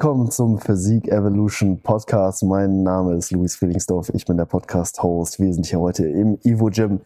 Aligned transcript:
Willkommen 0.00 0.30
zum 0.30 0.60
Physik 0.60 1.08
Evolution 1.08 1.82
Podcast. 1.82 2.44
Mein 2.44 2.84
Name 2.84 3.16
ist 3.16 3.32
Luis 3.32 3.56
Friedlingsdorf. 3.56 4.10
Ich 4.14 4.24
bin 4.26 4.36
der 4.36 4.44
Podcast-Host. 4.44 5.40
Wir 5.40 5.52
sind 5.52 5.66
hier 5.66 5.80
heute 5.80 6.06
im 6.06 6.38
Evo 6.44 6.66
Gym 6.66 7.00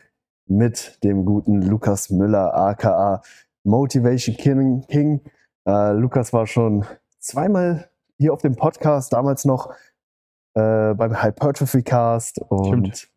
mit 0.47 1.03
dem 1.03 1.25
guten 1.25 1.63
Lukas 1.63 2.11
Müller, 2.11 2.53
aka 2.55 3.23
Motivation 3.65 4.37
King. 4.37 4.87
King. 4.89 5.23
Äh, 5.67 5.93
Lukas 5.93 6.35
war 6.35 6.47
schon 6.47 6.85
zweimal 7.19 7.89
hier 8.19 8.35
auf 8.35 8.43
dem 8.43 8.57
Podcast, 8.57 9.15
damals 9.15 9.47
noch 9.47 9.71
äh, 10.53 10.93
beim 10.93 11.23
Hypertrophy 11.23 11.83
Cast. 11.83 12.43
Und 12.51 12.67
Stimmt. 12.67 13.09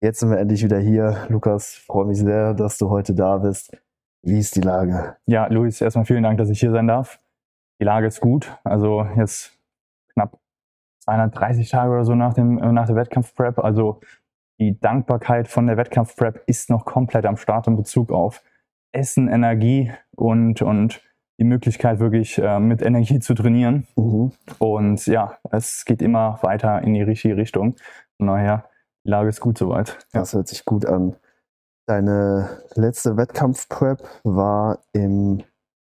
jetzt 0.00 0.20
sind 0.20 0.30
wir 0.30 0.38
endlich 0.38 0.64
wieder 0.64 0.78
hier. 0.78 1.26
Lukas, 1.28 1.74
freue 1.74 2.06
mich 2.06 2.20
sehr, 2.20 2.54
dass 2.54 2.78
du 2.78 2.88
heute 2.88 3.14
da 3.14 3.36
bist. 3.36 3.76
Wie 4.22 4.38
ist 4.38 4.56
die 4.56 4.62
Lage? 4.62 5.18
Ja, 5.26 5.46
Luis, 5.48 5.82
erstmal 5.82 6.06
vielen 6.06 6.22
Dank, 6.22 6.38
dass 6.38 6.48
ich 6.48 6.60
hier 6.60 6.70
sein 6.70 6.86
darf. 6.86 7.20
Die 7.80 7.84
Lage 7.84 8.06
ist 8.06 8.20
gut. 8.20 8.56
Also 8.62 9.06
jetzt 9.16 9.58
knapp 10.12 10.38
230 11.04 11.70
Tage 11.70 11.92
oder 11.92 12.04
so 12.04 12.14
nach, 12.14 12.34
dem, 12.34 12.58
äh, 12.58 12.72
nach 12.72 12.86
der 12.86 12.96
Wettkampfprep. 12.96 13.58
Also 13.58 14.00
die 14.58 14.78
Dankbarkeit 14.78 15.48
von 15.48 15.66
der 15.66 15.78
Wettkampfprep 15.78 16.42
ist 16.46 16.68
noch 16.68 16.84
komplett 16.84 17.24
am 17.24 17.36
Start 17.36 17.66
in 17.66 17.76
Bezug 17.76 18.12
auf 18.12 18.42
Essen, 18.92 19.28
Energie 19.28 19.92
und, 20.14 20.60
und 20.60 21.00
die 21.38 21.44
Möglichkeit, 21.44 22.00
wirklich 22.00 22.36
äh, 22.38 22.60
mit 22.60 22.82
Energie 22.82 23.18
zu 23.18 23.32
trainieren. 23.32 23.86
Mhm. 23.96 24.32
Und 24.58 25.06
ja, 25.06 25.38
es 25.50 25.86
geht 25.86 26.02
immer 26.02 26.38
weiter 26.42 26.82
in 26.82 26.92
die 26.92 27.02
richtige 27.02 27.38
Richtung. 27.38 27.76
Von 28.18 28.26
daher, 28.26 28.68
die 29.06 29.08
Lage 29.08 29.30
ist 29.30 29.40
gut 29.40 29.56
soweit. 29.56 30.06
Das 30.12 30.34
hört 30.34 30.48
sich 30.48 30.66
gut 30.66 30.84
an. 30.84 31.16
Deine 31.86 32.62
letzte 32.74 33.16
Wettkampfprep 33.16 34.06
war 34.22 34.80
im 34.92 35.42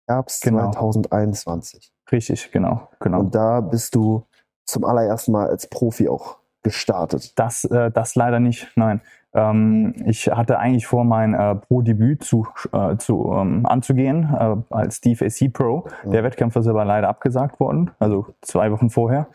Herbst 0.10 0.42
genau. 0.42 0.72
2021. 0.72 1.94
Richtig, 2.12 2.52
genau, 2.52 2.90
genau. 3.00 3.20
Und 3.20 3.36
da 3.36 3.62
bist 3.62 3.94
du 3.94 4.24
zum 4.66 4.84
allerersten 4.84 5.32
Mal 5.32 5.48
als 5.48 5.68
Profi 5.68 6.10
auch 6.10 6.38
gestartet. 6.64 7.38
Das, 7.38 7.64
äh, 7.66 7.92
das 7.92 8.16
leider 8.16 8.40
nicht, 8.40 8.72
nein. 8.76 9.02
Ähm, 9.34 9.94
ich 10.06 10.28
hatte 10.28 10.58
eigentlich 10.58 10.88
vor, 10.88 11.04
mein 11.06 11.36
äh, 11.36 11.56
Pro-Debüt 11.56 12.24
zu, 12.24 12.48
äh, 12.74 12.98
zu, 12.98 13.32
ähm, 13.34 13.66
anzugehen 13.66 14.30
äh, 14.34 14.56
als 14.74 15.02
DFAC 15.02 15.54
Pro. 15.54 15.88
Ja. 16.04 16.10
Der 16.10 16.24
Wettkampf 16.24 16.56
ist 16.56 16.68
aber 16.68 16.86
leider 16.86 17.08
abgesagt 17.08 17.60
worden, 17.60 17.92
also 18.00 18.34
zwei 18.42 18.72
Wochen 18.72 18.90
vorher. 18.90 19.28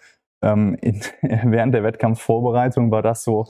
Ähm, 0.42 0.76
in, 0.80 1.00
während 1.22 1.72
der 1.74 1.84
Wettkampfvorbereitung 1.84 2.90
war 2.90 3.02
das 3.02 3.22
so 3.22 3.46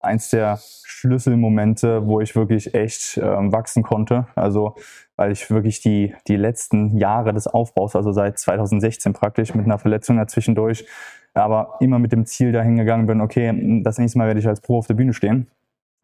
eins 0.00 0.30
der 0.30 0.60
Schlüsselmomente, 0.84 2.06
wo 2.06 2.20
ich 2.20 2.36
wirklich 2.36 2.74
echt 2.74 3.18
ähm, 3.18 3.52
wachsen 3.52 3.82
konnte. 3.82 4.28
Also 4.36 4.76
weil 5.18 5.32
ich 5.32 5.50
wirklich 5.50 5.80
die, 5.80 6.14
die 6.28 6.36
letzten 6.36 6.96
Jahre 6.96 7.34
des 7.34 7.48
Aufbaus, 7.48 7.96
also 7.96 8.12
seit 8.12 8.38
2016 8.38 9.12
praktisch 9.12 9.52
mit 9.52 9.66
einer 9.66 9.78
Verletzung 9.78 10.16
dazwischendurch, 10.16 10.86
aber 11.34 11.76
immer 11.80 11.98
mit 11.98 12.12
dem 12.12 12.24
Ziel 12.24 12.52
dahin 12.52 12.76
gegangen 12.76 13.06
bin, 13.06 13.20
okay, 13.20 13.82
das 13.82 13.98
nächste 13.98 14.18
Mal 14.18 14.28
werde 14.28 14.40
ich 14.40 14.46
als 14.46 14.60
Pro 14.60 14.78
auf 14.78 14.86
der 14.86 14.94
Bühne 14.94 15.12
stehen. 15.12 15.48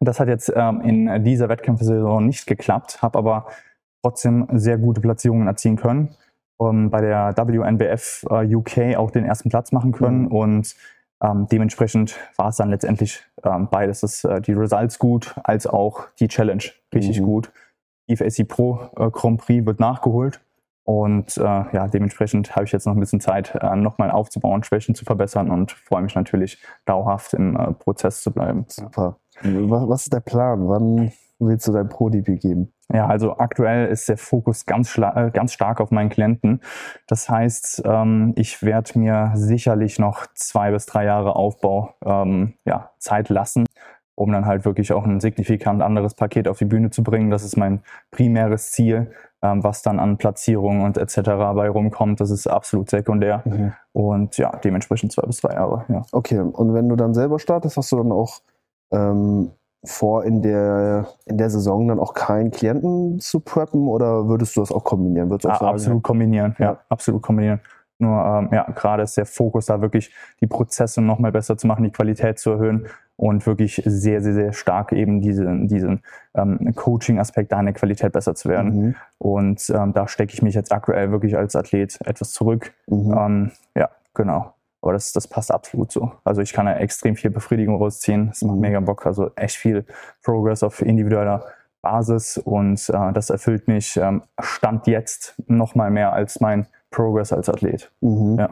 Das 0.01 0.19
hat 0.19 0.27
jetzt 0.27 0.51
ähm, 0.53 0.81
in 0.81 1.23
dieser 1.23 1.47
Wettkampfsaison 1.47 2.25
nicht 2.25 2.45
geklappt, 2.45 3.01
habe 3.01 3.17
aber 3.17 3.47
trotzdem 4.03 4.47
sehr 4.51 4.77
gute 4.77 4.99
Platzierungen 4.99 5.47
erzielen 5.47 5.77
können. 5.77 6.09
Um, 6.57 6.89
bei 6.89 7.01
der 7.01 7.35
WNBF 7.35 8.25
äh, 8.29 8.55
UK 8.55 8.95
auch 8.95 9.11
den 9.11 9.25
ersten 9.25 9.49
Platz 9.49 9.73
machen 9.73 9.91
können 9.91 10.23
mhm. 10.23 10.27
und 10.27 10.75
ähm, 11.21 11.47
dementsprechend 11.51 12.17
war 12.37 12.49
es 12.49 12.57
dann 12.57 12.69
letztendlich 12.69 13.23
ähm, 13.43 13.67
beides, 13.69 14.01
das, 14.01 14.23
äh, 14.23 14.39
die 14.39 14.53
Results 14.53 14.99
gut, 14.99 15.35
als 15.43 15.67
auch 15.67 16.07
die 16.19 16.29
Challenge 16.29 16.63
richtig 16.93 17.19
mhm. 17.19 17.25
gut. 17.25 17.51
IFSC 18.07 18.45
Pro 18.45 18.89
äh, 18.97 19.09
Grand 19.11 19.41
Prix 19.41 19.65
wird 19.65 19.79
nachgeholt 19.79 20.41
und 20.85 21.35
äh, 21.37 21.41
ja, 21.41 21.87
dementsprechend 21.87 22.55
habe 22.55 22.65
ich 22.65 22.71
jetzt 22.71 22.85
noch 22.85 22.93
ein 22.93 22.99
bisschen 22.99 23.19
Zeit, 23.19 23.55
äh, 23.59 23.75
nochmal 23.75 24.11
aufzubauen, 24.11 24.63
Schwächen 24.63 24.93
zu 24.93 25.03
verbessern 25.03 25.49
und 25.49 25.71
freue 25.71 26.03
mich 26.03 26.13
natürlich 26.13 26.61
dauerhaft 26.85 27.33
im 27.33 27.57
äh, 27.57 27.73
Prozess 27.73 28.21
zu 28.21 28.31
bleiben. 28.31 28.65
Super. 28.67 29.17
Was 29.41 30.03
ist 30.03 30.13
der 30.13 30.19
Plan? 30.19 30.67
Wann 30.69 31.11
willst 31.39 31.67
du 31.67 31.71
dein 31.71 31.89
Pro-DP 31.89 32.37
geben? 32.39 32.71
Ja, 32.93 33.07
also 33.07 33.37
aktuell 33.37 33.87
ist 33.87 34.07
der 34.07 34.17
Fokus 34.17 34.67
ganz, 34.67 34.95
äh, 34.97 35.31
ganz 35.33 35.53
stark 35.53 35.81
auf 35.81 35.89
meinen 35.89 36.09
Klienten. 36.09 36.61
Das 37.07 37.27
heißt, 37.29 37.81
ähm, 37.83 38.33
ich 38.35 38.61
werde 38.61 38.99
mir 38.99 39.31
sicherlich 39.33 39.97
noch 39.97 40.27
zwei 40.35 40.69
bis 40.69 40.85
drei 40.85 41.05
Jahre 41.05 41.35
Aufbau 41.35 41.95
ähm, 42.05 42.53
ja, 42.63 42.91
Zeit 42.99 43.29
lassen, 43.29 43.64
um 44.15 44.31
dann 44.31 44.45
halt 44.45 44.65
wirklich 44.65 44.93
auch 44.93 45.05
ein 45.05 45.19
signifikant 45.19 45.81
anderes 45.81 46.13
Paket 46.13 46.47
auf 46.47 46.57
die 46.57 46.65
Bühne 46.65 46.89
zu 46.89 47.03
bringen. 47.03 47.29
Das 47.29 47.43
ist 47.43 47.57
mein 47.57 47.81
primäres 48.11 48.71
Ziel. 48.71 49.11
Ähm, 49.45 49.63
was 49.63 49.81
dann 49.81 49.99
an 49.99 50.17
Platzierungen 50.17 50.83
und 50.83 50.97
etc. 50.97 51.21
bei 51.55 51.69
rumkommt, 51.69 52.19
das 52.19 52.31
ist 52.31 52.47
absolut 52.47 52.89
sekundär. 52.89 53.43
Mhm. 53.45 53.73
Und 53.91 54.37
ja, 54.37 54.51
dementsprechend 54.63 55.11
zwei 55.11 55.23
bis 55.27 55.41
drei 55.41 55.53
Jahre. 55.53 55.85
Ja. 55.87 56.03
Okay, 56.11 56.39
und 56.39 56.73
wenn 56.73 56.89
du 56.89 56.95
dann 56.95 57.13
selber 57.13 57.37
startest, 57.37 57.77
hast 57.77 57.91
du 57.91 57.97
dann 57.97 58.11
auch 58.11 58.39
ähm, 58.91 59.51
vor, 59.83 60.23
in 60.23 60.41
der, 60.41 61.07
in 61.25 61.37
der 61.37 61.49
Saison 61.49 61.87
dann 61.87 61.99
auch 61.99 62.13
keinen 62.13 62.49
Klienten 62.49 63.19
zu 63.19 63.39
preppen 63.39 63.87
oder 63.87 64.27
würdest 64.27 64.55
du 64.55 64.61
das 64.61 64.71
auch 64.71 64.83
kombinieren? 64.83 65.29
Würdest 65.29 65.45
du 65.45 65.49
auch 65.49 65.55
ah, 65.55 65.59
sagen, 65.59 65.73
absolut 65.73 66.03
kombinieren, 66.03 66.55
ja, 66.57 66.65
ja, 66.65 66.77
absolut 66.89 67.21
kombinieren. 67.21 67.59
Nur 67.99 68.17
ähm, 68.25 68.49
ja, 68.51 68.63
gerade 68.71 69.03
ist 69.03 69.15
der 69.15 69.25
Fokus 69.25 69.67
da 69.67 69.79
wirklich, 69.79 70.11
die 70.41 70.47
Prozesse 70.47 71.01
noch 71.01 71.19
mal 71.19 71.31
besser 71.31 71.57
zu 71.57 71.67
machen, 71.67 71.83
die 71.83 71.91
Qualität 71.91 72.39
zu 72.39 72.51
erhöhen 72.51 72.87
und 73.17 73.45
wirklich 73.45 73.81
sehr, 73.85 74.21
sehr, 74.21 74.33
sehr 74.33 74.53
stark 74.53 74.91
eben 74.91 75.21
diesen, 75.21 75.67
diesen 75.67 76.01
ähm, 76.33 76.73
Coaching-Aspekt 76.75 77.51
da 77.51 77.59
in 77.59 77.65
der 77.65 77.73
Qualität 77.73 78.11
besser 78.11 78.35
zu 78.35 78.49
werden. 78.49 78.77
Mhm. 78.77 78.95
Und 79.17 79.69
ähm, 79.69 79.93
da 79.93 80.07
stecke 80.07 80.33
ich 80.33 80.41
mich 80.41 80.55
jetzt 80.55 80.71
aktuell 80.71 81.11
wirklich 81.11 81.37
als 81.37 81.55
Athlet 81.55 81.97
etwas 82.05 82.31
zurück. 82.31 82.73
Mhm. 82.87 83.13
Ähm, 83.17 83.51
ja, 83.75 83.89
genau. 84.13 84.53
Aber 84.81 84.93
das, 84.93 85.13
das 85.13 85.27
passt 85.27 85.51
absolut 85.51 85.91
so. 85.91 86.11
Also 86.23 86.41
ich 86.41 86.53
kann 86.53 86.67
da 86.67 86.75
extrem 86.75 87.15
viel 87.15 87.31
Befriedigung 87.31 87.77
rausziehen. 87.77 88.29
Es 88.31 88.41
macht 88.43 88.55
mhm. 88.55 88.61
mega 88.61 88.79
Bock. 88.81 89.05
Also 89.05 89.31
echt 89.35 89.55
viel 89.55 89.85
Progress 90.21 90.61
auf 90.61 90.81
individueller 90.81 91.45
Basis 91.81 92.37
und 92.37 92.89
äh, 92.89 93.13
das 93.13 93.29
erfüllt 93.29 93.67
mich 93.67 93.95
ähm, 93.97 94.23
Stand 94.39 94.87
jetzt 94.87 95.35
noch 95.47 95.75
mal 95.75 95.91
mehr 95.91 96.13
als 96.13 96.41
mein 96.41 96.67
Progress 96.89 97.31
als 97.31 97.47
Athlet. 97.47 97.91
Mhm. 98.01 98.37
Ja. 98.39 98.49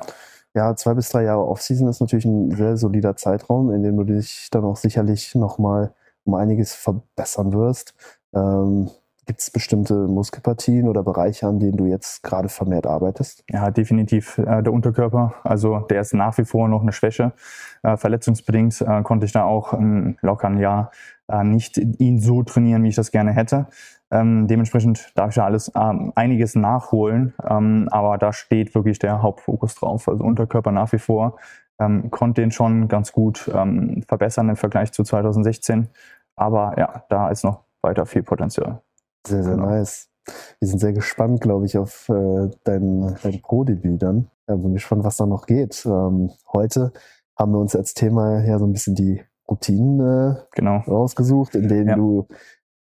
Ja, 0.54 0.76
zwei 0.76 0.94
bis 0.94 1.10
drei 1.10 1.24
Jahre 1.24 1.48
Offseason 1.48 1.88
ist 1.88 2.00
natürlich 2.00 2.26
ein 2.26 2.52
sehr 2.52 2.78
solider 2.78 3.16
Zeitraum, 3.16 3.72
in 3.72 3.84
dem 3.84 3.98
du 3.98 4.04
dich 4.04 4.50
dann 4.52 4.64
auch 4.66 4.78
sicherlich 4.78 5.36
nochmal 5.36 5.94
um 6.26 6.36
einiges 6.36 6.74
verbessern 6.74 7.54
wirst. 7.54 7.96
Ähm, 8.34 8.90
Gibt 9.26 9.40
es 9.40 9.50
bestimmte 9.50 9.94
Muskelpartien 10.08 10.88
oder 10.88 11.02
Bereiche, 11.02 11.48
an 11.48 11.60
denen 11.60 11.78
du 11.78 11.86
jetzt 11.86 12.24
gerade 12.24 12.50
vermehrt 12.50 12.86
arbeitest? 12.86 13.46
Ja, 13.50 13.72
definitiv 13.72 14.38
äh, 14.38 14.62
der 14.62 14.74
Unterkörper. 14.74 15.36
Also 15.44 15.80
der 15.80 16.02
ist 16.02 16.14
nach 16.14 16.38
wie 16.38 16.44
vor 16.44 16.68
noch 16.68 16.82
eine 16.82 16.92
Schwäche. 16.92 17.32
Äh, 17.84 17.96
verletzungsbedingt 17.96 18.82
äh, 18.82 19.02
konnte 19.04 19.26
ich 19.26 19.32
da 19.32 19.46
auch 19.46 19.72
ein 19.72 20.18
locker 20.22 20.48
ein 20.48 20.58
Jahr 20.58 20.92
äh, 21.30 21.44
nicht 21.44 21.78
ihn 21.78 22.20
so 22.20 22.44
trainieren, 22.44 22.84
wie 22.84 22.90
ich 22.90 22.96
das 22.96 23.12
gerne 23.12 23.32
hätte. 23.32 23.68
Ähm, 24.12 24.48
dementsprechend 24.48 25.12
darf 25.16 25.30
ich 25.30 25.38
ja 25.38 25.46
alles 25.46 25.72
ähm, 25.76 26.12
einiges 26.16 26.56
nachholen, 26.56 27.34
ähm, 27.50 27.88
aber 27.92 28.18
da 28.18 28.34
steht 28.34 28.76
wirklich 28.76 29.00
der 29.00 29.22
Hauptfokus 29.22 29.76
drauf. 29.76 30.08
Also 30.08 30.24
Unterkörper 30.24 30.72
nach 30.72 30.92
wie 30.92 31.00
vor. 31.00 31.38
Ähm, 31.80 32.12
konnte 32.12 32.42
den 32.42 32.52
schon 32.52 32.88
ganz 32.90 33.12
gut 33.14 33.50
ähm, 33.54 34.04
verbessern 34.08 34.50
im 34.50 34.56
Vergleich 34.56 34.92
zu 34.92 35.04
2016. 35.04 35.88
Aber 36.36 36.76
ja, 36.78 37.06
da 37.10 37.30
ist 37.30 37.44
noch 37.44 37.64
weiter 37.82 38.06
viel 38.06 38.24
Potenzial. 38.24 38.82
Sehr, 39.26 39.44
sehr 39.44 39.56
genau. 39.56 39.68
nice. 39.68 40.10
Wir 40.60 40.68
sind 40.68 40.80
sehr 40.80 40.94
gespannt, 40.94 41.42
glaube 41.42 41.66
ich, 41.66 41.78
auf 41.78 42.08
äh, 42.10 42.50
dein, 42.64 43.18
dein 43.22 43.42
Pro-Debüt 43.42 44.02
dann. 44.02 44.30
Ja, 44.48 44.56
bin 44.56 44.74
gespannt, 44.74 45.04
was 45.04 45.18
da 45.18 45.26
noch 45.26 45.46
geht. 45.46 45.86
Ähm, 45.86 46.32
heute 46.52 46.94
haben 47.38 47.52
wir 47.52 47.60
uns 47.60 47.76
als 47.76 47.94
Thema 47.94 48.44
ja 48.44 48.60
so 48.60 48.66
ein 48.66 48.74
bisschen 48.74 48.96
die 48.96 49.22
Routinen 49.50 50.00
äh, 50.00 50.36
genau. 50.52 50.78
rausgesucht, 50.88 51.56
in 51.56 51.68
denen 51.68 51.90
ja. 51.90 51.96
du 51.96 52.28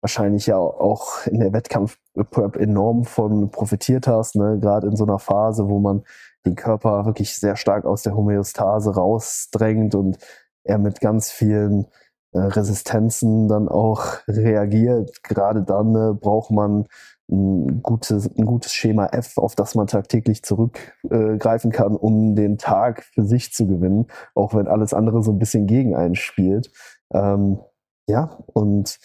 wahrscheinlich 0.00 0.46
ja 0.46 0.56
auch 0.56 1.26
in 1.26 1.40
der 1.40 1.52
Wettkampf-Prep 1.52 2.56
enorm 2.56 3.05
von 3.05 3.50
profitiert 3.50 4.06
hast, 4.08 4.37
ne? 4.37 4.58
gerade 4.61 4.88
in 4.88 4.96
so 4.96 5.05
einer 5.05 5.19
Phase, 5.19 5.69
wo 5.69 5.78
man 5.78 6.02
den 6.44 6.56
Körper 6.56 7.06
wirklich 7.06 7.37
sehr 7.37 7.56
stark 7.56 7.84
aus 7.84 8.02
der 8.02 8.16
Homöostase 8.16 8.94
rausdrängt 8.94 9.94
und 9.94 10.19
er 10.64 10.78
mit 10.78 11.00
ganz 11.00 11.31
vielen 11.31 11.87
Resistenzen 12.34 13.49
dann 13.49 13.69
auch 13.69 14.05
reagiert. 14.29 15.23
Gerade 15.23 15.62
dann 15.62 15.94
äh, 15.94 16.14
braucht 16.14 16.50
man 16.50 16.87
ein 17.31 17.82
gutes, 17.82 18.31
ein 18.37 18.44
gutes 18.44 18.73
Schema 18.73 19.06
F, 19.06 19.38
auf 19.38 19.55
das 19.55 19.75
man 19.75 19.87
tagtäglich 19.87 20.43
zurückgreifen 20.43 21.70
äh, 21.70 21.75
kann, 21.75 21.96
um 21.96 22.34
den 22.34 22.58
Tag 22.58 23.05
für 23.05 23.25
sich 23.25 23.52
zu 23.52 23.67
gewinnen, 23.67 24.06
auch 24.34 24.55
wenn 24.55 24.69
alles 24.69 24.93
andere 24.93 25.23
so 25.23 25.32
ein 25.32 25.38
bisschen 25.38 25.67
gegen 25.67 25.96
einen 25.96 26.14
spielt. 26.14 26.70
Ähm, 27.12 27.61
ja, 28.06 28.38
und 28.46 28.99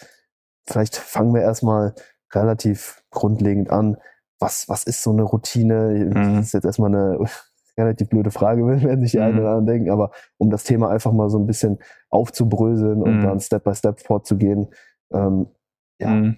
vielleicht 0.66 0.96
fangen 0.96 1.34
wir 1.34 1.42
erstmal 1.42 1.94
relativ 2.34 3.02
grundlegend 3.10 3.70
an. 3.70 3.96
Was, 4.38 4.68
was 4.68 4.84
ist 4.84 5.02
so 5.02 5.10
eine 5.10 5.22
Routine? 5.22 6.12
Mhm. 6.14 6.36
Das 6.36 6.46
ist 6.46 6.54
jetzt 6.54 6.64
erstmal 6.64 6.94
eine 6.94 7.18
relativ 7.78 8.08
blöde 8.08 8.30
Frage, 8.30 8.66
werden 8.66 9.00
sich 9.00 9.12
die 9.12 9.18
mhm. 9.18 9.24
einen 9.24 9.38
oder 9.38 9.48
anderen 9.48 9.66
denken, 9.66 9.90
aber 9.90 10.10
um 10.36 10.50
das 10.50 10.64
Thema 10.64 10.90
einfach 10.90 11.12
mal 11.12 11.30
so 11.30 11.38
ein 11.38 11.46
bisschen 11.46 11.78
aufzubröseln 12.10 13.02
und 13.02 13.18
mhm. 13.18 13.22
dann 13.22 13.40
Step 13.40 13.64
by 13.64 13.74
Step 13.74 14.00
vorzugehen. 14.00 14.68
Ähm, 15.12 15.46
ja. 16.00 16.10
Mhm. 16.10 16.36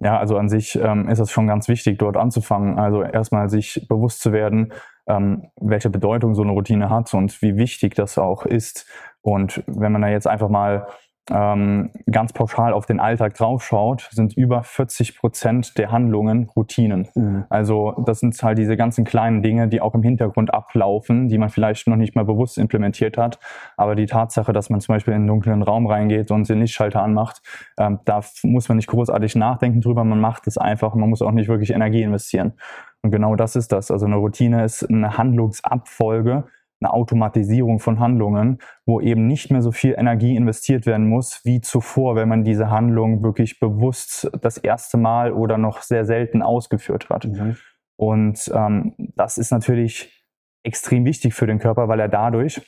Ja, 0.00 0.18
also 0.18 0.36
an 0.36 0.48
sich 0.48 0.74
ähm, 0.74 1.08
ist 1.08 1.20
es 1.20 1.30
schon 1.30 1.46
ganz 1.46 1.68
wichtig, 1.68 1.98
dort 1.98 2.16
anzufangen. 2.16 2.76
Also 2.78 3.02
erstmal 3.04 3.48
sich 3.48 3.86
bewusst 3.88 4.20
zu 4.20 4.32
werden, 4.32 4.72
ähm, 5.06 5.46
welche 5.60 5.90
Bedeutung 5.90 6.34
so 6.34 6.42
eine 6.42 6.50
Routine 6.50 6.90
hat 6.90 7.14
und 7.14 7.40
wie 7.40 7.56
wichtig 7.56 7.94
das 7.94 8.18
auch 8.18 8.44
ist. 8.44 8.86
Und 9.20 9.62
wenn 9.68 9.92
man 9.92 10.02
da 10.02 10.08
jetzt 10.08 10.26
einfach 10.26 10.48
mal 10.48 10.88
ähm, 11.30 11.90
ganz 12.10 12.32
pauschal 12.32 12.72
auf 12.72 12.86
den 12.86 12.98
Alltag 12.98 13.34
draufschaut, 13.34 14.08
sind 14.10 14.36
über 14.36 14.62
40 14.62 15.16
Prozent 15.16 15.78
der 15.78 15.92
Handlungen 15.92 16.50
Routinen. 16.56 17.08
Mhm. 17.14 17.44
Also 17.48 17.94
das 18.04 18.20
sind 18.20 18.40
halt 18.42 18.58
diese 18.58 18.76
ganzen 18.76 19.04
kleinen 19.04 19.42
Dinge, 19.42 19.68
die 19.68 19.80
auch 19.80 19.94
im 19.94 20.02
Hintergrund 20.02 20.52
ablaufen, 20.52 21.28
die 21.28 21.38
man 21.38 21.48
vielleicht 21.48 21.86
noch 21.86 21.96
nicht 21.96 22.16
mal 22.16 22.24
bewusst 22.24 22.58
implementiert 22.58 23.16
hat. 23.18 23.38
Aber 23.76 23.94
die 23.94 24.06
Tatsache, 24.06 24.52
dass 24.52 24.68
man 24.68 24.80
zum 24.80 24.94
Beispiel 24.94 25.14
in 25.14 25.20
einen 25.20 25.28
dunklen 25.28 25.62
Raum 25.62 25.86
reingeht 25.86 26.30
und 26.32 26.48
den 26.48 26.60
Lichtschalter 26.60 27.02
anmacht, 27.02 27.40
ähm, 27.78 28.00
da 28.04 28.20
muss 28.42 28.68
man 28.68 28.76
nicht 28.76 28.88
großartig 28.88 29.36
nachdenken 29.36 29.80
drüber, 29.80 30.02
man 30.04 30.20
macht 30.20 30.46
es 30.48 30.58
einfach, 30.58 30.94
man 30.94 31.08
muss 31.08 31.22
auch 31.22 31.30
nicht 31.30 31.48
wirklich 31.48 31.70
Energie 31.70 32.02
investieren. 32.02 32.54
Und 33.02 33.10
genau 33.10 33.36
das 33.36 33.56
ist 33.56 33.72
das. 33.72 33.90
Also 33.90 34.06
eine 34.06 34.16
Routine 34.16 34.64
ist 34.64 34.88
eine 34.88 35.18
Handlungsabfolge, 35.18 36.44
eine 36.82 36.92
Automatisierung 36.92 37.78
von 37.78 38.00
Handlungen, 38.00 38.58
wo 38.86 39.00
eben 39.00 39.26
nicht 39.26 39.50
mehr 39.50 39.62
so 39.62 39.70
viel 39.70 39.94
Energie 39.96 40.36
investiert 40.36 40.84
werden 40.86 41.08
muss 41.08 41.40
wie 41.44 41.60
zuvor, 41.60 42.16
wenn 42.16 42.28
man 42.28 42.44
diese 42.44 42.70
Handlung 42.70 43.22
wirklich 43.22 43.60
bewusst 43.60 44.30
das 44.40 44.58
erste 44.58 44.96
Mal 44.96 45.32
oder 45.32 45.58
noch 45.58 45.82
sehr 45.82 46.04
selten 46.04 46.42
ausgeführt 46.42 47.08
hat. 47.08 47.26
Mhm. 47.26 47.56
Und 47.96 48.50
ähm, 48.54 48.94
das 49.14 49.38
ist 49.38 49.52
natürlich 49.52 50.24
extrem 50.64 51.04
wichtig 51.04 51.34
für 51.34 51.46
den 51.46 51.58
Körper, 51.58 51.88
weil 51.88 52.00
er 52.00 52.08
dadurch 52.08 52.60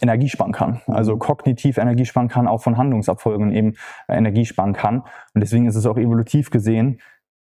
Energie 0.00 0.28
sparen 0.28 0.52
kann. 0.52 0.80
Also 0.86 1.14
mhm. 1.14 1.18
kognitiv 1.18 1.78
Energie 1.78 2.06
sparen 2.06 2.28
kann, 2.28 2.48
auch 2.48 2.62
von 2.62 2.76
Handlungsabfolgen 2.76 3.52
eben 3.52 3.74
Energie 4.08 4.44
sparen 4.44 4.72
kann. 4.72 5.00
Und 5.34 5.40
deswegen 5.40 5.66
ist 5.66 5.76
es 5.76 5.86
auch 5.86 5.98
evolutiv 5.98 6.50
gesehen 6.50 7.00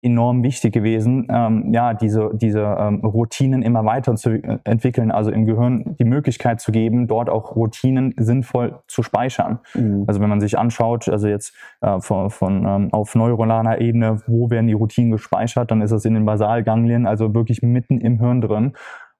enorm 0.05 0.43
wichtig 0.43 0.73
gewesen, 0.73 1.27
ähm, 1.31 1.73
ja, 1.73 1.95
diese, 1.95 2.31
diese 2.35 2.61
ähm, 2.61 3.01
Routinen 3.05 3.62
immer 3.62 3.85
weiter 3.85 4.15
zu 4.17 4.31
äh, 4.31 4.59
entwickeln, 4.65 5.11
also 5.11 5.31
im 5.31 5.47
Gehirn 5.47 5.97
die 5.99 6.05
Möglichkeit 6.05 6.61
zu 6.61 6.73
geben, 6.73 7.06
dort 7.09 7.31
auch 7.31 7.56
Routinen 7.56 8.15
sinnvoll 8.17 8.81
zu 8.87 9.03
speichern. 9.03 9.61
Mhm. 9.75 10.05
Also 10.06 10.21
wenn 10.21 10.29
man 10.29 10.41
sich 10.41 10.59
anschaut, 10.59 11.09
also 11.09 11.27
jetzt 11.29 11.55
äh, 11.81 12.01
von, 12.01 12.31
von 12.31 12.67
ähm, 12.67 12.89
auf 12.93 13.15
neuronaler 13.15 13.81
Ebene, 13.81 14.21
wo 14.27 14.51
werden 14.51 14.67
die 14.67 14.75
Routinen 14.75 15.11
gespeichert, 15.11 15.71
dann 15.71 15.81
ist 15.81 15.91
das 15.91 16.05
in 16.05 16.15
den 16.15 16.27
Basalganglien, 16.27 17.06
also 17.06 17.35
wirklich 17.35 17.62
mitten 17.62 18.01
im 18.01 18.19
Hirn 18.19 18.41
drin 18.41 18.73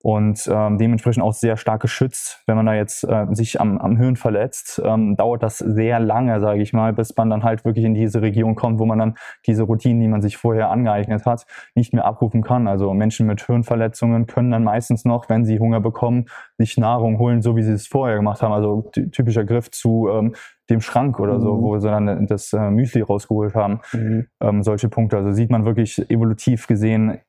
und 0.05 0.47
ähm, 0.53 0.77
dementsprechend 0.77 1.25
auch 1.25 1.33
sehr 1.33 1.57
stark 1.57 1.81
geschützt. 1.81 2.43
Wenn 2.47 2.57
man 2.57 2.67
da 2.67 2.75
jetzt 2.75 3.05
äh, 3.05 3.25
sich 3.31 3.59
am, 3.59 3.79
am 3.79 3.97
Hirn 3.97 4.17
verletzt, 4.17 4.83
ähm, 4.85 5.17
dauert 5.17 5.43
das 5.43 5.57
sehr 5.57 5.99
lange, 5.99 6.41
sage 6.41 6.61
ich 6.61 6.75
mal, 6.75 6.93
bis 6.93 7.17
man 7.17 7.31
dann 7.31 7.43
halt 7.43 7.65
wirklich 7.65 7.87
in 7.87 7.95
diese 7.95 8.21
Region 8.21 8.55
kommt, 8.55 8.79
wo 8.79 8.85
man 8.85 8.99
dann 8.99 9.15
diese 9.47 9.63
Routinen, 9.63 10.03
die 10.03 10.09
man 10.09 10.21
sich 10.21 10.37
vorher 10.37 10.71
angeeignet 10.71 11.25
hat, 11.25 11.47
nicht 11.75 11.95
mehr 11.95 12.05
abrufen 12.05 12.43
kann. 12.43 12.69
Also 12.69 12.93
Menschen 12.93 13.27
mit 13.27 13.47
Hirnverletzungen 13.47 14.27
können 14.27 14.51
dann 14.51 14.63
meistens 14.63 15.07
noch, 15.07 15.31
wenn 15.31 15.47
sie 15.47 15.59
Hunger 15.59 15.81
bekommen, 15.81 16.27
sich 16.59 16.77
Nahrung 16.77 17.19
holen, 17.19 17.41
so 17.41 17.57
wie 17.57 17.63
sie 17.63 17.73
es 17.73 17.87
vorher 17.87 18.17
gemacht 18.17 18.43
haben. 18.43 18.53
Also 18.53 18.91
typischer 19.11 19.47
Griff 19.47 19.71
zu 19.71 20.11
ähm, 20.13 20.35
dem 20.69 20.83
Schrank 20.83 21.19
oder 21.19 21.41
so, 21.41 21.55
mhm. 21.55 21.63
wo 21.63 21.79
sie 21.79 21.89
dann 21.89 22.27
das 22.27 22.53
äh, 22.53 22.71
Müsli 22.71 23.01
rausgeholt 23.01 23.55
haben. 23.55 23.81
Mhm. 23.95 24.27
Ähm, 24.43 24.63
solche 24.63 24.91
Punkte. 24.91 25.17
Also 25.17 25.33
sieht 25.33 25.51
man 25.51 25.65
wirklich 25.65 26.11
evolutiv 26.11 26.67
gesehen 26.67 27.21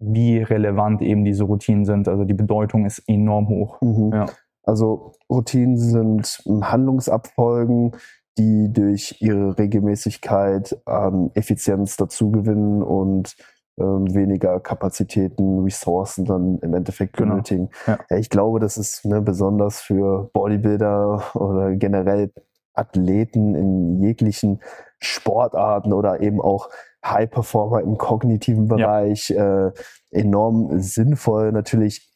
wie 0.00 0.38
relevant 0.38 1.02
eben 1.02 1.24
diese 1.24 1.44
Routinen 1.44 1.84
sind. 1.84 2.08
Also 2.08 2.24
die 2.24 2.34
Bedeutung 2.34 2.86
ist 2.86 3.02
enorm 3.06 3.48
hoch. 3.48 3.80
Mhm. 3.80 4.10
Ja. 4.12 4.26
Also 4.62 5.12
Routinen 5.28 5.76
sind 5.76 6.42
Handlungsabfolgen, 6.62 7.92
die 8.38 8.72
durch 8.72 9.16
ihre 9.20 9.58
Regelmäßigkeit 9.58 10.80
an 10.86 11.30
Effizienz 11.34 11.96
dazugewinnen 11.96 12.82
und 12.82 13.36
ähm, 13.78 14.14
weniger 14.14 14.60
Kapazitäten, 14.60 15.60
Ressourcen 15.60 16.24
dann 16.24 16.58
im 16.60 16.74
Endeffekt 16.74 17.16
genau. 17.16 17.32
benötigen. 17.32 17.70
Ja. 17.86 17.98
Ja, 18.08 18.16
ich 18.16 18.30
glaube, 18.30 18.60
das 18.60 18.76
ist 18.76 19.04
ne, 19.04 19.20
besonders 19.20 19.80
für 19.80 20.30
Bodybuilder 20.32 21.22
oder 21.34 21.74
generell 21.76 22.32
Athleten 22.74 23.54
in 23.54 24.00
jeglichen 24.00 24.60
Sportarten 24.98 25.92
oder 25.92 26.20
eben 26.20 26.40
auch 26.40 26.68
High 27.04 27.30
Performer 27.30 27.80
im 27.80 27.96
kognitiven 27.98 28.68
Bereich 28.68 29.30
ja. 29.30 29.68
äh, 29.68 29.72
enorm 30.10 30.80
sinnvoll 30.80 31.52
natürlich 31.52 32.10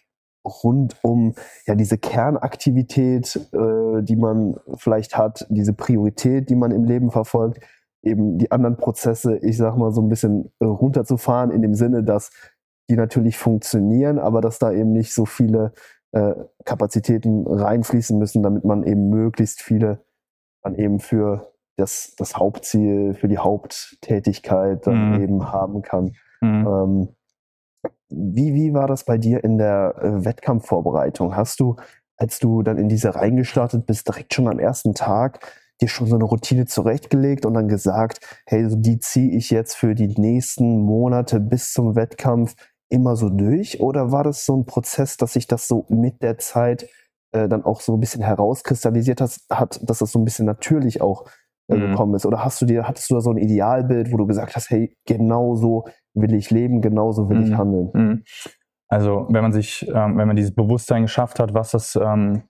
rund 0.44 0.96
um 1.02 1.34
ja 1.66 1.74
diese 1.74 1.96
Kernaktivität, 1.98 3.36
äh, 3.52 4.02
die 4.02 4.16
man 4.16 4.56
vielleicht 4.76 5.16
hat, 5.16 5.46
diese 5.48 5.72
Priorität, 5.72 6.50
die 6.50 6.56
man 6.56 6.70
im 6.70 6.84
Leben 6.84 7.10
verfolgt, 7.10 7.60
eben 8.02 8.38
die 8.38 8.50
anderen 8.50 8.76
Prozesse, 8.76 9.38
ich 9.38 9.56
sag 9.56 9.76
mal 9.76 9.90
so 9.90 10.02
ein 10.02 10.08
bisschen 10.08 10.52
äh, 10.60 10.66
runterzufahren 10.66 11.50
in 11.50 11.62
dem 11.62 11.74
Sinne, 11.74 12.04
dass 12.04 12.30
die 12.90 12.96
natürlich 12.96 13.38
funktionieren, 13.38 14.18
aber 14.18 14.42
dass 14.42 14.58
da 14.58 14.70
eben 14.70 14.92
nicht 14.92 15.14
so 15.14 15.24
viele 15.24 15.72
äh, 16.12 16.34
Kapazitäten 16.64 17.46
reinfließen 17.46 18.18
müssen, 18.18 18.42
damit 18.42 18.64
man 18.64 18.84
eben 18.84 19.08
möglichst 19.08 19.62
viele 19.62 20.04
dann 20.62 20.74
eben 20.74 21.00
für 21.00 21.53
das, 21.76 22.14
das 22.16 22.36
Hauptziel, 22.36 23.14
für 23.14 23.28
die 23.28 23.38
Haupttätigkeit 23.38 24.86
dann 24.86 25.14
mhm. 25.14 25.22
eben 25.22 25.52
haben 25.52 25.82
kann. 25.82 26.12
Mhm. 26.40 26.66
Ähm, 26.66 27.08
wie, 28.08 28.54
wie 28.54 28.74
war 28.74 28.86
das 28.86 29.04
bei 29.04 29.18
dir 29.18 29.42
in 29.42 29.58
der 29.58 29.94
äh, 30.00 30.24
Wettkampfvorbereitung? 30.24 31.36
Hast 31.36 31.60
du, 31.60 31.76
als 32.16 32.38
du 32.38 32.62
dann 32.62 32.78
in 32.78 32.88
diese 32.88 33.14
reingestartet 33.14 33.86
bist, 33.86 34.08
direkt 34.08 34.34
schon 34.34 34.48
am 34.48 34.58
ersten 34.58 34.94
Tag 34.94 35.40
dir 35.80 35.88
schon 35.88 36.06
so 36.06 36.14
eine 36.14 36.24
Routine 36.24 36.66
zurechtgelegt 36.66 37.44
und 37.46 37.54
dann 37.54 37.68
gesagt, 37.68 38.20
hey, 38.46 38.68
so 38.68 38.76
die 38.76 39.00
ziehe 39.00 39.32
ich 39.32 39.50
jetzt 39.50 39.74
für 39.74 39.94
die 39.94 40.08
nächsten 40.08 40.80
Monate 40.82 41.40
bis 41.40 41.72
zum 41.72 41.96
Wettkampf 41.96 42.54
immer 42.88 43.16
so 43.16 43.28
durch? 43.28 43.80
Oder 43.80 44.12
war 44.12 44.22
das 44.22 44.46
so 44.46 44.56
ein 44.56 44.66
Prozess, 44.66 45.16
dass 45.16 45.32
sich 45.32 45.48
das 45.48 45.66
so 45.66 45.86
mit 45.88 46.22
der 46.22 46.38
Zeit 46.38 46.88
äh, 47.32 47.48
dann 47.48 47.64
auch 47.64 47.80
so 47.80 47.94
ein 47.94 48.00
bisschen 48.00 48.22
herauskristallisiert 48.22 49.20
hat, 49.20 49.36
hat, 49.50 49.80
dass 49.82 49.98
das 49.98 50.12
so 50.12 50.20
ein 50.20 50.24
bisschen 50.24 50.46
natürlich 50.46 51.00
auch 51.00 51.24
äh, 51.68 51.76
mhm. 51.76 51.90
gekommen 51.90 52.14
ist? 52.14 52.26
Oder 52.26 52.44
hast 52.44 52.60
du 52.60 52.66
dir, 52.66 52.86
hattest 52.86 53.10
du 53.10 53.14
da 53.14 53.20
so 53.20 53.30
ein 53.30 53.38
Idealbild, 53.38 54.12
wo 54.12 54.16
du 54.16 54.26
gesagt 54.26 54.56
hast, 54.56 54.70
hey, 54.70 54.96
genau 55.06 55.54
so 55.54 55.84
will 56.14 56.34
ich 56.34 56.50
leben, 56.50 56.80
genauso 56.80 57.28
will 57.28 57.38
mhm. 57.38 57.44
ich 57.44 57.56
handeln? 57.56 57.90
Mhm. 57.92 58.22
Also 58.88 59.26
wenn 59.30 59.42
man 59.42 59.52
sich, 59.52 59.86
ähm, 59.88 60.16
wenn 60.18 60.26
man 60.26 60.36
dieses 60.36 60.54
Bewusstsein 60.54 61.02
geschafft 61.02 61.40
hat, 61.40 61.54
was 61.54 61.72
das 61.72 61.96
ähm, 61.96 62.42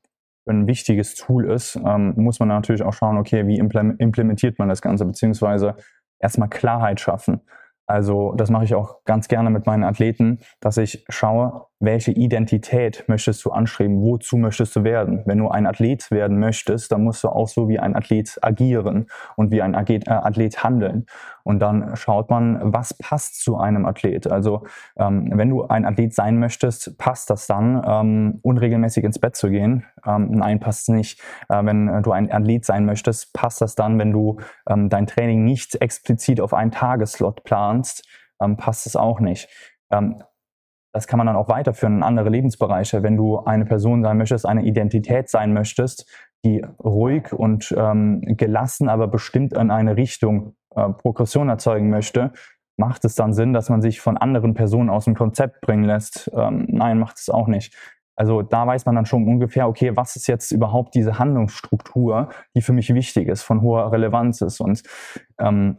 ein 0.47 0.67
wichtiges 0.67 1.15
Tool 1.15 1.51
ist, 1.51 1.77
ähm, 1.77 2.15
muss 2.17 2.39
man 2.39 2.49
natürlich 2.49 2.83
auch 2.83 2.93
schauen, 2.93 3.17
okay, 3.17 3.47
wie 3.47 3.59
implementiert 3.59 4.59
man 4.59 4.69
das 4.69 4.83
Ganze, 4.83 5.07
beziehungsweise 5.07 5.77
erstmal 6.19 6.49
Klarheit 6.49 7.01
schaffen. 7.01 7.41
Also 7.87 8.33
das 8.35 8.51
mache 8.51 8.65
ich 8.65 8.75
auch 8.75 9.05
ganz 9.05 9.29
gerne 9.29 9.51
mit 9.51 9.67
meinen 9.67 9.85
Athleten, 9.85 10.41
dass 10.61 10.77
ich 10.77 11.05
schaue, 11.09 11.67
welche 11.85 12.13
Identität 12.13 13.05
möchtest 13.09 13.45
du 13.45 13.51
anstreben, 13.51 14.01
wozu 14.01 14.37
möchtest 14.37 14.77
du 14.77 14.85
werden. 14.85 15.23
Wenn 15.27 15.39
du 15.39 15.49
ein 15.49 15.67
Athlet 15.67 16.11
werden 16.11 16.39
möchtest, 16.39 16.93
dann 16.93 17.05
musst 17.05 17.25
du 17.25 17.29
auch 17.29 17.49
so 17.49 17.69
wie 17.69 17.79
ein 17.79 17.95
Athlet 17.95 18.39
agieren 18.43 19.07
und 19.37 19.51
wie 19.51 19.63
ein 19.63 19.75
Athlet, 19.75 20.07
äh, 20.09 20.13
Athlet 20.13 20.63
handeln. 20.63 21.07
Und 21.43 21.61
dann 21.61 21.95
schaut 21.97 22.31
man, 22.31 22.59
was 22.73 22.95
passt 22.95 23.43
zu 23.43 23.59
einem 23.59 23.85
Athlet. 23.87 24.31
Also 24.31 24.65
ähm, 24.97 25.31
wenn 25.35 25.51
du 25.51 25.67
ein 25.67 25.85
Athlet 25.85 26.15
sein 26.15 26.39
möchtest, 26.39 26.97
passt 26.99 27.31
das 27.31 27.47
dann, 27.47 27.83
ähm, 27.87 28.39
unregelmäßig 28.43 29.05
ins 29.05 29.19
Bett 29.19 29.37
zu 29.37 29.51
gehen? 29.51 29.85
Ähm, 30.07 30.31
nein, 30.31 30.61
passt 30.61 30.89
nicht. 30.89 31.21
Äh, 31.49 31.65
wenn 31.65 32.03
du 32.03 32.13
ein 32.13 32.33
Athlet 32.33 32.65
sein 32.65 32.87
möchtest, 32.87 33.33
passt 33.35 33.61
das 33.61 33.75
dann, 33.75 33.99
wenn 33.99 34.13
du 34.13 34.39
ähm, 34.69 34.89
dein 34.89 35.07
Training 35.07 35.45
nicht 35.45 35.75
explizit 35.77 36.41
auf 36.41 36.55
einen 36.55 36.71
Tageslot 36.71 37.45
planst? 37.45 38.09
Ähm, 38.41 38.57
passt 38.57 38.87
es 38.87 38.97
auch 38.97 39.21
nicht. 39.21 39.49
Das 40.95 41.09
kann 41.09 41.19
man 41.19 41.27
dann 41.27 41.37
auch 41.37 41.49
weiterführen 41.49 41.97
in 41.97 42.03
andere 42.05 42.29
Lebensbereiche. 42.29 43.03
Wenn 43.03 43.17
du 43.17 43.41
eine 43.41 43.65
Person 43.65 44.05
sein 44.05 44.17
möchtest, 44.17 44.47
eine 44.47 44.65
Identität 44.65 45.29
sein 45.29 45.53
möchtest, 45.53 46.09
die 46.45 46.65
ruhig 46.83 47.33
und 47.33 47.75
ähm, 47.77 48.23
gelassen, 48.37 48.89
aber 48.89 49.09
bestimmt 49.09 49.55
in 49.55 49.73
eine 49.73 49.97
Richtung 49.97 50.55
äh, 50.77 50.89
Progression 50.91 51.49
erzeugen 51.49 51.91
möchte, 51.91 52.33
macht 52.77 53.05
es 53.05 53.17
dann 53.17 53.33
Sinn, 53.33 53.53
dass 53.53 53.71
man 53.71 53.83
sich 53.83 54.01
von 54.01 54.17
anderen 54.17 54.55
Personen 54.55 54.89
aus 54.89 55.07
dem 55.07 55.17
Konzept 55.17 55.61
bringen 55.63 55.85
lässt? 55.85 56.31
Ähm, 56.33 56.67
nein, 56.69 57.01
macht 57.01 57.19
es 57.19 57.29
auch 57.29 57.49
nicht. 57.49 57.77
Also 58.17 58.43
da 58.43 58.65
weiß 58.65 58.87
man 58.87 58.95
dann 58.95 59.07
schon 59.07 59.27
ungefähr, 59.27 59.69
okay, 59.69 59.97
was 59.97 60.15
ist 60.15 60.29
jetzt 60.29 60.53
überhaupt 60.53 60.95
diese 60.95 61.19
Handlungsstruktur, 61.19 62.29
die 62.55 62.63
für 62.63 62.73
mich 62.73 62.95
wichtig 62.95 63.27
ist, 63.27 63.43
von 63.43 63.63
hoher 63.63 63.91
Relevanz 63.91 64.41
ist. 64.43 64.61
Und 64.61 64.85
ähm, 65.41 65.79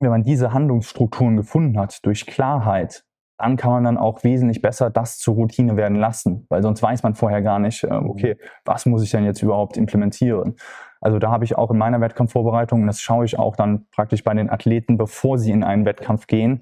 wenn 0.00 0.10
man 0.10 0.24
diese 0.24 0.52
Handlungsstrukturen 0.52 1.36
gefunden 1.36 1.78
hat 1.78 2.04
durch 2.04 2.26
Klarheit, 2.26 3.04
dann 3.40 3.56
kann 3.56 3.70
man 3.72 3.84
dann 3.84 3.96
auch 3.96 4.22
wesentlich 4.22 4.60
besser 4.60 4.90
das 4.90 5.18
zur 5.18 5.34
Routine 5.34 5.76
werden 5.76 5.96
lassen, 5.96 6.46
weil 6.50 6.62
sonst 6.62 6.82
weiß 6.82 7.02
man 7.02 7.14
vorher 7.14 7.40
gar 7.40 7.58
nicht, 7.58 7.84
äh, 7.84 8.00
mhm. 8.00 8.10
okay, 8.10 8.36
was 8.64 8.86
muss 8.86 9.02
ich 9.02 9.10
denn 9.10 9.24
jetzt 9.24 9.42
überhaupt 9.42 9.76
implementieren? 9.76 10.56
Also 11.00 11.18
da 11.18 11.30
habe 11.30 11.44
ich 11.44 11.56
auch 11.56 11.70
in 11.70 11.78
meiner 11.78 12.00
Wettkampfvorbereitung, 12.02 12.82
und 12.82 12.86
das 12.86 13.00
schaue 13.00 13.24
ich 13.24 13.38
auch 13.38 13.56
dann 13.56 13.86
praktisch 13.90 14.22
bei 14.22 14.34
den 14.34 14.50
Athleten, 14.50 14.98
bevor 14.98 15.38
sie 15.38 15.50
in 15.50 15.64
einen 15.64 15.86
Wettkampf 15.86 16.26
gehen, 16.26 16.60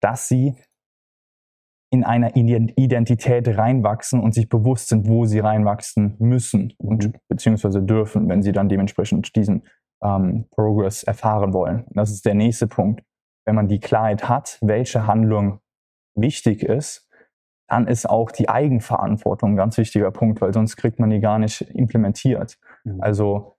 dass 0.00 0.26
sie 0.26 0.54
in 1.90 2.04
einer 2.04 2.34
Identität 2.34 3.46
reinwachsen 3.46 4.20
und 4.20 4.34
sich 4.34 4.48
bewusst 4.48 4.88
sind, 4.88 5.06
wo 5.06 5.26
sie 5.26 5.40
reinwachsen 5.40 6.16
müssen 6.18 6.72
und 6.78 7.04
mhm. 7.04 7.12
beziehungsweise 7.28 7.82
dürfen, 7.82 8.28
wenn 8.30 8.42
sie 8.42 8.52
dann 8.52 8.70
dementsprechend 8.70 9.36
diesen 9.36 9.64
ähm, 10.02 10.46
Progress 10.50 11.02
erfahren 11.02 11.52
wollen. 11.52 11.84
Das 11.90 12.10
ist 12.10 12.24
der 12.24 12.34
nächste 12.34 12.66
Punkt. 12.66 13.02
Wenn 13.46 13.56
man 13.56 13.68
die 13.68 13.78
Klarheit 13.78 14.26
hat, 14.26 14.58
welche 14.62 15.06
Handlung 15.06 15.60
wichtig 16.14 16.62
ist, 16.62 17.08
dann 17.68 17.86
ist 17.86 18.08
auch 18.08 18.30
die 18.30 18.48
Eigenverantwortung 18.48 19.52
ein 19.52 19.56
ganz 19.56 19.78
wichtiger 19.78 20.10
Punkt, 20.10 20.40
weil 20.40 20.52
sonst 20.52 20.76
kriegt 20.76 20.98
man 20.98 21.10
die 21.10 21.20
gar 21.20 21.38
nicht 21.38 21.62
implementiert. 21.62 22.58
Mhm. 22.84 23.00
Also 23.00 23.56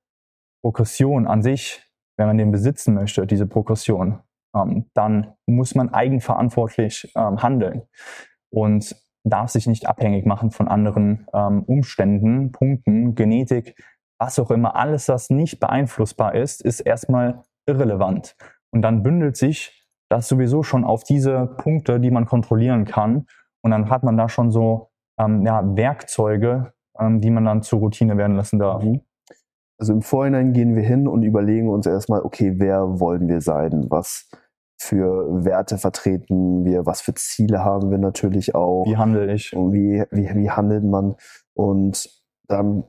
Progression 0.61 1.27
an 1.27 1.41
sich, 1.41 1.83
wenn 2.17 2.27
man 2.27 2.37
den 2.37 2.51
besitzen 2.51 2.93
möchte, 2.93 3.25
diese 3.27 3.47
Progression, 3.47 4.19
ähm, 4.55 4.89
dann 4.93 5.33
muss 5.45 5.75
man 5.75 5.93
eigenverantwortlich 5.93 7.11
ähm, 7.15 7.41
handeln 7.41 7.83
und 8.51 8.95
darf 9.23 9.49
sich 9.49 9.67
nicht 9.67 9.87
abhängig 9.87 10.25
machen 10.25 10.51
von 10.51 10.67
anderen 10.67 11.27
ähm, 11.33 11.63
Umständen, 11.63 12.51
Punkten, 12.51 13.15
Genetik, 13.15 13.75
was 14.19 14.39
auch 14.39 14.51
immer. 14.51 14.75
Alles, 14.75 15.09
was 15.09 15.29
nicht 15.29 15.59
beeinflussbar 15.59 16.35
ist, 16.35 16.61
ist 16.61 16.79
erstmal 16.79 17.43
irrelevant. 17.65 18.35
Und 18.71 18.81
dann 18.81 19.03
bündelt 19.03 19.35
sich 19.35 19.84
das 20.09 20.27
sowieso 20.27 20.63
schon 20.63 20.83
auf 20.83 21.03
diese 21.03 21.47
Punkte, 21.57 21.99
die 21.99 22.11
man 22.11 22.25
kontrollieren 22.25 22.85
kann. 22.85 23.25
Und 23.61 23.71
dann 23.71 23.89
hat 23.89 24.03
man 24.03 24.17
da 24.17 24.29
schon 24.29 24.51
so 24.51 24.91
ähm, 25.19 25.45
ja, 25.45 25.63
Werkzeuge, 25.75 26.73
ähm, 26.99 27.21
die 27.21 27.31
man 27.31 27.45
dann 27.45 27.63
zur 27.63 27.79
Routine 27.79 28.17
werden 28.17 28.35
lassen 28.35 28.59
darf. 28.59 28.83
Mhm. 28.83 29.01
Also 29.77 29.93
im 29.93 30.01
Vorhinein 30.01 30.53
gehen 30.53 30.75
wir 30.75 30.83
hin 30.83 31.07
und 31.07 31.23
überlegen 31.23 31.69
uns 31.69 31.85
erstmal, 31.85 32.21
okay, 32.21 32.53
wer 32.57 32.99
wollen 32.99 33.27
wir 33.27 33.41
sein? 33.41 33.87
Was 33.89 34.29
für 34.77 35.43
Werte 35.43 35.77
vertreten 35.77 36.63
wir? 36.63 36.85
Was 36.85 37.01
für 37.01 37.13
Ziele 37.13 37.63
haben 37.63 37.91
wir 37.91 37.97
natürlich 37.97 38.55
auch? 38.55 38.85
Wie 38.85 38.97
handle 38.97 39.33
ich? 39.33 39.55
Und 39.55 39.73
wie, 39.73 40.03
wie, 40.11 40.29
wie 40.33 40.49
handelt 40.49 40.85
man? 40.85 41.15
Und 41.53 42.09
dann, 42.47 42.85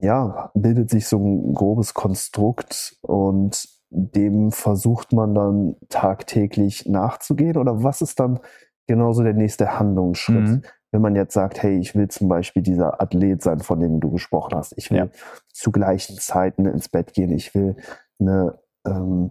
ja, 0.00 0.50
bildet 0.54 0.90
sich 0.90 1.06
so 1.06 1.18
ein 1.18 1.54
grobes 1.54 1.94
Konstrukt 1.94 2.96
und 3.02 3.68
dem 3.94 4.50
versucht 4.50 5.12
man 5.12 5.34
dann 5.34 5.76
tagtäglich 5.88 6.86
nachzugehen? 6.86 7.56
Oder 7.56 7.82
was 7.82 8.02
ist 8.02 8.18
dann 8.18 8.40
genauso 8.86 9.22
der 9.22 9.34
nächste 9.34 9.78
Handlungsschritt? 9.78 10.48
Mhm. 10.48 10.62
Wenn 10.90 11.02
man 11.02 11.16
jetzt 11.16 11.34
sagt, 11.34 11.62
hey, 11.62 11.78
ich 11.78 11.94
will 11.94 12.08
zum 12.08 12.28
Beispiel 12.28 12.62
dieser 12.62 13.00
Athlet 13.00 13.42
sein, 13.42 13.60
von 13.60 13.80
dem 13.80 14.00
du 14.00 14.10
gesprochen 14.10 14.56
hast. 14.56 14.74
Ich 14.76 14.90
will 14.90 14.98
ja. 14.98 15.08
zu 15.52 15.72
gleichen 15.72 16.16
Zeiten 16.18 16.66
ins 16.66 16.88
Bett 16.88 17.14
gehen. 17.14 17.32
Ich 17.32 17.54
will 17.54 17.76
eine 18.20 18.58
ähm, 18.86 19.30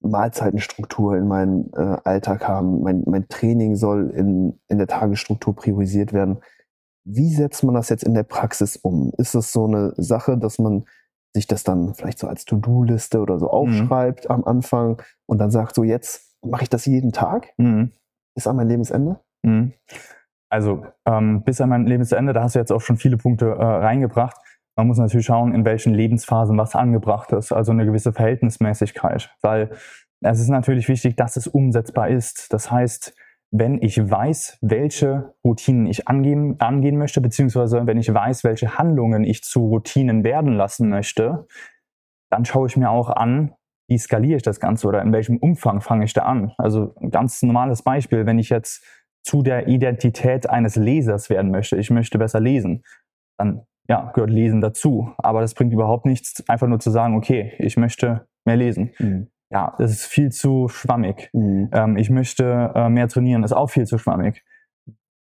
Mahlzeitenstruktur 0.00 1.16
in 1.16 1.28
meinem 1.28 1.70
äh, 1.76 1.96
Alltag 2.04 2.48
haben. 2.48 2.82
Mein, 2.82 3.02
mein 3.06 3.28
Training 3.28 3.76
soll 3.76 4.10
in, 4.10 4.58
in 4.68 4.78
der 4.78 4.88
Tagesstruktur 4.88 5.54
priorisiert 5.54 6.12
werden. 6.12 6.38
Wie 7.04 7.32
setzt 7.32 7.62
man 7.62 7.74
das 7.74 7.88
jetzt 7.88 8.02
in 8.02 8.14
der 8.14 8.24
Praxis 8.24 8.76
um? 8.76 9.12
Ist 9.18 9.34
es 9.34 9.52
so 9.52 9.66
eine 9.66 9.92
Sache, 9.96 10.36
dass 10.36 10.58
man 10.58 10.84
sich 11.36 11.46
das 11.46 11.64
dann 11.64 11.94
vielleicht 11.94 12.18
so 12.18 12.26
als 12.26 12.44
To-Do-Liste 12.46 13.20
oder 13.20 13.38
so 13.38 13.46
mhm. 13.46 13.52
aufschreibt 13.52 14.24
mhm. 14.24 14.34
am 14.34 14.44
Anfang 14.44 15.02
und 15.26 15.38
dann 15.38 15.50
sagt, 15.50 15.74
so 15.74 15.84
jetzt 15.84 16.34
mache 16.44 16.64
ich 16.64 16.70
das 16.70 16.86
jeden 16.86 17.12
Tag? 17.12 17.52
Mhm. 17.58 17.92
Ist 18.34 18.46
an 18.46 18.56
mein 18.56 18.68
Lebensende? 18.68 19.20
Mhm. 19.42 19.72
Also 20.50 20.84
ähm, 21.06 21.42
bis 21.42 21.60
an 21.60 21.68
mein 21.68 21.86
Lebensende, 21.86 22.32
da 22.32 22.42
hast 22.42 22.54
du 22.54 22.58
jetzt 22.58 22.72
auch 22.72 22.80
schon 22.80 22.96
viele 22.96 23.16
Punkte 23.16 23.46
äh, 23.46 23.64
reingebracht. 23.64 24.36
Man 24.76 24.86
muss 24.86 24.98
natürlich 24.98 25.26
schauen, 25.26 25.54
in 25.54 25.64
welchen 25.64 25.94
Lebensphasen 25.94 26.56
was 26.58 26.74
angebracht 26.74 27.32
ist, 27.32 27.52
also 27.52 27.72
eine 27.72 27.86
gewisse 27.86 28.12
Verhältnismäßigkeit, 28.12 29.30
weil 29.42 29.70
es 30.20 30.40
ist 30.40 30.48
natürlich 30.48 30.88
wichtig, 30.88 31.16
dass 31.16 31.36
es 31.36 31.46
umsetzbar 31.46 32.08
ist. 32.08 32.52
Das 32.52 32.70
heißt, 32.70 33.14
wenn 33.58 33.80
ich 33.80 33.98
weiß, 33.98 34.58
welche 34.60 35.34
Routinen 35.44 35.86
ich 35.86 36.08
angehen, 36.08 36.60
angehen 36.60 36.98
möchte, 36.98 37.20
beziehungsweise 37.20 37.86
wenn 37.86 37.98
ich 37.98 38.12
weiß, 38.12 38.44
welche 38.44 38.78
Handlungen 38.78 39.24
ich 39.24 39.42
zu 39.42 39.66
Routinen 39.66 40.24
werden 40.24 40.52
lassen 40.52 40.88
möchte, 40.88 41.46
dann 42.30 42.44
schaue 42.44 42.66
ich 42.66 42.76
mir 42.76 42.90
auch 42.90 43.10
an, 43.10 43.54
wie 43.88 43.98
skaliere 43.98 44.36
ich 44.36 44.42
das 44.42 44.60
Ganze 44.60 44.88
oder 44.88 45.00
in 45.02 45.12
welchem 45.12 45.36
Umfang 45.36 45.80
fange 45.80 46.04
ich 46.04 46.12
da 46.12 46.22
an. 46.22 46.52
Also 46.58 46.94
ein 47.00 47.10
ganz 47.10 47.42
normales 47.42 47.82
Beispiel, 47.82 48.26
wenn 48.26 48.38
ich 48.38 48.50
jetzt 48.50 48.84
zu 49.22 49.42
der 49.42 49.68
Identität 49.68 50.48
eines 50.48 50.76
Lesers 50.76 51.30
werden 51.30 51.50
möchte, 51.50 51.76
ich 51.76 51.90
möchte 51.90 52.18
besser 52.18 52.40
lesen, 52.40 52.82
dann 53.38 53.62
ja, 53.88 54.10
gehört 54.12 54.30
Lesen 54.30 54.60
dazu. 54.60 55.12
Aber 55.18 55.40
das 55.40 55.54
bringt 55.54 55.72
überhaupt 55.72 56.06
nichts, 56.06 56.48
einfach 56.48 56.66
nur 56.66 56.80
zu 56.80 56.90
sagen, 56.90 57.16
okay, 57.16 57.52
ich 57.58 57.76
möchte 57.76 58.26
mehr 58.44 58.56
lesen. 58.56 58.92
Mhm 58.98 59.28
ja, 59.50 59.74
das 59.78 59.92
ist 59.92 60.06
viel 60.06 60.30
zu 60.30 60.68
schwammig. 60.68 61.30
Mhm. 61.32 61.70
Ähm, 61.72 61.96
ich 61.96 62.10
möchte 62.10 62.72
äh, 62.74 62.88
mehr 62.88 63.08
trainieren, 63.08 63.44
ist 63.44 63.52
auch 63.52 63.70
viel 63.70 63.86
zu 63.86 63.98
schwammig. 63.98 64.44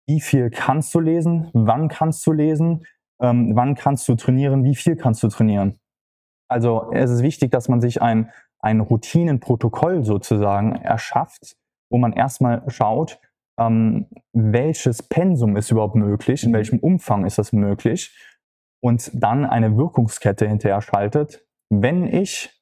Wie 0.06 0.20
viel 0.20 0.50
kannst 0.50 0.94
du 0.94 1.00
lesen? 1.00 1.50
Wann 1.52 1.88
kannst 1.88 2.26
du 2.26 2.32
lesen? 2.32 2.84
Ähm, 3.20 3.54
wann 3.54 3.74
kannst 3.74 4.08
du 4.08 4.14
trainieren? 4.14 4.64
Wie 4.64 4.74
viel 4.74 4.96
kannst 4.96 5.22
du 5.22 5.28
trainieren? 5.28 5.78
Also 6.48 6.90
es 6.92 7.10
ist 7.10 7.22
wichtig, 7.22 7.52
dass 7.52 7.68
man 7.68 7.80
sich 7.80 8.02
ein, 8.02 8.30
ein 8.58 8.80
Routinenprotokoll 8.80 10.04
sozusagen 10.04 10.74
erschafft, 10.74 11.56
wo 11.90 11.98
man 11.98 12.12
erstmal 12.12 12.68
schaut, 12.68 13.20
ähm, 13.58 14.06
welches 14.32 15.02
Pensum 15.02 15.56
ist 15.56 15.70
überhaupt 15.70 15.94
möglich, 15.94 16.42
in 16.42 16.50
mhm. 16.50 16.54
welchem 16.54 16.78
Umfang 16.80 17.24
ist 17.24 17.38
das 17.38 17.52
möglich 17.52 18.16
und 18.82 19.10
dann 19.14 19.44
eine 19.44 19.76
Wirkungskette 19.76 20.48
hinterher 20.48 20.80
schaltet. 20.80 21.46
Wenn 21.70 22.06
ich 22.06 22.59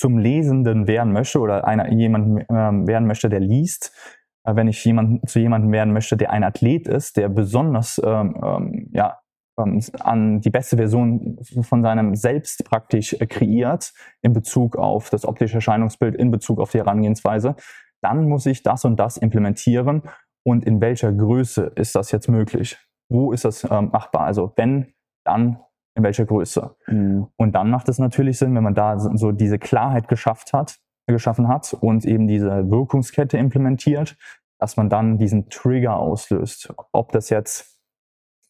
zum 0.00 0.16
Lesenden 0.16 0.86
werden 0.86 1.12
möchte 1.12 1.40
oder 1.40 1.66
einer, 1.66 1.92
jemanden 1.92 2.38
äh, 2.38 2.86
werden 2.86 3.06
möchte, 3.06 3.28
der 3.28 3.40
liest, 3.40 3.92
äh, 4.44 4.56
wenn 4.56 4.66
ich 4.66 4.82
jemand, 4.82 5.28
zu 5.28 5.38
jemandem 5.38 5.70
werden 5.72 5.92
möchte, 5.92 6.16
der 6.16 6.30
ein 6.30 6.42
Athlet 6.42 6.88
ist, 6.88 7.18
der 7.18 7.28
besonders 7.28 8.00
ähm, 8.02 8.34
ähm, 8.42 8.90
ja, 8.94 9.20
ähm, 9.58 9.78
an 10.00 10.40
die 10.40 10.48
beste 10.48 10.78
Version 10.78 11.38
von 11.60 11.82
seinem 11.82 12.14
Selbst 12.14 12.64
praktisch 12.64 13.12
äh, 13.12 13.26
kreiert 13.26 13.92
in 14.22 14.32
Bezug 14.32 14.76
auf 14.76 15.10
das 15.10 15.26
optische 15.26 15.56
Erscheinungsbild, 15.56 16.16
in 16.16 16.30
Bezug 16.30 16.60
auf 16.60 16.72
die 16.72 16.78
Herangehensweise, 16.78 17.54
dann 18.02 18.26
muss 18.26 18.46
ich 18.46 18.62
das 18.62 18.86
und 18.86 18.98
das 18.98 19.18
implementieren 19.18 20.02
und 20.46 20.64
in 20.64 20.80
welcher 20.80 21.12
Größe 21.12 21.72
ist 21.74 21.94
das 21.94 22.10
jetzt 22.10 22.28
möglich? 22.28 22.78
Wo 23.10 23.32
ist 23.32 23.44
das 23.44 23.64
ähm, 23.64 23.90
machbar? 23.92 24.22
Also 24.22 24.54
wenn, 24.56 24.94
dann 25.26 25.58
in 25.94 26.02
welcher 26.02 26.24
Größe. 26.24 26.76
Mhm. 26.86 27.28
Und 27.36 27.52
dann 27.52 27.70
macht 27.70 27.88
es 27.88 27.98
natürlich 27.98 28.38
Sinn, 28.38 28.54
wenn 28.54 28.62
man 28.62 28.74
da 28.74 28.98
so 28.98 29.32
diese 29.32 29.58
Klarheit 29.58 30.08
geschafft 30.08 30.52
hat, 30.52 30.78
geschaffen 31.06 31.48
hat 31.48 31.74
und 31.74 32.04
eben 32.04 32.28
diese 32.28 32.70
Wirkungskette 32.70 33.36
implementiert, 33.36 34.16
dass 34.58 34.76
man 34.76 34.88
dann 34.88 35.18
diesen 35.18 35.48
Trigger 35.48 35.96
auslöst. 35.96 36.72
Ob 36.92 37.12
das 37.12 37.30
jetzt 37.30 37.78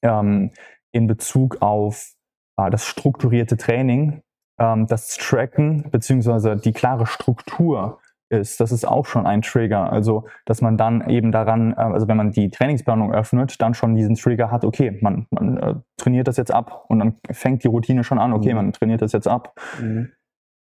ähm, 0.02 0.50
in 0.92 1.06
Bezug 1.06 1.62
auf 1.62 2.14
äh, 2.56 2.70
das 2.70 2.84
strukturierte 2.84 3.56
Training, 3.56 4.22
ähm, 4.58 4.86
das 4.86 5.16
Tracken 5.16 5.90
beziehungsweise 5.90 6.56
die 6.56 6.72
klare 6.72 7.06
Struktur 7.06 8.00
ist, 8.30 8.60
das 8.60 8.72
ist 8.72 8.86
auch 8.86 9.06
schon 9.06 9.26
ein 9.26 9.42
Trigger. 9.42 9.92
Also, 9.92 10.26
dass 10.46 10.62
man 10.62 10.76
dann 10.76 11.08
eben 11.08 11.32
daran, 11.32 11.72
äh, 11.72 11.76
also 11.76 12.08
wenn 12.08 12.16
man 12.16 12.30
die 12.30 12.50
Trainingsplanung 12.50 13.12
öffnet, 13.12 13.60
dann 13.60 13.74
schon 13.74 13.94
diesen 13.94 14.14
Trigger 14.14 14.50
hat, 14.50 14.64
okay, 14.64 14.98
man, 15.02 15.26
man 15.30 15.56
äh, 15.58 15.74
trainiert 15.96 16.28
das 16.28 16.36
jetzt 16.36 16.52
ab 16.52 16.84
und 16.88 17.00
dann 17.00 17.16
fängt 17.30 17.64
die 17.64 17.68
Routine 17.68 18.04
schon 18.04 18.18
an, 18.18 18.32
okay, 18.32 18.50
mhm. 18.50 18.56
man 18.56 18.72
trainiert 18.72 19.02
das 19.02 19.12
jetzt 19.12 19.28
ab. 19.28 19.54
Mhm. 19.80 20.12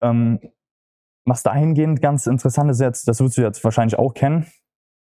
Ähm, 0.04 0.40
was 1.26 1.44
dahingehend 1.44 2.02
ganz 2.02 2.26
interessant 2.26 2.72
ist 2.72 2.82
jetzt, 2.82 3.08
das 3.08 3.22
wirst 3.22 3.38
du 3.38 3.44
jetzt 3.44 3.64
wahrscheinlich 3.64 3.98
auch 3.98 4.14
kennen, 4.14 4.48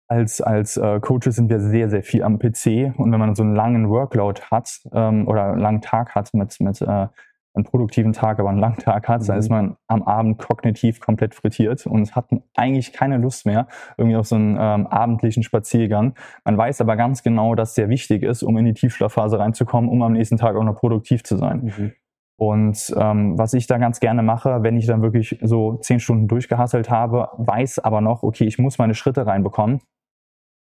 als, 0.08 0.42
als 0.42 0.76
äh, 0.76 1.00
Coaches 1.00 1.36
sind 1.36 1.50
wir 1.50 1.60
sehr, 1.62 1.90
sehr 1.90 2.04
viel 2.04 2.24
am 2.24 2.38
PC 2.38 2.94
und 2.98 3.12
wenn 3.12 3.20
man 3.20 3.36
so 3.36 3.44
einen 3.44 3.56
langen 3.56 3.90
Workload 3.90 4.42
hat 4.50 4.82
ähm, 4.92 5.28
oder 5.28 5.54
einen 5.54 5.62
langen 5.62 5.82
Tag 5.82 6.16
hat 6.16 6.34
mit, 6.34 6.60
mit 6.60 6.82
äh, 6.82 7.08
einen 7.54 7.66
produktiven 7.66 8.14
Tag, 8.14 8.40
aber 8.40 8.50
einen 8.50 8.60
langen 8.60 8.78
Tag 8.78 9.08
hat, 9.08 9.22
mhm. 9.22 9.26
dann 9.26 9.38
ist 9.38 9.50
man 9.50 9.78
am 9.88 10.04
Abend 10.04 10.38
kognitiv 10.38 11.00
komplett 11.00 11.36
frittiert 11.36 11.86
und 11.86 12.16
hat 12.16 12.30
eigentlich 12.56 12.94
keine 12.94 13.18
Lust 13.18 13.46
mehr 13.46 13.68
irgendwie 13.98 14.16
auf 14.16 14.28
so 14.28 14.36
einen 14.36 14.58
ähm, 14.60 14.88
abendlichen 14.88 15.44
Spaziergang. 15.44 16.16
Man 16.46 16.58
weiß 16.58 16.82
aber 16.82 16.96
ganz 16.96 17.24
genau, 17.24 17.56
dass 17.56 17.76
sehr 17.76 17.90
wichtig 17.90 18.24
ist, 18.24 18.44
um 18.44 18.58
in 18.58 18.66
die 18.66 18.74
Tiefschlafphase 18.74 19.38
reinzukommen, 19.40 19.90
um 19.90 20.02
am 20.02 20.14
nächsten 20.14 20.38
Tag 20.38 20.56
auch 20.56 20.64
noch 20.64 20.78
produktiv 20.78 21.24
zu 21.24 21.38
sein. 21.38 21.72
Mhm. 21.78 21.92
Und 22.38 22.92
ähm, 22.98 23.38
was 23.38 23.54
ich 23.54 23.68
da 23.68 23.78
ganz 23.78 24.00
gerne 24.00 24.24
mache, 24.24 24.64
wenn 24.64 24.76
ich 24.76 24.88
dann 24.88 25.04
wirklich 25.04 25.38
so 25.44 25.76
zehn 25.76 26.00
Stunden 26.00 26.28
durchgehasselt 26.28 26.90
habe, 26.90 27.30
weiß 27.38 27.80
aber 27.80 28.02
noch, 28.02 28.24
okay, 28.24 28.46
ich 28.46 28.58
muss 28.58 28.80
meine 28.80 28.96
Schritte 28.96 29.28
reinbekommen, 29.28 29.80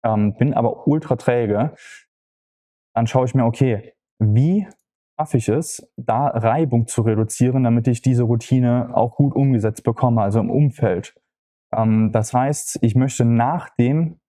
ähm, 0.06 0.36
bin 0.36 0.54
aber 0.54 0.86
ultra 0.86 1.16
träge, 1.16 1.74
dann 2.94 3.08
schaue 3.08 3.25
ich 3.25 3.34
mir, 3.34 3.46
okay, 3.46 3.94
wie 4.20 4.68
schaffe 5.24 5.38
ich 5.38 5.48
es, 5.48 5.89
da 5.96 6.27
Reibung 6.27 6.86
zu 6.86 7.01
reduzieren, 7.01 7.63
damit 7.63 7.88
ich 7.88 8.01
diese 8.01 8.24
Routine 8.24 8.89
auch 8.94 9.15
gut 9.15 9.34
umgesetzt 9.34 9.84
bekomme, 9.84 10.22
also 10.22 10.42
im 10.42 10.50
Umfeld. 10.50 11.15
Ähm, 11.74 12.12
das 12.12 12.34
heißt, 12.34 12.80
ich 12.82 12.96
möchte 12.96 13.24
nach 13.24 13.70
dem 13.80 14.20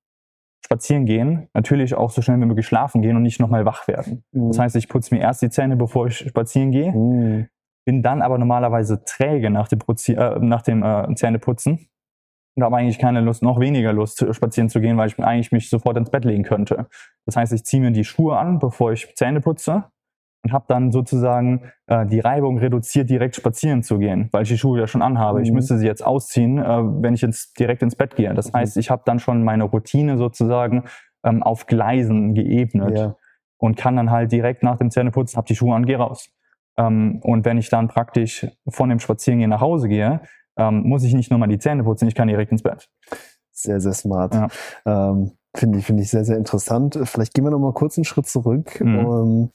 Spazierengehen 0.64 1.48
natürlich 1.52 1.96
auch 1.96 2.10
so 2.10 2.22
schnell 2.22 2.40
wie 2.40 2.46
möglich 2.46 2.66
schlafen 2.66 3.02
gehen 3.02 3.16
und 3.16 3.22
nicht 3.22 3.40
nochmal 3.40 3.64
wach 3.64 3.88
werden. 3.88 4.22
Mhm. 4.30 4.48
Das 4.48 4.58
heißt, 4.60 4.76
ich 4.76 4.88
putze 4.88 5.12
mir 5.14 5.20
erst 5.20 5.42
die 5.42 5.50
Zähne, 5.50 5.76
bevor 5.76 6.06
ich 6.06 6.18
spazieren 6.18 6.70
gehe, 6.70 6.92
mhm. 6.92 7.48
bin 7.84 8.02
dann 8.02 8.22
aber 8.22 8.38
normalerweise 8.38 9.02
träge 9.04 9.50
nach 9.50 9.66
dem, 9.66 9.80
Putzi 9.80 10.12
äh, 10.12 10.38
nach 10.38 10.62
dem 10.62 10.84
äh, 10.84 11.12
Zähneputzen 11.16 11.88
und 12.56 12.62
habe 12.62 12.76
eigentlich 12.76 13.00
keine 13.00 13.20
Lust, 13.20 13.42
noch 13.42 13.58
weniger 13.58 13.92
Lust, 13.92 14.24
spazieren 14.32 14.68
zu 14.68 14.80
gehen, 14.80 14.96
weil 14.96 15.08
ich 15.08 15.18
eigentlich 15.18 15.50
mich 15.50 15.68
sofort 15.68 15.96
ins 15.96 16.10
Bett 16.10 16.24
legen 16.24 16.44
könnte. 16.44 16.86
Das 17.26 17.34
heißt, 17.34 17.52
ich 17.52 17.64
ziehe 17.64 17.82
mir 17.82 17.90
die 17.90 18.04
Schuhe 18.04 18.38
an, 18.38 18.60
bevor 18.60 18.92
ich 18.92 19.12
Zähne 19.16 19.40
putze 19.40 19.90
und 20.44 20.52
habe 20.52 20.66
dann 20.68 20.92
sozusagen 20.92 21.72
äh, 21.86 22.06
die 22.06 22.20
Reibung 22.20 22.58
reduziert, 22.58 23.08
direkt 23.08 23.34
spazieren 23.34 23.82
zu 23.82 23.98
gehen, 23.98 24.28
weil 24.30 24.42
ich 24.42 24.50
die 24.50 24.58
Schuhe 24.58 24.78
ja 24.78 24.86
schon 24.86 25.02
anhabe. 25.02 25.38
Mhm. 25.38 25.44
Ich 25.44 25.52
müsste 25.52 25.78
sie 25.78 25.86
jetzt 25.86 26.04
ausziehen, 26.04 26.58
äh, 26.58 26.82
wenn 26.82 27.14
ich 27.14 27.22
ins, 27.22 27.52
direkt 27.54 27.82
ins 27.82 27.96
Bett 27.96 28.14
gehe. 28.14 28.32
Das 28.34 28.52
mhm. 28.52 28.58
heißt, 28.58 28.76
ich 28.76 28.90
habe 28.90 29.02
dann 29.06 29.18
schon 29.18 29.42
meine 29.42 29.64
Routine 29.64 30.18
sozusagen 30.18 30.84
ähm, 31.24 31.42
auf 31.42 31.66
Gleisen 31.66 32.34
geebnet 32.34 32.96
Ja. 32.96 33.16
und 33.56 33.76
kann 33.76 33.96
dann 33.96 34.10
halt 34.10 34.32
direkt 34.32 34.62
nach 34.62 34.76
dem 34.76 34.90
Zähneputzen, 34.90 35.38
hab 35.38 35.46
die 35.46 35.56
Schuhe 35.56 35.74
an, 35.74 35.86
geh 35.86 35.94
raus. 35.94 36.28
Ähm, 36.76 37.20
und 37.22 37.46
wenn 37.46 37.56
ich 37.56 37.70
dann 37.70 37.88
praktisch 37.88 38.46
von 38.68 38.90
dem 38.90 39.00
Spazierengehen 39.00 39.50
nach 39.50 39.62
Hause 39.62 39.88
gehe, 39.88 40.20
ähm, 40.58 40.82
muss 40.82 41.04
ich 41.04 41.14
nicht 41.14 41.30
nur 41.30 41.38
mal 41.38 41.46
die 41.46 41.58
Zähne 41.58 41.84
putzen, 41.84 42.06
ich 42.06 42.14
kann 42.14 42.28
direkt 42.28 42.52
ins 42.52 42.62
Bett. 42.62 42.88
Sehr, 43.50 43.80
sehr 43.80 43.92
smart. 43.94 44.34
Ja. 44.34 44.48
Ähm, 44.84 45.32
Finde 45.56 45.78
ich, 45.78 45.86
finde 45.86 46.02
ich 46.02 46.10
sehr, 46.10 46.24
sehr 46.24 46.36
interessant. 46.36 46.98
Vielleicht 47.04 47.32
gehen 47.32 47.44
wir 47.44 47.52
noch 47.52 47.60
mal 47.60 47.72
kurz 47.72 47.96
einen 47.96 48.04
Schritt 48.04 48.26
zurück. 48.26 48.80
Mhm. 48.80 49.50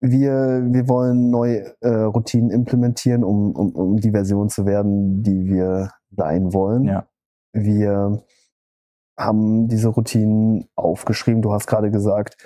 Wir, 0.00 0.62
wir 0.70 0.88
wollen 0.88 1.30
neue 1.30 1.74
äh, 1.80 1.88
Routinen 1.88 2.50
implementieren, 2.50 3.24
um, 3.24 3.50
um, 3.52 3.72
um 3.74 3.96
die 3.96 4.12
Version 4.12 4.48
zu 4.48 4.64
werden, 4.64 5.22
die 5.22 5.46
wir 5.46 5.90
sein 6.10 6.52
wollen. 6.52 6.84
Ja. 6.84 7.08
Wir 7.52 8.22
haben 9.18 9.66
diese 9.68 9.88
Routinen 9.88 10.68
aufgeschrieben. 10.76 11.42
Du 11.42 11.52
hast 11.52 11.66
gerade 11.66 11.90
gesagt, 11.90 12.36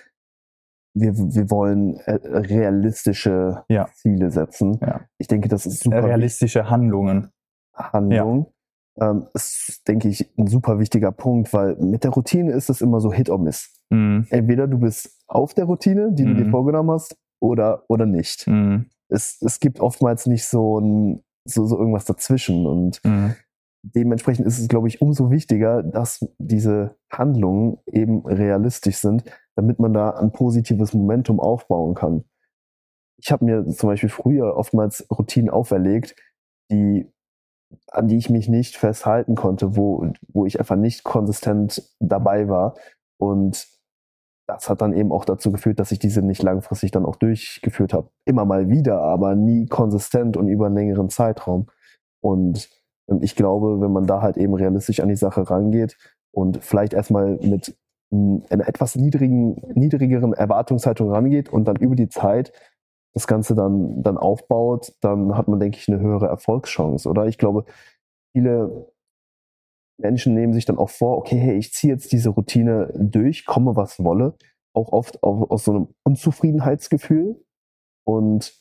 wir, 0.94 1.14
wir 1.16 1.50
wollen 1.50 1.96
äh, 2.06 2.18
realistische 2.22 3.64
Ja. 3.68 3.86
Ziele 3.94 4.30
setzen. 4.30 4.78
Ja. 4.80 5.02
Ich 5.18 5.26
denke, 5.26 5.48
das 5.48 5.66
ist 5.66 5.82
super. 5.82 6.04
Realistische 6.04 6.70
Handlungen. 6.70 7.30
Handlung. 7.74 8.52
Ähm, 9.00 9.26
ist, 9.32 9.82
denke 9.88 10.08
ich, 10.08 10.30
ein 10.38 10.46
super 10.46 10.78
wichtiger 10.78 11.12
Punkt, 11.12 11.52
weil 11.54 11.76
mit 11.76 12.04
der 12.04 12.10
Routine 12.10 12.52
ist 12.52 12.68
es 12.68 12.82
immer 12.82 13.00
so 13.00 13.10
Hit 13.12 13.30
or 13.30 13.38
Miss. 13.38 13.72
Mhm. 13.90 14.26
Entweder 14.30 14.66
du 14.68 14.78
bist 14.78 15.18
auf 15.28 15.54
der 15.54 15.64
Routine, 15.64 16.12
die 16.12 16.24
du 16.24 16.34
dir 16.34 16.44
Mhm. 16.44 16.50
vorgenommen 16.50 16.90
hast, 16.90 17.16
oder, 17.42 17.84
oder 17.88 18.06
nicht. 18.06 18.46
Mhm. 18.46 18.86
Es, 19.08 19.42
es 19.42 19.60
gibt 19.60 19.80
oftmals 19.80 20.26
nicht 20.26 20.46
so, 20.46 20.78
ein, 20.78 21.22
so, 21.44 21.66
so 21.66 21.76
irgendwas 21.78 22.04
dazwischen. 22.04 22.66
Und 22.66 23.04
Mhm. 23.04 23.34
dementsprechend 23.82 24.46
ist 24.46 24.58
es, 24.58 24.68
glaube 24.68 24.88
ich, 24.88 25.02
umso 25.02 25.30
wichtiger, 25.30 25.82
dass 25.82 26.26
diese 26.38 26.96
Handlungen 27.10 27.78
eben 27.86 28.24
realistisch 28.24 28.96
sind, 28.96 29.24
damit 29.56 29.80
man 29.80 29.92
da 29.92 30.10
ein 30.10 30.30
positives 30.32 30.94
Momentum 30.94 31.40
aufbauen 31.40 31.94
kann. 31.94 32.24
Ich 33.18 33.30
habe 33.32 33.44
mir 33.44 33.66
zum 33.66 33.88
Beispiel 33.88 34.08
früher 34.08 34.56
oftmals 34.56 35.06
Routinen 35.10 35.50
auferlegt, 35.50 36.16
die, 36.70 37.06
an 37.90 38.08
die 38.08 38.16
ich 38.16 38.30
mich 38.30 38.48
nicht 38.48 38.76
festhalten 38.76 39.34
konnte, 39.34 39.76
wo, 39.76 40.10
wo 40.28 40.46
ich 40.46 40.58
einfach 40.58 40.76
nicht 40.76 41.04
konsistent 41.04 41.82
dabei 42.00 42.48
war. 42.48 42.76
Und 43.18 43.66
das 44.46 44.68
hat 44.68 44.82
dann 44.82 44.92
eben 44.92 45.12
auch 45.12 45.24
dazu 45.24 45.52
geführt, 45.52 45.78
dass 45.78 45.92
ich 45.92 45.98
diese 45.98 46.22
nicht 46.22 46.42
langfristig 46.42 46.90
dann 46.90 47.06
auch 47.06 47.16
durchgeführt 47.16 47.92
habe. 47.92 48.08
Immer 48.24 48.44
mal 48.44 48.68
wieder, 48.68 49.00
aber 49.00 49.34
nie 49.34 49.66
konsistent 49.66 50.36
und 50.36 50.48
über 50.48 50.66
einen 50.66 50.74
längeren 50.74 51.10
Zeitraum. 51.10 51.68
Und 52.20 52.68
ähm, 53.08 53.20
ich 53.22 53.36
glaube, 53.36 53.80
wenn 53.80 53.92
man 53.92 54.06
da 54.06 54.22
halt 54.22 54.36
eben 54.36 54.54
realistisch 54.54 55.00
an 55.00 55.08
die 55.08 55.16
Sache 55.16 55.48
rangeht 55.48 55.96
und 56.32 56.62
vielleicht 56.62 56.92
erstmal 56.92 57.38
mit 57.40 57.76
m, 58.10 58.42
einer 58.50 58.68
etwas 58.68 58.96
niedrigen, 58.96 59.62
niedrigeren 59.74 60.32
Erwartungshaltung 60.32 61.10
rangeht 61.10 61.48
und 61.52 61.66
dann 61.66 61.76
über 61.76 61.94
die 61.94 62.08
Zeit 62.08 62.52
das 63.14 63.26
Ganze 63.26 63.54
dann, 63.54 64.02
dann 64.02 64.16
aufbaut, 64.16 64.94
dann 65.02 65.36
hat 65.36 65.46
man, 65.46 65.60
denke 65.60 65.78
ich, 65.78 65.88
eine 65.88 66.00
höhere 66.00 66.28
Erfolgschance, 66.28 67.08
oder? 67.08 67.26
Ich 67.26 67.36
glaube, 67.36 67.66
viele 68.34 68.91
Menschen 69.98 70.34
nehmen 70.34 70.52
sich 70.52 70.64
dann 70.64 70.78
auch 70.78 70.90
vor, 70.90 71.18
okay, 71.18 71.36
hey, 71.36 71.56
ich 71.56 71.72
ziehe 71.72 71.92
jetzt 71.92 72.12
diese 72.12 72.30
Routine 72.30 72.92
durch, 72.94 73.44
komme 73.44 73.76
was 73.76 74.02
wolle, 74.02 74.34
auch 74.74 74.92
oft 74.92 75.22
auf, 75.22 75.50
aus 75.50 75.64
so 75.64 75.72
einem 75.72 75.88
Unzufriedenheitsgefühl 76.04 77.44
und 78.04 78.54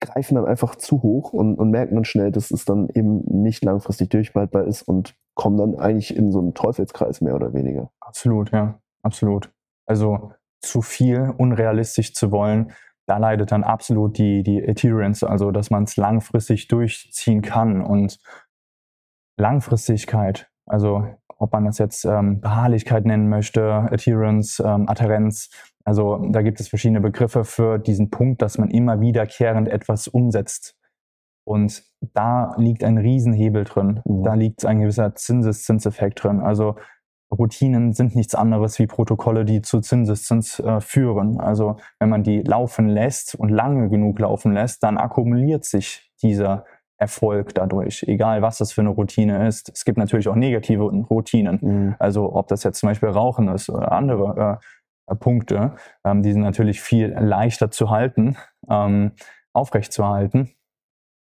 greifen 0.00 0.34
dann 0.34 0.44
einfach 0.44 0.76
zu 0.76 1.02
hoch 1.02 1.32
und, 1.32 1.56
und 1.56 1.70
merken 1.70 1.94
dann 1.94 2.04
schnell, 2.04 2.30
dass 2.30 2.50
es 2.50 2.64
dann 2.64 2.88
eben 2.94 3.22
nicht 3.42 3.64
langfristig 3.64 4.10
durchhaltbar 4.10 4.64
ist 4.64 4.82
und 4.82 5.16
kommen 5.34 5.56
dann 5.56 5.76
eigentlich 5.76 6.14
in 6.14 6.30
so 6.30 6.38
einen 6.38 6.54
Teufelskreis 6.54 7.20
mehr 7.20 7.34
oder 7.34 7.54
weniger. 7.54 7.90
Absolut, 8.00 8.52
ja, 8.52 8.78
absolut. 9.02 9.50
Also 9.86 10.32
zu 10.60 10.82
viel 10.82 11.34
unrealistisch 11.36 12.14
zu 12.14 12.30
wollen, 12.30 12.72
da 13.06 13.18
leidet 13.18 13.52
dann 13.52 13.62
absolut 13.62 14.18
die, 14.18 14.42
die 14.42 14.62
Adherence, 14.66 15.22
also 15.22 15.52
dass 15.52 15.70
man 15.70 15.84
es 15.84 15.96
langfristig 15.96 16.68
durchziehen 16.68 17.40
kann 17.40 17.80
und 17.80 18.18
Langfristigkeit, 19.36 20.48
also 20.66 21.06
ob 21.38 21.52
man 21.52 21.66
das 21.66 21.78
jetzt 21.78 22.04
ähm, 22.04 22.40
Beharrlichkeit 22.40 23.04
nennen 23.04 23.28
möchte, 23.28 23.62
Adherence, 23.62 24.60
ähm, 24.64 24.88
Adherenz, 24.88 25.50
also 25.84 26.18
da 26.30 26.42
gibt 26.42 26.58
es 26.58 26.68
verschiedene 26.68 27.00
Begriffe 27.00 27.44
für 27.44 27.78
diesen 27.78 28.10
Punkt, 28.10 28.42
dass 28.42 28.58
man 28.58 28.70
immer 28.70 29.00
wiederkehrend 29.00 29.68
etwas 29.68 30.08
umsetzt. 30.08 30.76
Und 31.44 31.84
da 32.00 32.56
liegt 32.58 32.82
ein 32.82 32.98
Riesenhebel 32.98 33.64
drin. 33.64 34.00
Mhm. 34.04 34.24
Da 34.24 34.34
liegt 34.34 34.66
ein 34.66 34.80
gewisser 34.80 35.14
Zinseszinseffekt 35.14 36.24
drin. 36.24 36.40
Also 36.40 36.74
Routinen 37.30 37.92
sind 37.92 38.16
nichts 38.16 38.34
anderes 38.34 38.78
wie 38.80 38.88
Protokolle, 38.88 39.44
die 39.44 39.62
zu 39.62 39.80
Zinseszins 39.80 40.58
äh, 40.58 40.80
führen. 40.80 41.38
Also 41.38 41.76
wenn 42.00 42.08
man 42.08 42.24
die 42.24 42.42
laufen 42.42 42.88
lässt 42.88 43.36
und 43.36 43.50
lange 43.50 43.88
genug 43.88 44.18
laufen 44.18 44.52
lässt, 44.52 44.82
dann 44.82 44.98
akkumuliert 44.98 45.64
sich 45.64 46.10
dieser 46.20 46.64
Erfolg 46.98 47.54
dadurch, 47.54 48.04
egal 48.04 48.42
was 48.42 48.58
das 48.58 48.72
für 48.72 48.80
eine 48.80 48.90
Routine 48.90 49.46
ist. 49.46 49.70
Es 49.72 49.84
gibt 49.84 49.98
natürlich 49.98 50.28
auch 50.28 50.34
negative 50.34 50.82
Routinen. 50.82 51.58
Mhm. 51.60 51.94
Also 51.98 52.34
ob 52.34 52.48
das 52.48 52.62
jetzt 52.62 52.80
zum 52.80 52.88
Beispiel 52.88 53.10
Rauchen 53.10 53.48
ist 53.48 53.68
oder 53.68 53.92
andere 53.92 54.60
äh, 55.06 55.14
Punkte, 55.16 55.74
ähm, 56.04 56.22
die 56.22 56.32
sind 56.32 56.42
natürlich 56.42 56.80
viel 56.80 57.08
leichter 57.08 57.70
zu 57.70 57.90
halten, 57.90 58.36
ähm, 58.68 59.12
aufrecht 59.52 59.92
zu 59.92 60.06
halten. 60.08 60.52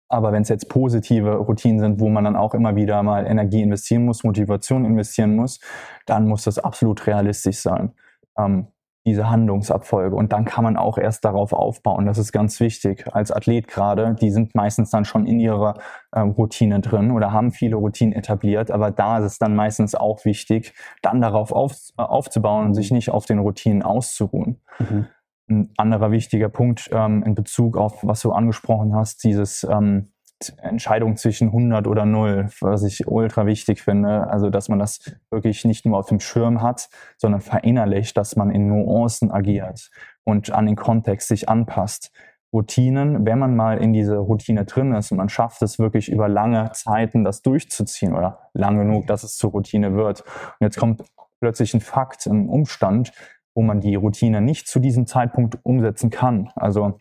Aber 0.09 0.31
wenn 0.31 0.43
es 0.43 0.49
jetzt 0.49 0.69
positive 0.69 1.37
Routinen 1.37 1.79
sind, 1.79 1.99
wo 1.99 2.07
man 2.07 2.23
dann 2.23 2.35
auch 2.35 2.53
immer 2.53 2.75
wieder 2.75 3.01
mal 3.01 3.25
Energie 3.25 3.63
investieren 3.63 4.05
muss, 4.05 4.23
Motivation 4.23 4.85
investieren 4.85 5.35
muss, 5.35 5.59
dann 6.05 6.27
muss 6.27 6.43
das 6.43 6.59
absolut 6.59 7.07
realistisch 7.07 7.57
sein. 7.57 7.93
Ähm, 8.37 8.67
diese 9.05 9.29
Handlungsabfolge. 9.29 10.15
Und 10.15 10.31
dann 10.31 10.45
kann 10.45 10.63
man 10.63 10.77
auch 10.77 10.97
erst 10.97 11.25
darauf 11.25 11.51
aufbauen. 11.51 12.05
Das 12.05 12.17
ist 12.17 12.31
ganz 12.31 12.59
wichtig. 12.59 13.05
Als 13.11 13.31
Athlet 13.31 13.67
gerade, 13.67 14.15
die 14.19 14.31
sind 14.31 14.55
meistens 14.55 14.91
dann 14.91 15.03
schon 15.03 15.25
in 15.25 15.39
ihrer 15.39 15.75
ähm, 16.15 16.31
Routine 16.31 16.79
drin 16.79 17.11
oder 17.11 17.31
haben 17.31 17.51
viele 17.51 17.75
Routinen 17.75 18.13
etabliert. 18.13 18.71
Aber 18.71 18.91
da 18.91 19.19
ist 19.19 19.25
es 19.25 19.39
dann 19.39 19.55
meistens 19.55 19.93
auch 19.93 20.23
wichtig, 20.23 20.73
dann 21.01 21.19
darauf 21.19 21.51
auf, 21.51 21.73
äh, 21.97 22.01
aufzubauen 22.01 22.67
und 22.67 22.73
sich 22.75 22.91
nicht 22.91 23.09
auf 23.09 23.25
den 23.25 23.39
Routinen 23.39 23.83
auszuruhen. 23.83 24.61
Mhm. 24.79 25.07
Ein 25.49 25.69
anderer 25.75 26.11
wichtiger 26.11 26.47
Punkt 26.47 26.89
ähm, 26.93 27.23
in 27.23 27.35
Bezug 27.35 27.75
auf, 27.75 27.99
was 28.03 28.21
du 28.21 28.31
angesprochen 28.31 28.95
hast, 28.95 29.25
dieses 29.25 29.67
ähm, 29.69 30.12
Entscheidung 30.49 31.17
zwischen 31.17 31.47
100 31.47 31.87
oder 31.87 32.05
0, 32.05 32.49
was 32.61 32.83
ich 32.83 33.07
ultra 33.07 33.45
wichtig 33.45 33.81
finde. 33.81 34.27
Also, 34.27 34.49
dass 34.49 34.69
man 34.69 34.79
das 34.79 34.99
wirklich 35.31 35.65
nicht 35.65 35.85
nur 35.85 35.97
auf 35.97 36.07
dem 36.07 36.19
Schirm 36.19 36.61
hat, 36.61 36.89
sondern 37.17 37.41
verinnerlicht, 37.41 38.17
dass 38.17 38.35
man 38.35 38.51
in 38.51 38.67
Nuancen 38.67 39.31
agiert 39.31 39.89
und 40.23 40.51
an 40.51 40.65
den 40.65 40.75
Kontext 40.75 41.27
sich 41.27 41.49
anpasst. 41.49 42.11
Routinen, 42.53 43.25
wenn 43.25 43.39
man 43.39 43.55
mal 43.55 43.79
in 43.79 43.93
diese 43.93 44.17
Routine 44.17 44.65
drin 44.65 44.93
ist 44.93 45.11
und 45.11 45.17
man 45.17 45.29
schafft 45.29 45.63
es 45.63 45.79
wirklich 45.79 46.09
über 46.09 46.29
lange 46.29 46.71
Zeiten, 46.73 47.23
das 47.23 47.41
durchzuziehen 47.41 48.13
oder 48.13 48.49
lang 48.53 48.77
genug, 48.77 49.07
dass 49.07 49.23
es 49.23 49.37
zur 49.37 49.51
Routine 49.51 49.95
wird. 49.95 50.21
Und 50.21 50.65
jetzt 50.65 50.77
kommt 50.77 51.03
plötzlich 51.39 51.73
ein 51.73 51.81
Fakt, 51.81 52.27
ein 52.27 52.47
Umstand, 52.47 53.11
wo 53.55 53.63
man 53.63 53.81
die 53.81 53.95
Routine 53.95 54.39
nicht 54.39 54.67
zu 54.67 54.79
diesem 54.79 55.07
Zeitpunkt 55.07 55.57
umsetzen 55.63 56.11
kann. 56.11 56.51
Also 56.55 56.99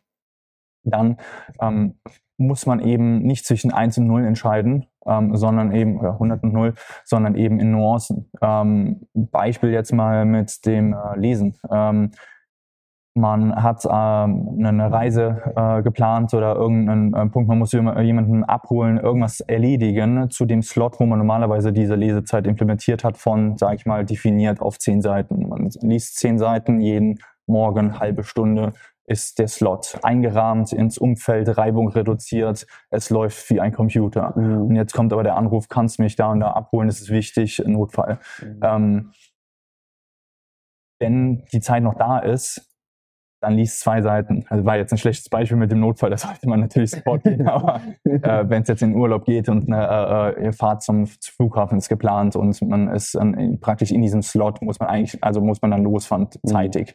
dann 0.84 1.16
ähm, 1.60 1.98
muss 2.38 2.66
man 2.66 2.80
eben 2.80 3.22
nicht 3.22 3.46
zwischen 3.46 3.72
1 3.72 3.98
und 3.98 4.06
0 4.06 4.24
entscheiden, 4.24 4.86
ähm, 5.06 5.36
sondern 5.36 5.72
eben, 5.72 5.98
oder 5.98 6.14
100 6.14 6.42
und 6.42 6.52
0, 6.52 6.74
sondern 7.04 7.34
eben 7.36 7.60
in 7.60 7.72
Nuancen. 7.72 8.30
Ähm, 8.40 9.06
Beispiel 9.14 9.70
jetzt 9.70 9.92
mal 9.92 10.24
mit 10.24 10.64
dem 10.66 10.92
äh, 10.92 11.18
Lesen. 11.18 11.56
Ähm, 11.70 12.12
man 13.14 13.62
hat 13.62 13.84
ähm, 13.84 14.64
eine 14.64 14.90
Reise 14.90 15.42
äh, 15.54 15.82
geplant 15.82 16.32
oder 16.32 16.56
irgendeinen 16.56 17.12
äh, 17.12 17.26
Punkt, 17.26 17.46
man 17.46 17.58
muss 17.58 17.72
jemanden 17.72 18.42
abholen, 18.44 18.96
irgendwas 18.96 19.40
erledigen 19.40 20.30
zu 20.30 20.46
dem 20.46 20.62
Slot, 20.62 20.98
wo 20.98 21.04
man 21.04 21.18
normalerweise 21.18 21.74
diese 21.74 21.94
Lesezeit 21.94 22.46
implementiert 22.46 23.04
hat, 23.04 23.18
von, 23.18 23.58
sage 23.58 23.76
ich 23.76 23.86
mal, 23.86 24.06
definiert 24.06 24.62
auf 24.62 24.78
zehn 24.78 25.02
Seiten. 25.02 25.46
Man 25.46 25.68
liest 25.82 26.16
zehn 26.16 26.38
Seiten 26.38 26.80
jeden 26.80 27.18
Morgen, 27.46 27.98
halbe 27.98 28.24
Stunde 28.24 28.72
ist 29.12 29.38
der 29.38 29.46
Slot 29.46 29.98
eingerahmt 30.02 30.72
ins 30.72 30.98
Umfeld, 30.98 31.56
Reibung 31.56 31.88
reduziert, 31.88 32.66
es 32.90 33.10
läuft 33.10 33.48
wie 33.50 33.60
ein 33.60 33.72
Computer. 33.72 34.32
Mhm. 34.36 34.62
Und 34.62 34.76
jetzt 34.76 34.94
kommt 34.94 35.12
aber 35.12 35.22
der 35.22 35.36
Anruf, 35.36 35.68
kannst 35.68 35.98
mich 35.98 36.16
da 36.16 36.32
und 36.32 36.40
da 36.40 36.48
abholen, 36.48 36.88
das 36.88 37.00
ist 37.00 37.10
wichtig, 37.10 37.62
Notfall. 37.64 38.18
Mhm. 38.40 38.60
Ähm, 38.62 39.12
wenn 40.98 41.44
die 41.52 41.60
Zeit 41.60 41.82
noch 41.82 41.94
da 41.94 42.18
ist, 42.18 42.71
dann 43.42 43.54
liest 43.54 43.80
zwei 43.80 44.00
Seiten. 44.00 44.44
Also 44.48 44.64
war 44.64 44.76
jetzt 44.76 44.92
ein 44.92 44.98
schlechtes 44.98 45.28
Beispiel 45.28 45.56
mit 45.56 45.70
dem 45.72 45.80
Notfall, 45.80 46.10
das 46.10 46.22
sollte 46.22 46.48
man 46.48 46.60
natürlich 46.60 46.92
sofort 46.92 47.24
gehen, 47.24 47.46
aber 47.48 47.80
äh, 48.04 48.44
wenn 48.48 48.62
es 48.62 48.68
jetzt 48.68 48.82
in 48.82 48.92
den 48.92 48.98
Urlaub 48.98 49.24
geht 49.24 49.48
und 49.48 49.70
eine 49.70 50.36
äh, 50.36 50.52
Fahrt 50.52 50.82
zum 50.82 51.06
Flughafen 51.06 51.78
ist 51.78 51.88
geplant 51.88 52.36
und 52.36 52.60
man 52.62 52.88
ist 52.88 53.14
ähm, 53.14 53.58
praktisch 53.60 53.90
in 53.90 54.00
diesem 54.00 54.22
Slot, 54.22 54.62
muss 54.62 54.78
man 54.78 54.88
eigentlich, 54.88 55.22
also 55.22 55.40
muss 55.40 55.60
man 55.60 55.72
dann 55.72 55.82
losfahren, 55.82 56.28
zeitig. 56.46 56.94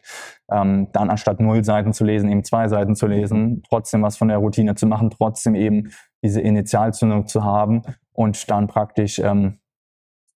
Ähm, 0.50 0.88
dann 0.92 1.10
anstatt 1.10 1.38
null 1.38 1.62
Seiten 1.64 1.92
zu 1.92 2.04
lesen, 2.04 2.30
eben 2.30 2.42
zwei 2.44 2.68
Seiten 2.68 2.94
zu 2.94 3.06
lesen, 3.06 3.62
trotzdem 3.68 4.02
was 4.02 4.16
von 4.16 4.28
der 4.28 4.38
Routine 4.38 4.74
zu 4.74 4.86
machen, 4.86 5.10
trotzdem 5.10 5.54
eben 5.54 5.90
diese 6.24 6.40
Initialzündung 6.40 7.26
zu 7.26 7.44
haben 7.44 7.82
und 8.12 8.50
dann 8.50 8.66
praktisch 8.66 9.18
ähm, 9.18 9.58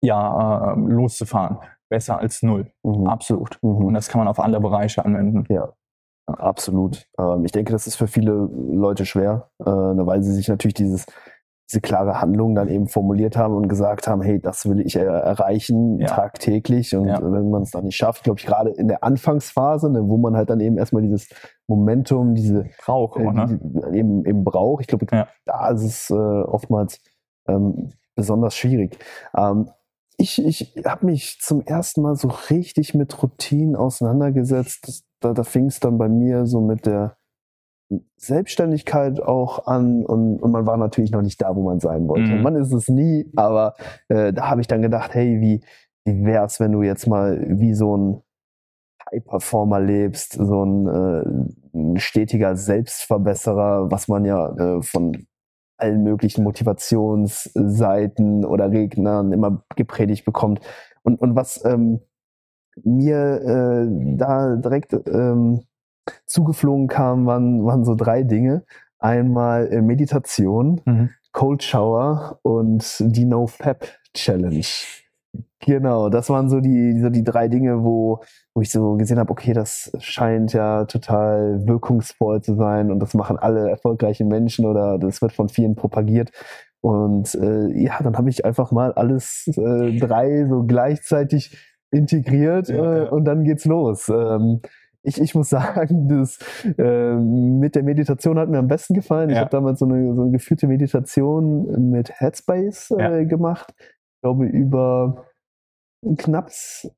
ja, 0.02 0.72
äh, 0.72 0.78
loszufahren. 0.78 1.58
Besser 1.88 2.18
als 2.18 2.42
null. 2.42 2.70
Mhm. 2.82 3.06
Absolut. 3.06 3.58
Mhm. 3.62 3.86
Und 3.86 3.94
das 3.94 4.08
kann 4.08 4.18
man 4.18 4.28
auf 4.28 4.40
alle 4.40 4.60
Bereiche 4.60 5.04
anwenden. 5.04 5.44
Ja, 5.48 5.72
absolut. 6.26 7.06
Ähm, 7.18 7.44
ich 7.44 7.52
denke, 7.52 7.72
das 7.72 7.86
ist 7.86 7.96
für 7.96 8.06
viele 8.06 8.32
Leute 8.32 9.06
schwer, 9.06 9.50
äh, 9.60 9.64
weil 9.66 10.22
sie 10.22 10.32
sich 10.32 10.48
natürlich 10.48 10.74
dieses, 10.74 11.06
diese 11.70 11.80
klare 11.80 12.20
Handlung 12.20 12.54
dann 12.54 12.68
eben 12.68 12.86
formuliert 12.86 13.36
haben 13.36 13.54
und 13.54 13.68
gesagt 13.68 14.06
haben, 14.06 14.20
hey, 14.22 14.40
das 14.40 14.68
will 14.68 14.80
ich 14.80 14.96
äh, 14.96 15.04
erreichen 15.04 16.00
Ja. 16.00 16.06
tagtäglich. 16.08 16.94
Und 16.94 17.06
Ja. 17.08 17.20
wenn 17.22 17.50
man 17.50 17.62
es 17.62 17.70
dann 17.70 17.84
nicht 17.84 17.96
schafft, 17.96 18.24
glaube 18.24 18.38
ich, 18.40 18.46
gerade 18.46 18.70
in 18.70 18.88
der 18.88 19.02
Anfangsphase, 19.04 19.90
ne, 19.90 20.06
wo 20.06 20.16
man 20.18 20.36
halt 20.36 20.50
dann 20.50 20.60
eben 20.60 20.76
erstmal 20.76 21.02
dieses 21.02 21.28
Momentum, 21.66 22.34
diese 22.34 22.66
Brauch, 22.84 23.16
äh, 23.16 23.24
ne? 23.32 23.58
die, 23.92 23.98
eben, 23.98 24.24
eben 24.26 24.44
braucht, 24.44 24.82
ich 24.82 24.86
glaube, 24.86 25.06
Ja. 25.10 25.28
da 25.46 25.70
ist 25.70 25.82
es 25.84 26.10
äh, 26.10 26.14
oftmals 26.14 27.00
ähm, 27.48 27.90
besonders 28.14 28.54
schwierig. 28.54 28.98
Ähm, 29.36 29.70
ich 30.18 30.44
ich 30.44 30.74
habe 30.84 31.06
mich 31.06 31.38
zum 31.40 31.62
ersten 31.62 32.02
Mal 32.02 32.16
so 32.16 32.28
richtig 32.50 32.94
mit 32.94 33.22
Routinen 33.22 33.76
auseinandergesetzt. 33.76 35.04
Da 35.20 35.32
da 35.32 35.44
fing 35.44 35.66
es 35.66 35.80
dann 35.80 35.98
bei 35.98 36.08
mir 36.08 36.46
so 36.46 36.60
mit 36.60 36.86
der 36.86 37.16
Selbstständigkeit 38.16 39.20
auch 39.20 39.66
an 39.66 40.04
und, 40.04 40.38
und 40.38 40.50
man 40.50 40.66
war 40.66 40.76
natürlich 40.76 41.10
noch 41.10 41.22
nicht 41.22 41.40
da, 41.42 41.54
wo 41.54 41.62
man 41.62 41.80
sein 41.80 42.08
wollte. 42.08 42.32
Mhm. 42.32 42.42
Man 42.42 42.56
ist 42.56 42.72
es 42.72 42.88
nie, 42.88 43.30
aber 43.36 43.74
äh, 44.08 44.32
da 44.32 44.48
habe 44.48 44.60
ich 44.60 44.66
dann 44.66 44.82
gedacht, 44.82 45.14
hey, 45.14 45.40
wie, 45.40 45.60
wie 46.04 46.24
wär's, 46.24 46.60
wenn 46.60 46.72
du 46.72 46.82
jetzt 46.82 47.06
mal 47.06 47.44
wie 47.48 47.74
so 47.74 47.96
ein 47.96 48.22
High-Performer 49.12 49.80
lebst, 49.80 50.34
so 50.34 50.64
ein, 50.64 50.86
äh, 50.86 51.78
ein 51.78 51.98
stetiger 51.98 52.56
Selbstverbesserer, 52.56 53.90
was 53.90 54.08
man 54.08 54.24
ja 54.24 54.54
äh, 54.56 54.82
von 54.82 55.26
allen 55.82 56.02
möglichen 56.02 56.44
Motivationsseiten 56.44 58.44
oder 58.44 58.70
Regnern 58.70 59.32
immer 59.32 59.64
gepredigt 59.76 60.24
bekommt. 60.24 60.60
Und, 61.02 61.20
und 61.20 61.34
was 61.34 61.64
ähm, 61.64 62.00
mir 62.82 63.40
äh, 63.42 64.16
da 64.16 64.56
direkt 64.56 64.94
ähm, 65.06 65.62
zugeflogen 66.26 66.88
kam, 66.88 67.26
waren, 67.26 67.64
waren 67.64 67.84
so 67.84 67.94
drei 67.94 68.22
Dinge. 68.22 68.64
Einmal 68.98 69.68
äh, 69.72 69.82
Meditation, 69.82 70.80
Mhm. 70.84 71.10
Cold 71.32 71.62
Shower 71.62 72.38
und 72.42 72.96
die 73.00 73.24
No 73.24 73.46
Fap 73.46 73.86
Challenge. 74.14 74.66
Genau, 75.60 76.08
das 76.08 76.28
waren 76.28 76.48
so 76.50 76.60
die, 76.60 76.98
so 77.00 77.08
die 77.08 77.22
drei 77.22 77.46
Dinge, 77.48 77.84
wo, 77.84 78.20
wo 78.54 78.60
ich 78.62 78.70
so 78.70 78.96
gesehen 78.96 79.18
habe, 79.18 79.30
okay, 79.30 79.52
das 79.52 79.92
scheint 80.00 80.52
ja 80.52 80.84
total 80.86 81.66
wirkungsvoll 81.66 82.42
zu 82.42 82.56
sein 82.56 82.90
und 82.90 82.98
das 82.98 83.14
machen 83.14 83.38
alle 83.38 83.70
erfolgreichen 83.70 84.26
Menschen 84.28 84.66
oder 84.66 84.98
das 84.98 85.22
wird 85.22 85.32
von 85.32 85.48
vielen 85.48 85.76
propagiert. 85.76 86.30
Und 86.80 87.34
äh, 87.36 87.68
ja, 87.80 88.02
dann 88.02 88.16
habe 88.18 88.28
ich 88.28 88.44
einfach 88.44 88.72
mal 88.72 88.92
alles 88.92 89.46
äh, 89.56 89.96
drei 89.98 90.46
so 90.48 90.64
gleichzeitig 90.64 91.56
integriert 91.92 92.68
Ja, 92.68 92.74
äh, 92.94 93.04
ja. 93.04 93.08
und 93.10 93.24
dann 93.24 93.44
geht's 93.44 93.64
los. 93.64 94.08
Ähm, 94.08 94.60
ich, 95.04 95.20
ich 95.20 95.34
muss 95.36 95.48
sagen, 95.50 96.08
das 96.08 96.38
äh, 96.76 97.14
mit 97.14 97.76
der 97.76 97.84
Meditation 97.84 98.36
hat 98.38 98.48
mir 98.48 98.58
am 98.58 98.66
besten 98.68 98.94
gefallen. 98.94 99.30
Ich 99.30 99.36
Ja. 99.36 99.42
habe 99.42 99.50
damals 99.50 99.78
so 99.78 99.84
eine, 99.84 100.12
so 100.12 100.22
eine 100.22 100.32
geführte 100.32 100.66
Meditation 100.66 101.90
mit 101.90 102.10
Headspace 102.20 102.90
äh, 102.98 103.26
gemacht. 103.26 103.72
Ich 104.22 104.24
glaube, 104.24 104.46
über 104.46 105.24
ein 106.06 106.16
knappes, 106.16 106.88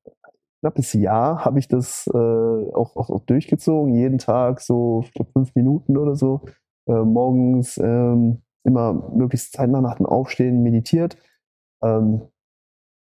knappes 0.61 0.93
Jahr 0.93 1.43
habe 1.43 1.57
ich 1.57 1.67
das 1.67 2.05
äh, 2.13 2.15
auch, 2.15 2.95
auch, 2.95 3.09
auch 3.09 3.21
durchgezogen. 3.21 3.95
Jeden 3.95 4.19
Tag 4.19 4.61
so 4.61 5.03
ich 5.03 5.27
fünf 5.33 5.55
Minuten 5.55 5.97
oder 5.97 6.15
so. 6.15 6.41
Äh, 6.87 6.93
morgens 6.93 7.79
ähm, 7.79 8.43
immer 8.63 8.93
möglichst 8.93 9.53
zeitnah 9.53 9.81
nach 9.81 9.95
dem 9.95 10.05
Aufstehen 10.05 10.61
meditiert. 10.61 11.17
Ähm, 11.83 12.21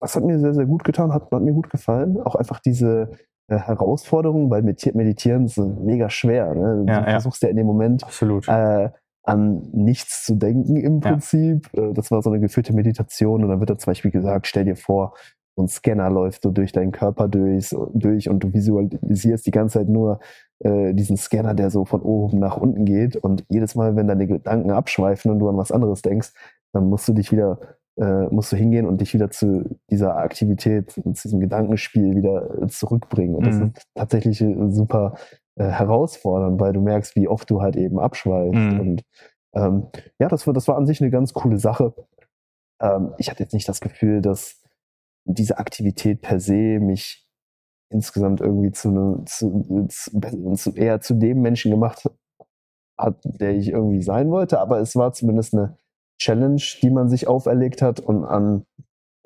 das 0.00 0.14
hat 0.14 0.22
mir 0.22 0.38
sehr, 0.38 0.54
sehr 0.54 0.66
gut 0.66 0.84
getan, 0.84 1.12
hat, 1.12 1.32
hat 1.32 1.42
mir 1.42 1.52
gut 1.52 1.68
gefallen. 1.68 2.20
Auch 2.20 2.36
einfach 2.36 2.60
diese 2.60 3.10
äh, 3.48 3.58
Herausforderung, 3.58 4.48
weil 4.48 4.62
mediti- 4.62 4.96
meditieren 4.96 5.46
ist 5.46 5.58
mega 5.58 6.08
schwer. 6.08 6.54
Ne? 6.54 6.84
Du 6.86 6.92
Ja, 6.92 7.00
ja. 7.00 7.10
versuchst 7.10 7.42
ja 7.42 7.48
in 7.48 7.56
dem 7.56 7.66
Moment 7.66 8.04
Absolut. 8.04 8.46
äh, 8.46 8.90
an 9.24 9.68
nichts 9.72 10.24
zu 10.24 10.34
denken 10.36 10.76
im 10.76 11.00
Ja. 11.00 11.10
Prinzip. 11.12 11.68
Äh, 11.74 11.92
Das 11.94 12.10
war 12.10 12.22
so 12.22 12.30
eine 12.30 12.40
geführte 12.40 12.74
Meditation 12.74 13.42
und 13.42 13.48
dann 13.50 13.60
wird 13.60 13.70
da 13.70 13.78
zum 13.78 13.90
Beispiel 13.90 14.10
gesagt, 14.10 14.46
stell 14.46 14.64
dir 14.64 14.76
vor, 14.76 15.14
so 15.56 15.62
ein 15.62 15.68
Scanner 15.68 16.10
läuft 16.10 16.42
so 16.42 16.50
durch 16.50 16.72
deinen 16.72 16.90
Körper 16.92 17.28
durch, 17.28 17.74
durch 17.94 18.28
und 18.28 18.40
du 18.42 18.52
visualisierst 18.52 19.46
die 19.46 19.52
ganze 19.52 19.78
Zeit 19.80 19.88
nur 19.88 20.18
äh, 20.64 20.92
diesen 20.94 21.16
Scanner, 21.16 21.54
der 21.54 21.70
so 21.70 21.84
von 21.84 22.02
oben 22.02 22.38
nach 22.40 22.56
unten 22.56 22.84
geht 22.84 23.16
und 23.16 23.44
jedes 23.48 23.74
Mal, 23.76 23.94
wenn 23.96 24.08
deine 24.08 24.26
Gedanken 24.26 24.72
abschweifen 24.72 25.30
und 25.30 25.38
du 25.38 25.48
an 25.48 25.56
was 25.56 25.70
anderes 25.72 26.02
denkst, 26.02 26.32
dann 26.72 26.88
musst 26.88 27.06
du 27.06 27.12
dich 27.12 27.30
wieder, 27.30 27.60
äh, 28.00 28.24
musst 28.30 28.50
du 28.52 28.56
hingehen 28.56 28.84
und 28.86 29.00
dich 29.00 29.14
wieder 29.14 29.30
zu 29.30 29.78
dieser 29.90 30.16
Aktivität, 30.16 30.98
und 31.04 31.16
zu 31.16 31.28
diesem 31.28 31.38
Gedankenspiel 31.40 32.16
wieder 32.16 32.62
äh, 32.62 32.66
zurückbringen. 32.66 33.36
Und 33.36 33.46
das 33.46 33.60
Mhm. 33.60 33.66
ist 33.76 33.86
tatsächlich 33.94 34.40
äh, 34.40 34.56
super 34.70 35.14
äh, 35.56 35.64
herausfordernd, 35.64 36.60
weil 36.60 36.72
du 36.72 36.80
merkst, 36.80 37.16
wie 37.16 37.28
oft 37.28 37.48
du 37.50 37.62
halt 37.62 37.76
eben 37.76 37.98
abschweifst. 37.98 38.54
Mhm. 38.54 38.80
Und 38.80 39.04
ähm, 39.54 39.86
ja, 40.18 40.28
das 40.28 40.46
war, 40.46 40.54
das 40.54 40.68
war 40.68 40.76
an 40.76 40.86
sich 40.86 41.00
eine 41.00 41.10
ganz 41.10 41.32
coole 41.32 41.58
Sache. 41.58 41.94
Ähm, 42.80 43.14
ich 43.18 43.30
hatte 43.30 43.42
jetzt 43.42 43.54
nicht 43.54 43.68
das 43.68 43.80
Gefühl, 43.80 44.20
dass 44.20 44.62
diese 45.24 45.58
Aktivität 45.58 46.22
per 46.22 46.40
se 46.40 46.80
mich 46.80 47.26
insgesamt 47.90 48.40
irgendwie 48.40 48.72
zu, 48.72 48.90
ne, 48.90 49.24
zu, 49.26 49.88
zu, 49.88 50.52
zu 50.54 50.74
eher 50.74 51.00
zu 51.00 51.14
dem 51.14 51.40
Menschen 51.40 51.70
gemacht 51.70 52.04
hat, 52.98 53.16
der 53.24 53.54
ich 53.54 53.68
irgendwie 53.68 54.02
sein 54.02 54.30
wollte, 54.30 54.60
aber 54.60 54.80
es 54.80 54.96
war 54.96 55.12
zumindest 55.12 55.54
eine 55.54 55.78
Challenge, 56.18 56.62
die 56.82 56.90
man 56.90 57.08
sich 57.08 57.28
auferlegt 57.28 57.82
hat 57.82 58.00
und 58.00 58.24
an 58.24 58.66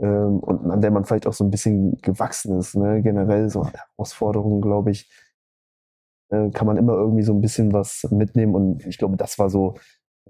ähm, 0.01 0.39
und 0.41 0.71
an 0.71 0.81
der 0.81 0.91
man 0.91 1.05
vielleicht 1.05 1.27
auch 1.27 1.33
so 1.33 1.45
ein 1.45 1.51
bisschen 1.51 1.99
gewachsen 2.03 2.59
ist. 2.59 2.77
Ne? 2.77 3.03
Generell 3.03 3.51
so 3.51 3.67
Herausforderungen, 3.67 4.61
glaube 4.61 4.91
ich, 4.91 5.11
äh, 6.31 6.51
kann 6.51 6.67
man 6.67 6.77
immer 6.77 6.95
irgendwie 6.95 7.23
so 7.23 7.33
ein 7.33 7.41
bisschen 7.41 7.73
was 7.73 8.07
mitnehmen 8.11 8.55
und 8.55 8.87
ich 8.87 8.99
glaube, 8.99 9.17
das 9.17 9.39
war 9.39 9.51
so 9.51 9.75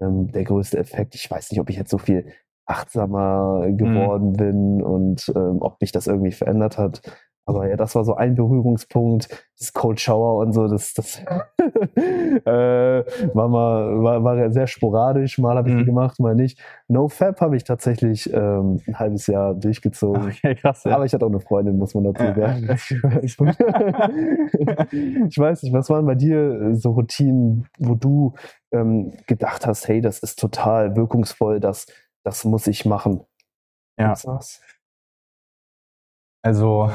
ähm, 0.00 0.30
der 0.30 0.44
größte 0.44 0.78
Effekt. 0.78 1.14
Ich 1.14 1.30
weiß 1.30 1.50
nicht, 1.50 1.60
ob 1.60 1.70
ich 1.70 1.76
jetzt 1.76 1.90
so 1.90 1.98
viel 1.98 2.26
achtsamer 2.66 3.66
geworden 3.70 4.34
bin 4.34 4.82
und 4.82 5.32
ähm, 5.34 5.58
ob 5.60 5.80
mich 5.80 5.90
das 5.90 6.06
irgendwie 6.06 6.32
verändert 6.32 6.76
hat. 6.78 7.00
Aber 7.48 7.66
ja, 7.66 7.76
das 7.76 7.94
war 7.94 8.04
so 8.04 8.14
ein 8.14 8.34
Berührungspunkt, 8.34 9.28
das 9.58 9.72
Cold 9.72 9.98
Shower 9.98 10.42
und 10.42 10.52
so, 10.52 10.68
das, 10.68 10.92
das 10.92 11.18
äh, 11.96 12.44
war 12.44 13.48
mal, 13.48 14.02
war, 14.02 14.22
war 14.22 14.36
ja 14.36 14.50
sehr 14.50 14.66
sporadisch, 14.66 15.38
mal 15.38 15.56
habe 15.56 15.70
ich 15.70 15.74
Mhm. 15.74 15.78
die 15.78 15.84
gemacht, 15.86 16.20
mal 16.20 16.34
nicht. 16.34 16.60
No 16.88 17.08
Fab 17.08 17.40
habe 17.40 17.56
ich 17.56 17.64
tatsächlich 17.64 18.30
ähm, 18.34 18.82
ein 18.86 18.98
halbes 18.98 19.26
Jahr 19.28 19.54
durchgezogen. 19.54 20.26
Okay, 20.28 20.56
krass. 20.56 20.84
Ja. 20.84 20.94
Aber 20.94 21.06
ich 21.06 21.14
hatte 21.14 21.24
auch 21.24 21.30
eine 21.30 21.40
Freundin, 21.40 21.78
muss 21.78 21.94
man 21.94 22.04
dazu 22.04 22.22
sagen. 22.38 22.68
Ich, 25.28 25.38
weiß 25.38 25.62
nicht, 25.62 25.72
was 25.72 25.88
waren 25.88 26.04
bei 26.04 26.14
dir 26.14 26.60
äh, 26.60 26.74
so 26.74 26.90
Routinen, 26.90 27.66
wo 27.78 27.94
du 27.94 28.34
ähm, 28.72 29.14
gedacht 29.26 29.66
hast, 29.66 29.88
hey, 29.88 30.02
das 30.02 30.18
ist 30.18 30.38
total 30.38 30.96
wirkungsvoll, 30.96 31.60
das, 31.60 31.86
das 32.24 32.44
muss 32.44 32.66
ich 32.66 32.84
machen? 32.84 33.22
Ja. 33.98 34.14
Also 36.42 36.90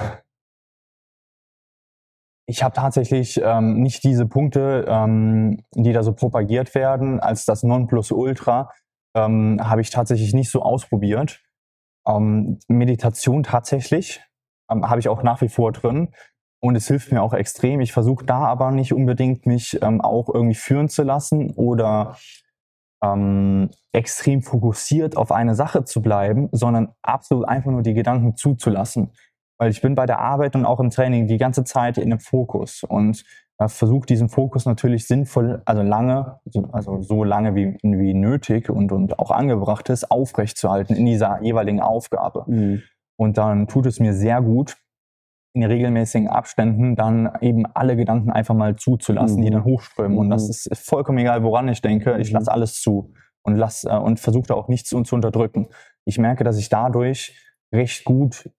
ich 2.54 2.62
habe 2.62 2.76
tatsächlich 2.76 3.42
ähm, 3.44 3.82
nicht 3.82 4.04
diese 4.04 4.28
Punkte, 4.28 4.86
ähm, 4.88 5.64
die 5.74 5.92
da 5.92 6.04
so 6.04 6.14
propagiert 6.14 6.76
werden, 6.76 7.20
als 7.20 7.46
das 7.46 7.64
Nonplusultra, 7.64 8.70
ähm, 9.16 9.60
habe 9.60 9.82
ich 9.82 9.90
tatsächlich 9.90 10.36
nicht 10.36 10.52
so 10.52 10.62
ausprobiert. 10.62 11.42
Ähm, 12.08 12.60
Meditation 12.68 13.42
tatsächlich 13.42 14.22
ähm, 14.70 14.88
habe 14.88 15.00
ich 15.00 15.10
auch 15.10 15.24
nach 15.24 15.42
wie 15.42 15.50
vor 15.50 15.72
drin 15.72 16.14
und 16.62 16.76
es 16.76 16.88
hilft 16.88 17.12
mir 17.12 17.24
auch 17.24 17.34
extrem. 17.34 17.82
Ich 17.82 17.92
versuche 17.92 18.24
da 18.24 18.46
aber 18.46 18.70
nicht 18.70 18.94
unbedingt 18.94 19.48
mich 19.48 19.80
ähm, 19.82 20.00
auch 20.00 20.30
irgendwie 20.32 20.54
führen 20.54 20.90
zu 20.90 21.02
lassen 21.02 21.54
oder 21.56 22.18
ähm, 23.04 23.72
extrem 23.94 24.44
fokussiert 24.44 25.18
auf 25.18 25.32
eine 25.32 25.56
Sache 25.56 25.86
zu 25.86 26.04
bleiben, 26.04 26.50
sondern 26.52 26.94
absolut 27.02 27.48
einfach 27.48 27.72
nur 27.72 27.82
die 27.82 27.96
Gedanken 27.96 28.36
zuzulassen. 28.36 29.12
Weil 29.64 29.72
ich 29.72 29.80
bin 29.82 29.96
bei 29.96 30.06
der 30.06 30.20
Arbeit 30.20 30.58
und 30.58 30.66
auch 30.66 30.82
im 30.82 30.90
Training 30.90 31.26
die 31.28 31.38
ganze 31.38 31.64
Zeit 31.64 31.98
in 31.98 32.10
dem 32.10 32.20
Fokus 32.20 32.84
und 32.84 33.24
äh, 33.60 33.70
versuche 33.70 34.06
diesen 34.06 34.28
Fokus 34.28 34.66
natürlich 34.66 35.08
sinnvoll, 35.08 35.62
also 35.64 35.82
lange, 35.84 36.42
so- 36.44 36.68
also 36.74 37.00
so 37.02 37.24
lange 37.24 37.56
wie, 37.56 37.78
wie 37.82 38.14
nötig 38.14 38.70
und, 38.70 38.92
und 38.92 39.18
auch 39.20 39.32
angebracht 39.32 39.88
ist, 39.88 40.12
aufrechtzuerhalten 40.12 40.98
in 40.98 41.06
dieser 41.06 41.42
jeweiligen 41.42 41.80
Aufgabe. 41.80 42.44
Mhm. 42.46 42.82
Und 43.18 43.38
dann 43.38 43.68
tut 43.70 43.86
es 43.86 44.02
mir 44.02 44.14
sehr 44.14 44.42
gut, 44.42 44.76
in 45.56 45.64
regelmäßigen 45.64 46.28
Abständen 46.28 46.98
dann 46.98 47.32
eben 47.40 47.66
alle 47.74 47.96
Gedanken 47.96 48.32
einfach 48.32 48.56
mal 48.56 48.76
zuzulassen, 48.76 49.42
die 49.44 49.48
Mhm. 49.50 49.54
dann 49.54 49.64
hochströmen. 49.64 50.18
Und 50.18 50.30
das 50.30 50.44
Mhm. 50.44 50.72
ist 50.74 50.86
vollkommen 50.90 51.20
egal, 51.20 51.42
woran 51.44 51.70
ich 51.70 51.80
denke. 51.82 52.18
Ich 52.18 52.32
Mhm. 52.32 52.40
lasse 52.40 52.52
alles 52.52 52.82
zu 52.82 53.14
und 53.44 53.56
lass, 53.56 53.86
äh, 53.86 53.96
und 53.96 54.20
versuche 54.20 54.48
da 54.48 54.56
auch 54.56 54.68
nichts 54.68 54.90
zu 54.90 54.98
unterdrücken. 55.16 55.68
Ich 56.04 56.18
merke, 56.18 56.44
dass 56.44 56.58
ich 56.58 56.68
dadurch 56.68 57.40
recht 57.74 58.04
gut 58.04 58.50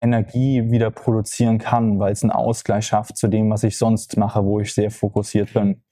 Energie 0.00 0.70
wieder 0.70 0.90
produzieren 0.90 1.58
kann, 1.58 1.98
weil 1.98 2.12
es 2.12 2.22
einen 2.22 2.30
Ausgleich 2.30 2.86
schafft 2.86 3.16
zu 3.16 3.28
dem, 3.28 3.50
was 3.50 3.64
ich 3.64 3.78
sonst 3.78 4.16
mache, 4.16 4.44
wo 4.44 4.60
ich 4.60 4.72
sehr 4.72 4.90
fokussiert 4.90 5.52
bin. 5.54 5.82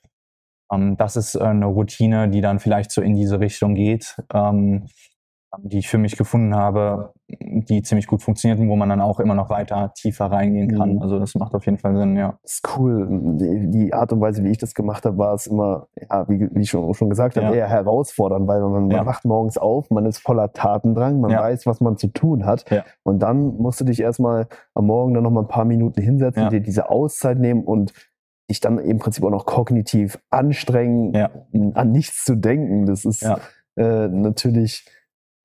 Ähm, 0.73 0.97
das 0.97 1.17
ist 1.17 1.35
äh, 1.35 1.41
eine 1.41 1.67
Routine, 1.67 2.29
die 2.29 2.41
dann 2.41 2.59
vielleicht 2.59 2.91
so 2.91 3.03
in 3.03 3.15
diese 3.15 3.41
Richtung 3.41 3.75
geht. 3.75 4.17
Ähm, 4.33 4.87
die 5.63 5.79
ich 5.79 5.89
für 5.89 5.99
mich 5.99 6.17
gefunden 6.17 6.55
habe, 6.55 7.13
die 7.29 7.83
ziemlich 7.83 8.07
gut 8.07 8.23
funktionierten, 8.23 8.69
wo 8.69 8.77
man 8.77 8.89
dann 8.89 9.01
auch 9.01 9.19
immer 9.19 9.35
noch 9.35 9.51
weiter 9.51 9.93
tiefer 9.95 10.27
reingehen 10.27 10.77
kann. 10.77 10.95
Mhm. 10.95 11.03
Also 11.03 11.19
das 11.19 11.35
macht 11.35 11.55
auf 11.55 11.65
jeden 11.65 11.79
Fall 11.79 11.97
Sinn, 11.97 12.17
ja. 12.17 12.39
Das 12.43 12.55
ist 12.55 12.79
cool. 12.79 13.09
Die, 13.11 13.93
Art 13.93 14.13
und 14.13 14.21
Weise, 14.21 14.45
wie 14.45 14.51
ich 14.51 14.59
das 14.59 14.75
gemacht 14.75 15.05
habe, 15.05 15.19
war 15.19 15.35
es 15.35 15.47
immer, 15.47 15.89
ja, 16.09 16.29
wie, 16.29 16.49
wie 16.55 16.61
ich 16.61 16.71
schon, 16.71 16.93
schon 16.95 17.11
gesagt 17.11 17.37
habe, 17.37 17.47
Ja. 17.47 17.53
eher 17.55 17.69
herausfordernd, 17.69 18.47
weil 18.47 18.61
man, 18.61 18.91
Ja. 18.91 18.99
man 18.99 19.07
wacht 19.07 19.25
morgens 19.25 19.59
auf, 19.59 19.91
man 19.91 20.07
ist 20.07 20.19
voller 20.19 20.53
Tatendrang, 20.53 21.21
man 21.21 21.33
weiß, 21.33 21.67
was 21.67 21.81
man 21.81 21.97
zu 21.97 22.09
tun 22.09 22.47
hat. 22.47 22.65
Und 23.03 23.21
dann 23.21 23.57
musst 23.57 23.81
du 23.81 23.85
dich 23.85 24.01
erstmal 24.01 24.47
am 24.75 24.87
Morgen 24.87 25.15
dann 25.15 25.23
noch 25.25 25.31
mal 25.31 25.43
ein 25.43 25.49
paar 25.49 25.65
Minuten 25.65 26.01
hinsetzen, 26.01 26.49
dir 26.51 26.61
diese 26.61 26.91
Auszeit 26.91 27.39
nehmen 27.39 27.65
und 27.65 27.93
dich 28.49 28.61
dann 28.61 28.79
im 28.79 28.99
Prinzip 28.99 29.25
auch 29.25 29.31
noch 29.31 29.47
kognitiv 29.47 30.21
anstrengen, 30.31 31.17
an 31.75 31.91
nichts 31.91 32.25
zu 32.25 32.37
denken. 32.37 32.87
Das 32.87 33.05
ist 33.05 33.25
äh, 33.79 34.09
natürlich 34.09 34.87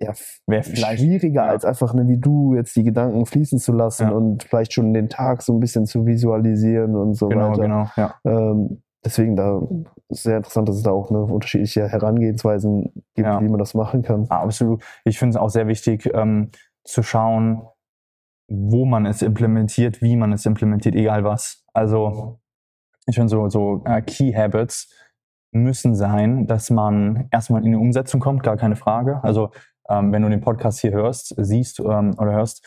ja, 0.02 0.14
Wäre 0.48 0.64
vielleicht 0.64 1.00
schwieriger, 1.02 1.46
ja. 1.46 1.50
als 1.50 1.64
einfach 1.66 1.94
ne, 1.94 2.08
wie 2.08 2.18
du 2.18 2.56
jetzt 2.56 2.76
die 2.76 2.84
Gedanken 2.84 3.26
fließen 3.26 3.60
zu 3.60 3.72
lassen 3.74 4.08
Ja. 4.08 4.12
und 4.14 4.44
vielleicht 4.44 4.74
schon 4.74 4.94
den 4.94 5.10
Tag 5.10 5.42
so 5.42 5.54
ein 5.54 5.60
bisschen 5.60 5.86
zu 5.86 6.06
visualisieren 6.06 6.96
und 6.96 7.14
so 7.14 7.28
genau, 7.30 7.52
weiter. 7.52 7.62
genau, 7.62 7.88
ja. 7.96 8.16
Ähm, 8.26 8.82
deswegen 9.06 9.36
da 9.36 9.62
ist 10.10 10.24
sehr 10.24 10.38
interessant, 10.38 10.68
dass 10.70 10.76
es 10.78 10.84
da 10.84 10.92
auch 10.92 11.10
eine 11.10 11.20
unterschiedliche 11.24 11.88
Herangehensweisen 11.88 12.92
gibt, 13.16 13.28
Ja. 13.28 13.42
wie 13.42 13.48
man 13.50 13.60
das 13.60 13.74
machen 13.74 14.02
kann. 14.02 14.26
Ah, 14.30 14.42
Absolut. 14.44 14.84
Ich 15.06 15.18
finde 15.20 15.32
es 15.32 15.38
auch 15.38 15.50
sehr 15.50 15.68
wichtig, 15.68 16.10
ähm, 16.14 16.50
zu 16.84 17.04
schauen, 17.04 17.62
wo 18.50 18.86
man 18.86 19.06
es 19.06 19.22
implementiert, 19.22 20.02
wie 20.02 20.16
man 20.16 20.34
es 20.34 20.46
implementiert, 20.46 20.96
egal 20.96 21.24
was. 21.24 21.64
Also 21.74 22.40
ich 23.08 23.16
finde 23.16 23.30
so, 23.30 23.48
so 23.50 23.82
äh, 23.86 24.02
Key 24.02 24.34
Habits 24.34 24.92
müssen 25.54 25.96
sein, 25.96 26.48
dass 26.48 26.70
man 26.70 27.28
erstmal 27.32 27.64
in 27.66 27.72
die 27.72 27.78
Umsetzung 27.78 28.20
kommt, 28.22 28.42
gar 28.44 28.58
keine 28.58 28.76
Frage. 28.76 29.24
Also 29.24 29.52
ähm, 29.91 30.12
wenn 30.12 30.21
du 30.21 30.30
den 30.30 30.41
Podcast 30.41 30.80
hier 30.80 30.91
hörst, 30.91 31.36
siehst 31.38 31.80
ähm, 31.80 32.15
oder 32.17 32.32
hörst, 32.32 32.65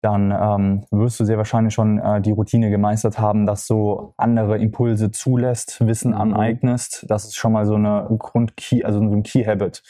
dann 0.00 0.30
ähm, 0.30 0.84
wirst 0.92 1.18
du 1.18 1.24
sehr 1.24 1.38
wahrscheinlich 1.38 1.74
schon 1.74 1.98
äh, 1.98 2.20
die 2.20 2.30
Routine 2.30 2.70
gemeistert 2.70 3.18
haben, 3.18 3.46
dass 3.46 3.66
du 3.66 4.12
andere 4.16 4.58
Impulse 4.58 5.10
zulässt, 5.10 5.84
Wissen 5.84 6.12
Mhm. 6.12 6.18
aneignest. 6.20 7.04
Das 7.08 7.24
ist 7.24 7.36
schon 7.36 7.52
mal 7.52 7.66
so 7.66 7.74
eine 7.74 8.06
Grund-Key, 8.16 8.84
also 8.84 9.00
so 9.00 9.04
ein 9.12 9.22
Key-Habit. 9.24 9.82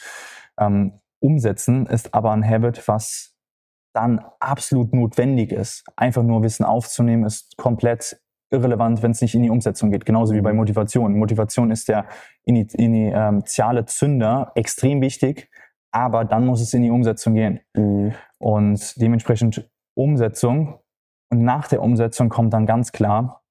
Ähm, 0.59 0.93
umsetzen 1.21 1.85
ist 1.85 2.13
aber 2.15 2.31
ein 2.31 2.43
Habit, 2.47 2.87
was 2.87 3.35
dann 3.93 4.19
absolut 4.39 4.93
notwendig 4.93 5.51
ist. 5.51 5.83
Einfach 5.95 6.23
nur 6.23 6.41
Wissen 6.43 6.63
aufzunehmen, 6.65 7.25
ist 7.25 7.57
komplett 7.57 8.19
irrelevant, 8.51 9.03
wenn 9.03 9.11
es 9.11 9.21
nicht 9.21 9.35
in 9.35 9.43
die 9.43 9.49
Umsetzung 9.51 9.91
geht. 9.91 10.05
Genauso 10.05 10.33
wie 10.33 10.41
bei 10.41 10.53
Motivation. 10.53 11.17
Motivation 11.19 11.69
ist 11.69 11.87
der 11.87 12.05
ini- 12.47 12.73
initiale 12.75 13.85
Zünder 13.85 14.51
extrem 14.55 15.01
wichtig, 15.01 15.49
aber 15.91 16.25
dann 16.25 16.45
muss 16.45 16.61
es 16.61 16.73
in 16.73 16.83
die 16.83 16.91
Umsetzung 16.91 17.33
gehen. 17.33 17.59
Mhm. 17.75 18.13
Und 18.37 19.01
dementsprechend 19.01 19.69
Umsetzung. 19.95 20.79
Und 21.31 21.43
nach 21.43 21.67
der 21.67 21.81
Umsetzung 21.81 22.29
kommt 22.29 22.53
dann 22.53 22.65
ganz 22.65 22.91
klar 22.91 23.43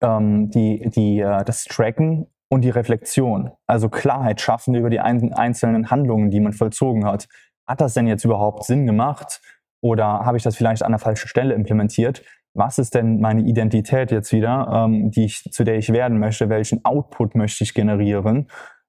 ähm, 0.00 0.50
die, 0.50 0.88
die, 0.90 1.20
äh, 1.20 1.44
das 1.44 1.64
Tracken 1.64 2.26
und 2.50 2.62
die 2.62 2.70
Reflexion. 2.70 3.50
Also 3.66 3.88
Klarheit 3.88 4.40
schaffen 4.40 4.74
über 4.74 4.90
die 4.90 5.00
ein, 5.00 5.32
einzelnen 5.32 5.90
Handlungen, 5.90 6.30
die 6.30 6.40
man 6.40 6.52
vollzogen 6.52 7.04
hat. 7.04 7.28
Hat 7.66 7.80
das 7.80 7.94
denn 7.94 8.06
jetzt 8.06 8.24
überhaupt 8.24 8.64
Sinn 8.64 8.86
gemacht? 8.86 9.40
Oder 9.80 10.06
habe 10.24 10.36
ich 10.36 10.42
das 10.42 10.56
vielleicht 10.56 10.82
an 10.82 10.92
der 10.92 10.98
falschen 10.98 11.28
Stelle 11.28 11.54
implementiert? 11.54 12.22
Was 12.54 12.78
ist 12.78 12.94
denn 12.94 13.20
meine 13.20 13.42
Identität 13.42 14.10
jetzt 14.10 14.32
wieder, 14.32 14.68
ähm, 14.72 15.10
die 15.10 15.26
ich, 15.26 15.44
zu 15.52 15.64
der 15.64 15.76
ich 15.76 15.92
werden 15.92 16.18
möchte? 16.18 16.48
Welchen 16.48 16.84
Output 16.84 17.34
möchte 17.34 17.62
ich 17.62 17.74
generieren? 17.74 18.48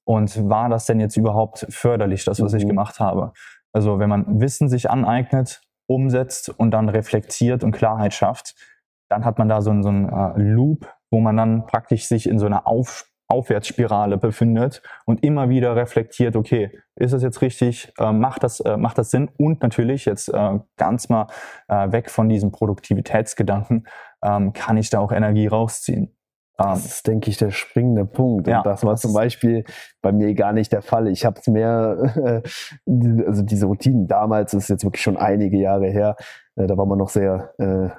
Und 0.10 0.50
war 0.50 0.69
das 0.69 0.88
denn 0.88 1.00
jetzt 1.00 1.17
überhaupt 1.17 1.67
förderlich, 1.69 2.26
das, 2.26 2.41
was 2.41 2.54
ich 2.54 2.63
Mhm. 2.63 2.69
gemacht 2.69 3.00
habe? 3.00 3.32
Also 3.74 4.00
wenn 4.00 4.10
man 4.10 4.39
Wissen 4.41 4.67
sich 4.67 4.89
aneignet, 4.89 5.62
umsetzt 5.88 6.50
und 6.50 6.72
dann 6.72 6.89
reflektiert 6.89 7.63
und 7.63 7.74
Klarheit 7.74 8.15
schafft, 8.15 8.56
dann 9.12 9.24
hat 9.24 9.38
man 9.38 9.50
da 9.50 9.62
so, 9.62 9.69
einen- 9.69 9.84
so 9.84 9.89
einen 9.89 10.10
äh, 10.10 10.34
Loop, 10.41 10.91
wo 11.12 11.19
man 11.19 11.38
dann 11.38 11.67
praktisch 11.67 12.08
sich 12.08 12.28
in 12.28 12.39
so 12.39 12.48
einer 12.48 12.65
Auf 12.65 13.06
Aufwärtsspirale 13.32 14.17
befindet 14.17 14.82
und 15.06 15.24
immer 15.24 15.50
wieder 15.50 15.76
reflektiert, 15.76 16.36
okay, 16.36 16.72
ist 16.95 17.13
das 17.13 17.22
jetzt 17.22 17.43
richtig, 17.43 17.93
äh, 18.00 18.12
macht, 18.12 18.43
das, 18.43 18.60
äh, 18.62 18.76
macht 18.78 18.98
das 18.98 19.12
Sinn? 19.12 19.30
Und 19.38 19.62
natürlich 19.62 20.06
jetzt 20.06 20.30
äh, 20.34 20.60
ganz 20.78 21.10
mal 21.10 21.28
äh, 21.67 21.91
weg 21.91 22.10
von 22.10 22.28
diesem 22.28 22.52
Produktivitätsgedanken, 22.52 23.86
ähm, 24.24 24.54
kann 24.54 24.78
ich 24.78 24.89
da 24.89 24.98
auch 25.00 25.12
Energie 25.12 25.45
rausziehen. 25.45 26.15
Ähm, 26.60 26.65
Das 26.72 26.86
ist, 26.86 27.08
denke 27.08 27.30
ich, 27.30 27.38
der 27.38 27.52
springende 27.52 28.06
Punkt. 28.06 28.48
Ja, 28.48 28.58
und 28.60 28.65
das 28.65 28.84
war 28.84 28.91
das 28.91 29.02
zum 29.02 29.13
Beispiel 29.13 29.63
bei 30.02 30.12
mir 30.12 30.34
gar 30.36 30.54
nicht 30.54 30.72
der 30.72 30.82
Fall. 30.82 31.08
Ich 31.08 31.26
habe 31.26 31.39
es 31.39 31.48
mehr, 31.48 32.41
die- 32.86 33.26
also 33.26 33.43
diese 33.43 33.65
Routinen 33.65 34.08
damals, 34.08 34.52
das 34.52 34.63
ist 34.63 34.69
jetzt 34.69 34.84
wirklich 34.84 35.04
schon 35.04 35.17
einige 35.17 35.58
Jahre 35.58 35.88
her, 35.88 36.15
äh, 36.56 36.67
da 36.67 36.78
war 36.78 36.86
man 36.86 36.98
noch 36.98 37.10
sehr, 37.10 37.54
äh, 37.60 37.86
äh, 37.86 37.89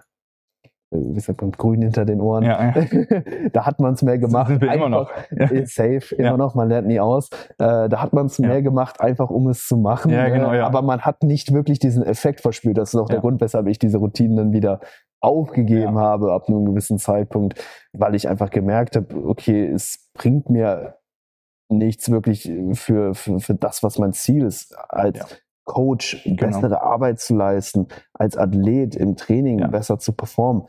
wie 0.92 1.20
sagt 1.20 1.40
man, 1.40 1.52
grün 1.52 1.82
hinter 1.82 2.04
den 2.04 2.20
Ohren. 2.20 2.42
ja, 2.44 2.72
ja. 2.74 2.84
da 3.52 3.64
hat 3.64 3.78
man 3.80 3.94
es 3.94 4.02
mehr 4.02 4.18
gemacht. 4.18 4.60
Wir 4.60 4.72
immer 4.72 4.88
noch. 4.88 5.10
einfach- 5.30 5.52
äh, 5.54 5.64
Safe, 5.66 6.14
immer 6.16 6.28
Ja. 6.30 6.36
noch, 6.36 6.54
man 6.56 6.68
lernt 6.68 6.88
nie 6.88 6.98
aus. 7.00 7.28
Äh, 7.58 7.88
da 7.88 8.02
hat 8.02 8.12
man 8.12 8.26
es 8.26 8.38
Ja. 8.38 8.48
mehr 8.48 8.60
gemacht, 8.62 9.00
einfach 9.00 9.30
um 9.30 9.48
es 9.48 9.66
zu 9.68 9.76
machen. 9.76 10.10
Ja, 10.10 10.28
genau, 10.28 10.52
äh, 10.52 10.58
ja. 10.58 10.66
Aber 10.66 10.82
man 10.82 11.02
hat 11.02 11.22
nicht 11.22 11.52
wirklich 11.54 11.78
diesen 11.78 12.02
Effekt 12.02 12.40
verspürt. 12.40 12.76
Das 12.76 12.92
ist 12.92 13.00
auch 13.00 13.06
der 13.06 13.16
Ja. 13.16 13.20
Grund, 13.20 13.40
weshalb 13.40 13.68
ich 13.68 13.78
diese 13.78 13.98
Routinen 13.98 14.36
dann 14.36 14.52
wieder 14.52 14.80
aufgegeben 15.20 15.94
Ja. 15.96 16.00
habe 16.00 16.32
ab 16.32 16.48
einem 16.48 16.64
gewissen 16.64 16.98
Zeitpunkt, 16.98 17.62
weil 17.92 18.14
ich 18.14 18.28
einfach 18.28 18.50
gemerkt 18.50 18.96
habe, 18.96 19.14
okay, 19.26 19.66
es 19.66 20.10
bringt 20.14 20.48
mir 20.50 20.96
nichts 21.70 22.10
wirklich 22.10 22.50
für, 22.72 23.14
für, 23.14 23.38
für 23.38 23.54
das, 23.54 23.82
was 23.82 23.98
mein 23.98 24.12
Ziel 24.12 24.44
ist, 24.44 24.74
als 24.88 25.18
Ja. 25.18 25.26
Coach 25.66 26.24
Genau. 26.24 26.46
bessere 26.46 26.82
Arbeit 26.82 27.20
zu 27.20 27.34
leisten, 27.36 27.86
als 28.14 28.36
Athlet 28.36 28.96
im 28.96 29.14
Training 29.16 29.60
Ja. 29.60 29.68
besser 29.68 29.98
zu 29.98 30.12
performen. 30.12 30.64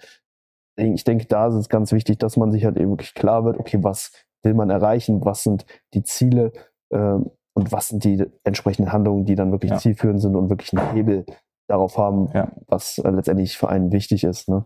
Ich 0.77 1.03
denke, 1.03 1.25
da 1.25 1.47
ist 1.47 1.55
es 1.55 1.69
ganz 1.69 1.91
wichtig, 1.91 2.19
dass 2.19 2.37
man 2.37 2.51
sich 2.51 2.65
halt 2.65 2.77
eben 2.77 2.91
wirklich 2.91 3.13
klar 3.13 3.43
wird, 3.45 3.57
okay, 3.57 3.79
was 3.83 4.11
will 4.43 4.53
man 4.53 4.69
erreichen, 4.69 5.23
was 5.25 5.43
sind 5.43 5.65
die 5.93 6.03
Ziele 6.03 6.51
ähm, 6.91 7.31
und 7.53 7.71
was 7.71 7.89
sind 7.89 8.03
die 8.03 8.25
entsprechenden 8.43 8.91
Handlungen, 8.93 9.25
die 9.25 9.35
dann 9.35 9.51
wirklich 9.51 9.75
zielführend 9.77 10.21
sind 10.21 10.35
und 10.35 10.49
wirklich 10.49 10.77
einen 10.77 10.93
Hebel 10.93 11.25
darauf 11.71 11.97
haben, 11.97 12.29
Ja. 12.34 12.51
was 12.67 12.97
äh, 12.99 13.10
letztendlich 13.10 13.57
für 13.57 13.69
einen 13.69 13.91
wichtig 13.91 14.23
ist. 14.23 14.49
Ne? 14.49 14.65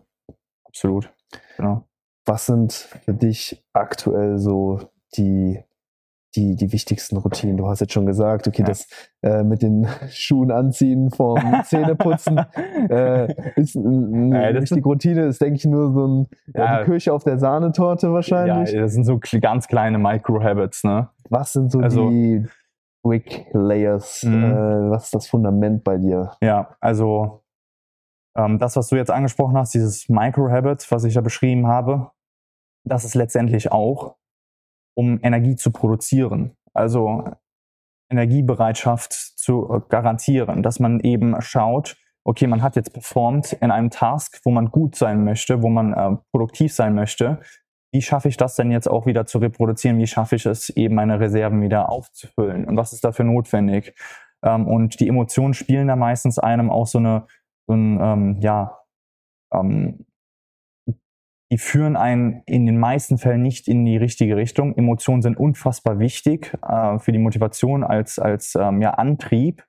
Absolut. 0.64 1.10
Genau. 1.56 1.84
Was 2.26 2.46
sind 2.46 2.72
für 2.72 3.14
dich 3.14 3.64
aktuell 3.72 4.38
so 4.38 4.80
die, 5.16 5.60
die, 6.34 6.56
die 6.56 6.72
wichtigsten 6.72 7.16
Routinen? 7.16 7.56
Du 7.56 7.68
hast 7.68 7.80
jetzt 7.80 7.92
schon 7.92 8.04
gesagt, 8.06 8.48
okay, 8.48 8.62
Ja. 8.62 8.66
das 8.66 8.88
äh, 9.22 9.44
mit 9.44 9.62
den 9.62 9.86
Schuhen 10.10 10.50
anziehen 10.50 11.10
vom 11.10 11.38
Zähneputzen 11.64 12.38
äh, 12.90 13.32
ist 13.54 13.76
eine 13.76 14.36
Ja, 14.42 14.48
richtige 14.58 14.82
Routine, 14.82 15.26
ist, 15.26 15.40
denke 15.40 15.56
ich, 15.56 15.64
nur 15.66 15.92
so 15.92 16.06
ein, 16.06 16.26
ja. 16.54 16.80
Die 16.80 16.84
Kirsche 16.90 17.12
auf 17.12 17.22
der 17.24 17.38
Sahnetorte 17.38 18.12
wahrscheinlich. 18.12 18.72
Ja, 18.72 18.80
das 18.82 18.92
sind 18.92 19.04
so 19.04 19.20
ganz 19.40 19.68
kleine 19.68 19.98
Micro-Habits, 19.98 20.82
ne? 20.84 21.08
Was 21.30 21.52
sind 21.52 21.70
so 21.70 21.78
Also- 21.78 22.10
die 22.10 22.44
Brick 23.06 23.46
Layers? 23.52 24.24
Mhm. 24.24 24.44
Äh, 24.44 24.90
was 24.90 25.04
ist 25.04 25.14
das 25.14 25.28
Fundament 25.28 25.84
bei 25.84 25.96
dir? 25.96 26.32
Ja, 26.40 26.76
also 26.80 27.44
ähm, 28.36 28.58
das, 28.58 28.74
was 28.76 28.88
du 28.88 28.96
jetzt 28.96 29.10
angesprochen 29.10 29.56
hast, 29.56 29.74
dieses 29.74 30.08
Micro-Habit, 30.08 30.90
was 30.90 31.04
ich 31.04 31.14
da 31.14 31.20
beschrieben 31.20 31.68
habe, 31.68 32.10
das 32.84 33.04
ist 33.04 33.14
letztendlich 33.14 33.70
auch, 33.70 34.16
um 34.96 35.20
Energie 35.22 35.54
zu 35.54 35.70
produzieren. 35.70 36.56
Also 36.74 37.24
Energiebereitschaft 38.10 39.12
zu 39.12 39.72
äh, 39.72 39.80
garantieren, 39.88 40.64
dass 40.64 40.80
man 40.80 40.98
eben 41.00 41.40
schaut, 41.40 41.96
okay, 42.24 42.48
man 42.48 42.60
hat 42.60 42.74
jetzt 42.74 42.92
performt 42.92 43.52
in 43.52 43.70
einem 43.70 43.90
Task, 43.90 44.40
wo 44.44 44.50
man 44.50 44.72
gut 44.72 44.96
sein 44.96 45.22
möchte, 45.22 45.62
wo 45.62 45.68
man 45.68 45.92
äh, 45.92 46.16
produktiv 46.32 46.72
sein 46.74 46.94
möchte. 46.96 47.40
Wie 47.92 48.02
schaffe 48.02 48.28
ich 48.28 48.36
das 48.36 48.56
denn 48.56 48.70
jetzt 48.70 48.88
auch 48.88 49.06
wieder 49.06 49.26
zu 49.26 49.38
reproduzieren? 49.38 49.98
Wie 49.98 50.06
schaffe 50.06 50.36
ich 50.36 50.46
es 50.46 50.70
eben, 50.70 50.94
meine 50.94 51.20
Reserven 51.20 51.62
wieder 51.62 51.88
aufzufüllen? 51.88 52.64
Und 52.66 52.76
was 52.76 52.92
ist 52.92 53.04
dafür 53.04 53.24
notwendig? 53.24 53.94
Ähm, 54.42 54.66
und 54.66 55.00
die 55.00 55.08
Emotionen 55.08 55.54
spielen 55.54 55.88
da 55.88 55.96
meistens 55.96 56.38
einem 56.38 56.70
auch 56.70 56.86
so 56.86 56.98
eine, 56.98 57.26
so 57.66 57.74
ein, 57.74 57.98
ähm, 58.00 58.36
ja, 58.40 58.78
ähm, 59.52 60.06
die 61.52 61.58
führen 61.58 61.96
einen 61.96 62.42
in 62.46 62.66
den 62.66 62.78
meisten 62.78 63.18
Fällen 63.18 63.42
nicht 63.42 63.68
in 63.68 63.84
die 63.84 63.96
richtige 63.96 64.36
Richtung. 64.36 64.76
Emotionen 64.76 65.22
sind 65.22 65.36
unfassbar 65.36 66.00
wichtig 66.00 66.52
äh, 66.66 66.98
für 66.98 67.12
die 67.12 67.18
Motivation 67.18 67.84
als, 67.84 68.18
als 68.18 68.56
ähm, 68.56 68.82
ja, 68.82 68.90
Antrieb. 68.90 69.64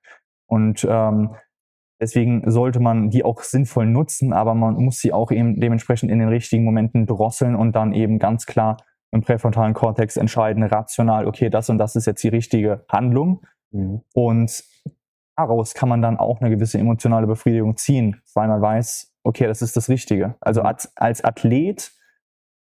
Und 0.46 0.86
ähm, 0.88 1.36
deswegen 2.00 2.50
sollte 2.50 2.80
man 2.80 3.10
die 3.10 3.24
auch 3.24 3.42
sinnvoll 3.42 3.86
nutzen, 3.86 4.32
aber 4.32 4.54
man 4.54 4.74
muss 4.74 5.00
sie 5.00 5.12
auch 5.12 5.30
eben 5.30 5.60
dementsprechend 5.60 6.10
in 6.10 6.18
den 6.18 6.28
richtigen 6.28 6.64
Momenten 6.64 7.06
drosseln 7.06 7.54
und 7.54 7.74
dann 7.74 7.92
eben 7.92 8.18
ganz 8.18 8.46
klar 8.46 8.76
im 9.10 9.22
präfrontalen 9.22 9.74
Kortex 9.74 10.16
entscheiden, 10.16 10.62
rational, 10.62 11.26
okay, 11.26 11.48
das 11.48 11.70
und 11.70 11.78
das 11.78 11.96
ist 11.96 12.06
jetzt 12.06 12.22
die 12.22 12.28
richtige 12.28 12.84
Handlung. 12.90 13.42
Und 14.14 14.64
daraus 15.36 15.74
kann 15.74 15.88
man 15.88 16.02
dann 16.02 16.18
auch 16.18 16.40
eine 16.40 16.50
gewisse 16.50 16.78
emotionale 16.78 17.26
Befriedigung 17.26 17.76
ziehen, 17.76 18.20
weil 18.34 18.48
man 18.48 18.60
weiß, 18.60 19.14
okay, 19.22 19.46
das 19.46 19.62
ist 19.62 19.76
das 19.76 19.88
Richtige. 19.88 20.34
Also 20.40 20.62
als, 20.62 20.94
als 20.96 21.24
Athlet 21.24 21.92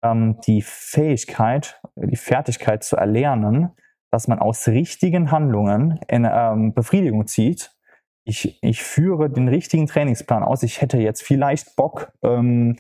ähm, 0.05 0.39
die 0.47 0.63
Fähigkeit, 0.63 1.81
die 1.97 2.17
Fertigkeit 2.17 2.85
zu 2.85 2.97
erlernen, 2.97 3.71
dass 4.11 4.29
man 4.29 4.39
aus 4.39 4.67
richtigen 4.69 5.31
Handlungen 5.31 6.01
in, 6.09 6.29
ähm, 6.31 6.75
Befriedigung 6.75 7.27
zieht, 7.27 7.73
ich, 8.25 8.59
ich 8.63 8.83
führe 8.83 9.31
den 9.31 9.49
richtigen 9.49 9.87
Trainingsplan 9.87 10.43
aus. 10.43 10.63
Ich 10.63 10.81
hätte 10.81 10.99
jetzt 10.99 11.23
vielleicht 11.23 11.77
Bock, 11.77 12.13
ähm, 12.23 12.77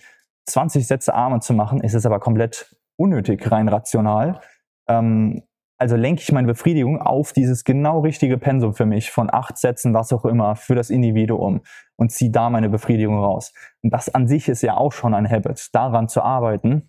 20 0.47 0.87
Sätze 0.87 1.15
Arme 1.15 1.41
zu 1.41 1.55
machen, 1.55 1.81
ist 1.81 1.95
es 1.95 2.07
aber 2.07 2.21
komplett 2.21 2.77
unnötig, 2.97 3.51
rein 3.51 3.69
rational. 3.69 4.41
Ähm, 4.89 5.43
also 5.79 5.97
lenke 5.97 6.21
ich 6.21 6.31
meine 6.31 6.47
Befriedigung 6.47 7.01
auf 7.01 7.33
dieses 7.33 7.65
genau 7.65 8.01
richtige 8.01 8.37
Pensum 8.37 8.75
für 8.75 8.85
mich 8.85 9.11
von 9.11 9.33
acht 9.33 9.57
Sätzen, 9.57 9.95
was 9.95 10.13
auch 10.13 10.27
immer, 10.27 10.55
für 10.55 10.75
das 10.75 10.91
Individuum 10.91 11.63
und 11.97 12.13
ziehe 12.13 12.31
da 12.31 12.51
meine 12.51 12.69
Befriedigung 12.69 13.19
raus. 13.19 13.55
Und 13.83 13.91
das 13.91 14.15
an 14.15 14.29
sich 14.29 14.49
ist 14.51 14.63
ja 14.63 14.77
auch 14.77 14.93
schon 14.93 15.15
ein 15.15 15.29
Habit, 15.31 15.71
daran 15.73 16.09
zu 16.09 16.21
arbeiten. 16.21 16.89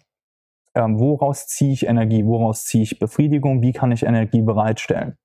Ähm, 0.75 0.99
woraus 0.99 1.47
ziehe 1.47 1.71
ich 1.71 1.85
Energie? 1.85 2.25
Woraus 2.25 2.65
ziehe 2.65 2.83
ich 2.83 2.99
Befriedigung? 2.99 3.61
Wie 3.61 3.71
kann 3.71 3.93
ich 3.93 4.03
Energie 4.03 4.41
bereitstellen? 4.41 5.17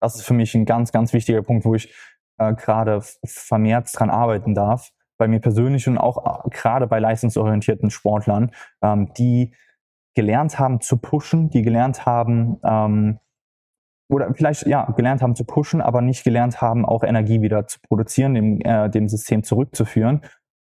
Das 0.00 0.16
ist 0.16 0.22
für 0.22 0.34
mich 0.34 0.54
ein 0.56 0.64
ganz, 0.64 0.90
ganz 0.90 1.12
wichtiger 1.12 1.42
Punkt, 1.42 1.64
wo 1.64 1.74
ich 1.76 1.94
äh, 2.38 2.54
gerade 2.54 3.00
vermehrt 3.24 3.90
dran 3.92 4.10
arbeiten 4.10 4.54
darf. 4.54 4.90
Bei 5.18 5.28
mir 5.28 5.40
persönlich 5.40 5.88
und 5.88 5.98
auch 5.98 6.44
äh, 6.44 6.48
gerade 6.50 6.86
bei 6.86 6.98
leistungsorientierten 6.98 7.90
Sportlern, 7.90 8.50
ähm, 8.82 9.12
die 9.16 9.54
gelernt 10.14 10.58
haben 10.58 10.80
zu 10.80 10.96
pushen, 10.96 11.50
die 11.50 11.62
gelernt 11.62 12.06
haben, 12.06 12.58
ähm, 12.64 13.18
oder 14.08 14.32
vielleicht 14.34 14.66
ja 14.66 14.90
gelernt 14.92 15.22
haben 15.22 15.34
zu 15.34 15.44
pushen, 15.44 15.80
aber 15.80 16.00
nicht 16.00 16.24
gelernt 16.24 16.60
haben, 16.60 16.84
auch 16.84 17.02
Energie 17.02 17.42
wieder 17.42 17.66
zu 17.66 17.80
produzieren, 17.80 18.34
dem, 18.34 18.60
äh, 18.60 18.88
dem 18.88 19.08
System 19.08 19.42
zurückzuführen. 19.42 20.22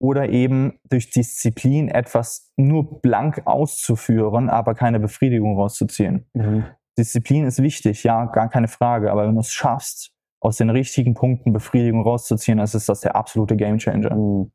Oder 0.01 0.29
eben 0.29 0.79
durch 0.88 1.11
Disziplin 1.11 1.88
etwas 1.88 2.53
nur 2.57 3.01
blank 3.01 3.42
auszuführen, 3.47 4.49
aber 4.49 4.75
keine 4.75 5.01
Befriedigung 5.01 5.57
rauszuziehen. 5.59 6.27
Mhm. 6.35 6.64
Disziplin 6.97 7.44
ist 7.44 7.62
wichtig, 7.62 8.05
ja, 8.05 8.27
gar 8.27 8.49
keine 8.49 8.68
Frage. 8.68 9.11
Aber 9.11 9.27
wenn 9.27 9.35
du 9.35 9.40
es 9.40 9.51
schaffst, 9.51 10.12
aus 10.40 10.57
den 10.57 10.70
richtigen 10.70 11.14
Punkten 11.14 11.53
Befriedigung 11.53 12.03
rauszuziehen, 12.03 12.59
dann 12.59 12.64
ist 12.64 12.88
das 12.88 13.01
der 13.01 13.16
absolute 13.16 13.57
Gamechanger. 13.57 14.14
Mhm. 14.14 14.53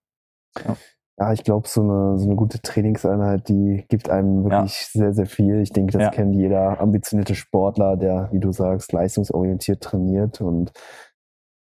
Ja. 0.65 0.77
Ja, 1.19 1.31
ich 1.31 1.43
glaube, 1.43 1.67
so 1.67 1.81
eine, 1.81 2.17
so 2.17 2.25
eine 2.25 2.35
gute 2.35 2.59
Trainingseinheit, 2.59 3.47
die 3.47 3.85
gibt 3.87 4.09
einem 4.09 4.43
wirklich 4.43 4.89
ja. 4.93 4.99
sehr, 4.99 5.13
sehr 5.13 5.27
viel. 5.27 5.61
Ich 5.61 5.71
denke, 5.71 5.93
das 5.93 6.01
ja. 6.01 6.09
kennt 6.09 6.33
jeder 6.33 6.81
ambitionierte 6.81 7.35
Sportler, 7.35 7.97
der, 7.97 8.29
wie 8.31 8.39
du 8.39 8.51
sagst, 8.51 8.91
leistungsorientiert 8.93 9.83
trainiert. 9.83 10.41
Und 10.41 10.71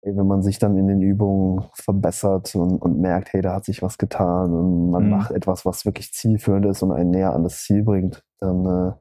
wenn 0.03 0.27
man 0.27 0.43
sich 0.43 0.59
dann 0.59 0.77
in 0.77 0.89
den 0.89 1.01
Übungen 1.01 1.65
verbessert 1.73 2.55
und, 2.55 2.83
und 2.83 3.01
merkt, 3.01 3.33
hey, 3.33 3.41
da 3.41 3.55
hat 3.55 3.65
sich 3.65 3.81
was 3.81 3.97
getan 3.97 4.53
und 4.53 4.91
man 4.91 5.05
mhm. 5.05 5.11
macht 5.11 5.31
etwas, 5.31 5.65
was 5.65 5.87
wirklich 5.87 6.13
zielführend 6.13 6.67
ist 6.67 6.83
und 6.83 6.93
einen 6.93 7.11
näher 7.11 7.33
an 7.33 7.43
das 7.43 7.63
Ziel 7.63 7.83
bringt, 7.83 8.23
dann 8.41 8.67
äh, 8.67 8.93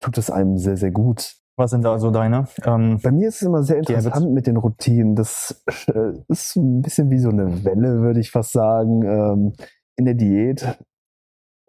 tut 0.00 0.16
es 0.16 0.30
einem 0.30 0.58
sehr, 0.58 0.76
sehr 0.76 0.92
gut. 0.92 1.34
Was 1.58 1.72
sind 1.72 1.84
da 1.84 1.98
so 1.98 2.12
deine? 2.12 2.46
Ähm, 2.64 3.00
Bei 3.02 3.10
mir 3.10 3.28
ist 3.28 3.42
es 3.42 3.42
immer 3.42 3.64
sehr 3.64 3.78
interessant 3.78 4.30
mit 4.30 4.46
den 4.46 4.56
Routinen. 4.56 5.16
Das 5.16 5.64
äh, 5.88 6.12
ist 6.28 6.54
ein 6.54 6.82
bisschen 6.82 7.10
wie 7.10 7.18
so 7.18 7.30
eine 7.30 7.64
Welle, 7.64 8.00
würde 8.00 8.20
ich 8.20 8.30
fast 8.30 8.52
sagen. 8.52 9.02
Ähm, 9.02 9.52
in 9.96 10.04
der 10.04 10.14
Diät 10.14 10.78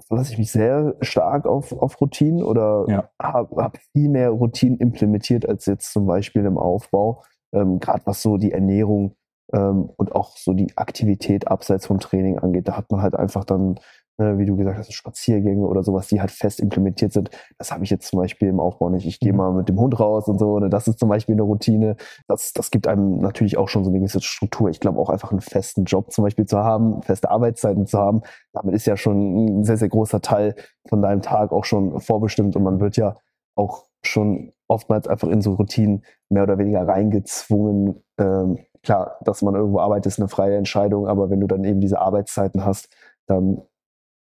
verlasse 0.06 0.34
ich 0.34 0.38
mich 0.38 0.52
sehr 0.52 0.96
stark 1.02 1.48
auf, 1.48 1.74
auf 1.74 2.00
Routinen 2.00 2.44
oder 2.44 2.86
ja. 2.88 3.10
habe 3.20 3.64
hab 3.64 3.80
viel 3.92 4.10
mehr 4.10 4.30
Routinen 4.30 4.78
implementiert 4.78 5.50
als 5.50 5.66
jetzt 5.66 5.92
zum 5.92 6.06
Beispiel 6.06 6.46
im 6.46 6.60
Aufbau. 6.60 7.24
Ähm, 7.52 7.80
Gerade 7.80 8.04
was 8.06 8.22
so 8.22 8.38
die 8.38 8.52
Ernährung 8.52 9.16
ähm, 9.52 9.90
und 9.98 10.12
auch 10.14 10.38
so 10.38 10.54
die 10.54 10.78
Aktivität 10.78 11.48
abseits 11.48 11.88
vom 11.88 12.00
Training 12.00 12.38
angeht. 12.38 12.68
Da 12.68 12.78
hat 12.78 12.92
man 12.92 13.02
halt 13.02 13.16
einfach 13.16 13.44
dann 13.44 13.80
wie 14.20 14.46
du 14.46 14.56
gesagt 14.56 14.78
hast, 14.78 14.94
Spaziergänge 14.94 15.66
oder 15.66 15.84
sowas, 15.84 16.08
die 16.08 16.20
halt 16.20 16.32
fest 16.32 16.60
implementiert 16.60 17.14
sind. 17.14 17.30
Das 17.58 17.72
habe 17.72 17.84
ich 17.84 17.90
jetzt 17.90 18.08
zum 18.08 18.20
Beispiel 18.20 18.50
im 18.50 18.60
Aufbau 18.60 18.90
nicht. 18.90 19.08
Ich 19.08 19.20
gehe 19.20 19.32
mhm. 19.32 19.38
mal 19.38 19.54
mit 19.54 19.70
dem 19.70 19.80
Hund 19.80 20.00
raus 20.00 20.28
und 20.28 20.40
so. 20.40 20.60
Ne, 20.60 20.70
das 20.70 20.88
ist 20.88 21.00
zum 21.00 21.10
Beispiel 21.10 21.36
eine 21.36 21.44
Routine. 21.44 21.96
Das, 22.28 22.54
das 22.54 22.72
gibt 22.72 22.88
einem 22.88 23.20
natürlich 23.20 23.58
auch 23.58 23.70
schon 23.70 23.84
so 23.84 23.90
eine 23.90 24.00
gewisse 24.00 24.22
Struktur. 24.22 24.70
Ich 24.70 24.80
glaube 24.80 25.00
auch 25.00 25.10
einfach 25.10 25.32
einen 25.32 25.42
festen 25.42 25.86
Job 25.86 26.12
zum 26.12 26.24
Beispiel 26.24 26.46
zu 26.46 26.60
haben, 26.60 27.02
feste 27.02 27.30
Arbeitszeiten 27.30 27.88
zu 27.88 27.98
haben. 27.98 28.22
Damit 28.54 28.76
ist 28.76 28.86
ja 28.86 28.98
schon 28.98 29.60
ein 29.60 29.64
sehr, 29.64 29.78
sehr 29.78 29.90
großer 29.90 30.22
Teil 30.22 30.56
von 30.88 31.02
deinem 31.02 31.22
Tag 31.22 31.52
auch 31.52 31.66
schon 31.66 32.00
vorbestimmt 32.00 32.56
und 32.56 32.64
man 32.64 32.80
wird 32.80 32.98
ja 32.98 33.16
auch 33.56 33.86
schon 34.04 34.54
oftmals 34.68 35.08
einfach 35.08 35.28
in 35.28 35.42
so 35.42 35.54
Routinen 35.54 36.04
mehr 36.30 36.44
oder 36.44 36.58
weniger 36.58 36.88
reingezwungen. 36.88 38.04
Ähm, 38.18 38.60
klar, 38.84 39.18
dass 39.22 39.42
man 39.42 39.56
irgendwo 39.56 39.80
arbeitet, 39.80 40.08
ist 40.08 40.20
eine 40.20 40.30
freie 40.30 40.58
Entscheidung, 40.58 41.08
aber 41.08 41.30
wenn 41.30 41.40
du 41.40 41.48
dann 41.48 41.64
eben 41.64 41.82
diese 41.82 42.00
Arbeitszeiten 42.00 42.66
hast, 42.66 42.90
dann 43.28 43.62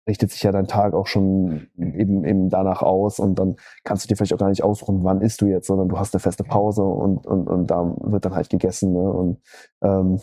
richtet 0.07 0.31
sich 0.31 0.43
ja 0.43 0.53
dein 0.53 0.67
Tag 0.67 0.95
auch 0.95 1.07
schon 1.07 1.69
eben, 1.79 2.25
eben 2.25 2.49
danach 2.51 2.83
aus 2.83 3.19
und 3.19 3.39
dann 3.39 3.57
kannst 3.85 4.05
du 4.05 4.09
dir 4.09 4.17
vielleicht 4.17 4.35
auch 4.35 4.39
gar 4.39 4.51
nicht 4.51 4.63
ausruhen, 4.63 5.03
wann 5.05 5.21
isst 5.21 5.41
du 5.41 5.47
jetzt, 5.47 5.67
sondern 5.67 5.89
du 5.89 5.99
hast 5.99 6.15
eine 6.15 6.21
feste 6.21 6.45
Pause 6.45 6.83
und, 6.83 7.27
und, 7.27 7.49
und 7.49 7.71
da 7.71 7.95
wird 8.01 8.25
dann 8.25 8.35
halt 8.35 8.51
gegessen. 8.51 8.93
Ne? 8.93 9.13
Und 9.13 9.41
ähm, 9.83 10.21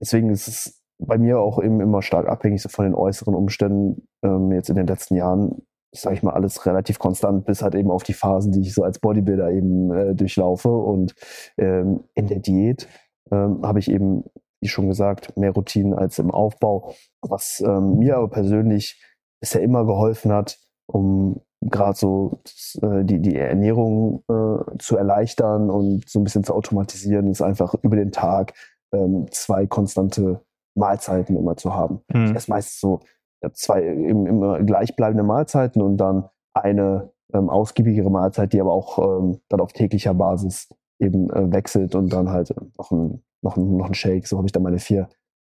deswegen 0.00 0.30
ist 0.30 0.48
es 0.48 0.82
bei 0.98 1.16
mir 1.16 1.38
auch 1.38 1.62
eben 1.62 1.80
immer 1.80 2.02
stark 2.02 2.28
abhängig 2.28 2.62
von 2.68 2.84
den 2.84 2.94
äußeren 2.94 3.34
Umständen. 3.34 4.08
Ähm, 4.24 4.50
jetzt 4.50 4.68
in 4.68 4.76
den 4.76 4.86
letzten 4.86 5.14
Jahren 5.14 5.62
sage 5.92 6.16
ich 6.16 6.22
mal, 6.22 6.34
alles 6.34 6.66
relativ 6.66 6.98
konstant, 6.98 7.46
bis 7.46 7.62
halt 7.62 7.74
eben 7.74 7.90
auf 7.90 8.02
die 8.02 8.12
Phasen, 8.12 8.52
die 8.52 8.60
ich 8.60 8.74
so 8.74 8.82
als 8.82 8.98
Bodybuilder 8.98 9.50
eben 9.50 9.90
äh, 9.90 10.14
durchlaufe. 10.14 10.68
Und 10.68 11.14
ähm, 11.56 12.04
in 12.14 12.26
der 12.26 12.40
Diät 12.40 12.88
ähm, 13.30 13.60
habe 13.62 13.78
ich 13.78 13.90
eben 13.90 14.24
wie 14.60 14.68
schon 14.68 14.88
gesagt, 14.88 15.36
mehr 15.36 15.52
Routinen 15.52 15.94
als 15.94 16.18
im 16.18 16.30
Aufbau. 16.30 16.94
Was 17.22 17.60
ähm, 17.60 17.98
mir 17.98 18.16
aber 18.16 18.28
persönlich 18.28 19.02
bisher 19.40 19.62
immer 19.62 19.84
geholfen 19.84 20.32
hat, 20.32 20.58
um 20.86 21.40
gerade 21.60 21.96
so 21.96 22.40
äh, 22.82 23.04
die, 23.04 23.20
die 23.20 23.36
Ernährung 23.36 24.24
äh, 24.28 24.78
zu 24.78 24.96
erleichtern 24.96 25.70
und 25.70 26.08
so 26.08 26.20
ein 26.20 26.24
bisschen 26.24 26.44
zu 26.44 26.54
automatisieren, 26.54 27.30
ist 27.30 27.42
einfach 27.42 27.74
über 27.82 27.96
den 27.96 28.12
Tag 28.12 28.54
ähm, 28.92 29.26
zwei 29.30 29.66
konstante 29.66 30.40
Mahlzeiten 30.76 31.36
immer 31.36 31.56
zu 31.56 31.74
haben. 31.74 32.00
Mhm. 32.12 32.26
Ich 32.26 32.34
esse 32.34 32.50
meist 32.50 32.80
so 32.80 33.00
ja, 33.42 33.52
zwei 33.52 33.84
eben, 33.84 34.26
immer 34.26 34.62
gleichbleibende 34.62 35.24
Mahlzeiten 35.24 35.82
und 35.82 35.96
dann 35.96 36.28
eine 36.54 37.10
ähm, 37.32 37.50
ausgiebigere 37.50 38.10
Mahlzeit, 38.10 38.52
die 38.52 38.60
aber 38.60 38.72
auch 38.72 38.98
ähm, 38.98 39.40
dann 39.48 39.60
auf 39.60 39.72
täglicher 39.72 40.14
Basis 40.14 40.68
eben 41.00 41.30
äh, 41.30 41.52
wechselt 41.52 41.94
und 41.94 42.12
dann 42.12 42.30
halt 42.30 42.54
noch 42.76 42.90
ein 42.90 43.22
noch, 43.42 43.56
ein, 43.56 43.76
noch 43.76 43.86
ein 43.86 43.94
Shake. 43.94 44.26
So 44.26 44.36
habe 44.36 44.46
ich 44.46 44.52
dann 44.52 44.62
meine 44.62 44.78
vier, 44.78 45.08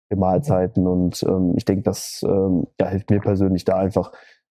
vier 0.09 0.17
Mahlzeiten 0.17 0.87
und 0.87 1.23
ähm, 1.23 1.53
ich 1.57 1.65
denke, 1.65 1.83
das 1.83 2.23
ähm, 2.27 2.67
ja, 2.79 2.87
hilft 2.87 3.09
mir 3.09 3.19
persönlich 3.19 3.65
da 3.65 3.77
einfach 3.77 4.11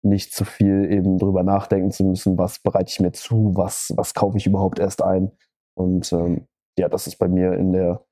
nicht 0.03 0.33
zu 0.33 0.45
viel 0.45 0.91
eben 0.91 1.17
drüber 1.17 1.43
nachdenken 1.43 1.91
zu 1.91 2.03
müssen, 2.05 2.37
was 2.37 2.59
bereite 2.59 2.89
ich 2.89 2.99
mir 2.99 3.11
zu, 3.11 3.51
was, 3.55 3.91
was 3.95 4.13
kaufe 4.13 4.37
ich 4.37 4.45
überhaupt 4.45 4.79
erst 4.79 5.03
ein. 5.03 5.31
Und 5.75 6.11
ähm, 6.13 6.47
ja, 6.77 6.87
das 6.89 7.07
ist 7.07 7.17
bei 7.17 7.27
mir 7.27 7.53
in 7.53 7.73
der 7.73 8.05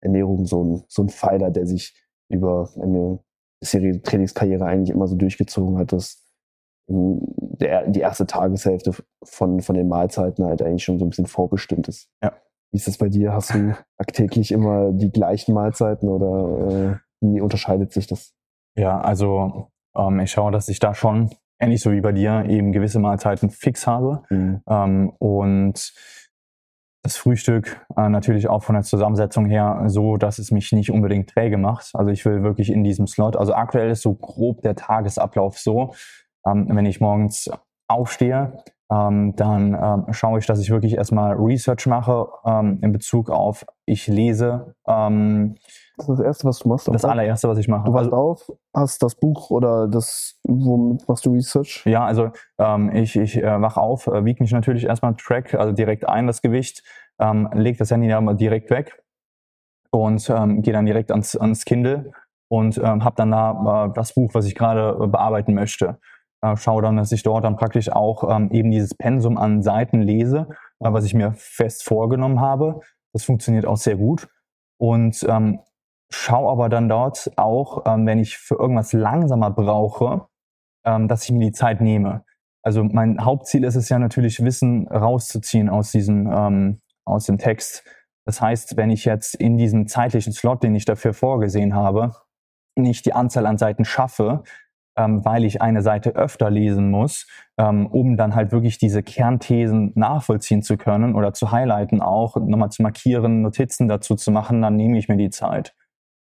Ernährung 0.00 0.46
so 0.46 0.64
ein, 0.64 0.84
so 0.88 1.02
ein 1.02 1.08
Pfeiler, 1.08 1.50
der 1.50 1.66
sich 1.66 1.94
über 2.28 2.70
eine 2.80 3.18
bisherige 3.60 4.02
Trainingskarriere 4.02 4.64
eigentlich 4.64 4.94
immer 4.94 5.06
so 5.06 5.16
durchgezogen 5.16 5.78
hat, 5.78 5.92
dass 5.92 6.24
der, 6.88 7.86
die 7.86 8.00
erste 8.00 8.26
Tageshälfte 8.26 8.92
von, 9.22 9.60
von 9.60 9.74
den 9.76 9.88
Mahlzeiten 9.88 10.44
halt 10.44 10.62
eigentlich 10.62 10.84
schon 10.84 10.98
so 10.98 11.04
ein 11.04 11.10
bisschen 11.10 11.26
vorbestimmt 11.26 11.88
ist. 11.88 12.08
Ja. 12.22 12.32
Wie 12.72 12.76
ist 12.76 12.86
das 12.86 12.98
bei 12.98 13.08
dir? 13.08 13.32
Hast 13.32 13.54
du 13.54 13.74
täglich 14.12 14.52
immer 14.52 14.92
die 14.92 15.10
gleichen 15.10 15.54
Mahlzeiten 15.54 16.08
oder 16.08 16.70
äh, 16.70 16.96
wie 17.20 17.40
unterscheidet 17.40 17.92
sich 17.92 18.06
das? 18.06 18.32
Ja, 18.76 19.00
also 19.00 19.70
ähm, 19.96 20.20
ich 20.20 20.30
schaue, 20.30 20.52
dass 20.52 20.68
ich 20.68 20.78
da 20.78 20.94
schon, 20.94 21.30
ähnlich 21.58 21.82
so 21.82 21.92
wie 21.92 22.00
bei 22.00 22.12
dir, 22.12 22.44
eben 22.48 22.72
gewisse 22.72 23.00
Mahlzeiten 23.00 23.50
fix 23.50 23.86
habe. 23.86 24.22
Mhm. 24.30 24.62
Ähm, 24.68 25.10
und 25.18 25.92
das 27.02 27.16
Frühstück 27.16 27.84
äh, 27.96 28.08
natürlich 28.08 28.48
auch 28.48 28.62
von 28.62 28.74
der 28.74 28.84
Zusammensetzung 28.84 29.46
her 29.46 29.84
so, 29.86 30.16
dass 30.16 30.38
es 30.38 30.50
mich 30.50 30.70
nicht 30.72 30.90
unbedingt 30.90 31.30
träge 31.30 31.56
macht. 31.56 31.90
Also 31.94 32.10
ich 32.10 32.24
will 32.24 32.42
wirklich 32.42 32.70
in 32.70 32.84
diesem 32.84 33.06
Slot, 33.06 33.36
also 33.36 33.54
aktuell 33.54 33.90
ist 33.90 34.02
so 34.02 34.14
grob 34.14 34.62
der 34.62 34.76
Tagesablauf 34.76 35.58
so, 35.58 35.94
ähm, 36.46 36.66
wenn 36.70 36.86
ich 36.86 37.00
morgens 37.00 37.50
aufstehe, 37.88 38.62
ähm, 38.90 39.36
dann 39.36 39.74
ähm, 39.80 40.12
schaue 40.12 40.40
ich, 40.40 40.46
dass 40.46 40.60
ich 40.60 40.70
wirklich 40.70 40.96
erstmal 40.96 41.34
Research 41.34 41.86
mache 41.86 42.26
ähm, 42.44 42.80
in 42.82 42.92
Bezug 42.92 43.30
auf, 43.30 43.64
ich 43.86 44.08
lese. 44.08 44.74
Ähm, 44.86 45.54
das 45.96 46.08
ist 46.08 46.18
das 46.18 46.26
Erste, 46.26 46.48
was 46.48 46.58
du 46.58 46.68
machst? 46.68 46.88
Das 46.88 47.04
allererste, 47.04 47.48
was 47.48 47.58
ich 47.58 47.68
mache. 47.68 47.84
Du 47.84 47.92
wachst 47.92 48.06
also, 48.06 48.16
auf, 48.16 48.52
hast 48.74 49.02
das 49.02 49.14
Buch 49.14 49.50
oder 49.50 49.86
das, 49.86 50.40
womit 50.44 51.06
machst 51.08 51.24
du 51.24 51.32
Research? 51.32 51.82
Ja, 51.86 52.04
also 52.04 52.30
ähm, 52.58 52.90
ich, 52.94 53.16
ich 53.16 53.36
äh, 53.36 53.60
wach 53.60 53.76
auf, 53.76 54.08
äh, 54.08 54.24
wiege 54.24 54.42
mich 54.42 54.50
natürlich 54.50 54.84
erstmal 54.84 55.14
Track, 55.14 55.54
also 55.54 55.72
direkt 55.72 56.08
ein, 56.08 56.26
das 56.26 56.42
Gewicht, 56.42 56.82
ähm, 57.20 57.48
leg 57.52 57.78
das 57.78 57.92
Handy 57.92 58.08
dann 58.08 58.24
mal 58.24 58.34
direkt 58.34 58.70
weg 58.70 59.04
und 59.92 60.28
ähm, 60.30 60.62
gehe 60.62 60.72
dann 60.72 60.86
direkt 60.86 61.12
ans, 61.12 61.36
ans 61.36 61.64
Kindle 61.64 62.10
und 62.48 62.78
ähm, 62.78 63.04
habe 63.04 63.14
dann 63.16 63.30
da 63.30 63.86
äh, 63.86 63.92
das 63.94 64.14
Buch, 64.14 64.34
was 64.34 64.46
ich 64.46 64.56
gerade 64.56 64.98
äh, 65.00 65.06
bearbeiten 65.06 65.54
möchte 65.54 65.98
äh, 66.42 66.56
schaue 66.56 66.82
dann, 66.82 66.96
dass 66.96 67.12
ich 67.12 67.22
dort 67.22 67.44
dann 67.44 67.56
praktisch 67.56 67.90
auch 67.90 68.24
ähm, 68.34 68.50
eben 68.50 68.70
dieses 68.70 68.94
Pensum 68.94 69.38
an 69.38 69.62
Seiten 69.62 70.00
lese, 70.00 70.48
äh, 70.80 70.92
was 70.92 71.04
ich 71.04 71.14
mir 71.14 71.32
fest 71.36 71.84
vorgenommen 71.84 72.40
habe. 72.40 72.80
Das 73.12 73.24
funktioniert 73.24 73.66
auch 73.66 73.76
sehr 73.76 73.96
gut. 73.96 74.28
Und 74.78 75.24
ähm, 75.28 75.60
schaue 76.10 76.50
aber 76.50 76.68
dann 76.68 76.88
dort 76.88 77.30
auch, 77.36 77.84
ähm, 77.86 78.06
wenn 78.06 78.18
ich 78.18 78.38
für 78.38 78.56
irgendwas 78.56 78.92
langsamer 78.92 79.50
brauche, 79.50 80.26
ähm, 80.84 81.08
dass 81.08 81.24
ich 81.24 81.32
mir 81.32 81.46
die 81.46 81.52
Zeit 81.52 81.80
nehme. 81.80 82.24
Also 82.62 82.84
mein 82.84 83.24
Hauptziel 83.24 83.64
ist 83.64 83.76
es 83.76 83.88
ja 83.88 83.98
natürlich, 83.98 84.42
Wissen 84.44 84.86
rauszuziehen 84.88 85.68
aus 85.68 85.92
diesem, 85.92 86.30
ähm, 86.30 86.80
aus 87.04 87.24
dem 87.24 87.38
Text. 87.38 87.84
Das 88.26 88.40
heißt, 88.40 88.76
wenn 88.76 88.90
ich 88.90 89.04
jetzt 89.04 89.34
in 89.34 89.56
diesem 89.56 89.88
zeitlichen 89.88 90.32
Slot, 90.32 90.62
den 90.62 90.74
ich 90.74 90.84
dafür 90.84 91.14
vorgesehen 91.14 91.74
habe, 91.74 92.14
nicht 92.76 93.06
die 93.06 93.12
Anzahl 93.12 93.46
an 93.46 93.58
Seiten 93.58 93.84
schaffe, 93.84 94.42
ähm, 95.00 95.24
weil 95.24 95.44
ich 95.44 95.62
eine 95.62 95.82
Seite 95.82 96.14
öfter 96.14 96.50
lesen 96.50 96.90
muss, 96.90 97.26
ähm, 97.58 97.86
um 97.86 98.16
dann 98.16 98.34
halt 98.34 98.52
wirklich 98.52 98.78
diese 98.78 99.02
Kernthesen 99.02 99.92
nachvollziehen 99.94 100.62
zu 100.62 100.76
können 100.76 101.14
oder 101.14 101.32
zu 101.32 101.50
highlighten 101.50 102.02
auch, 102.02 102.36
nochmal 102.36 102.70
zu 102.70 102.82
markieren, 102.82 103.40
Notizen 103.40 103.88
dazu 103.88 104.14
zu 104.14 104.30
machen, 104.30 104.60
dann 104.60 104.76
nehme 104.76 104.98
ich 104.98 105.08
mir 105.08 105.16
die 105.16 105.30
Zeit. 105.30 105.74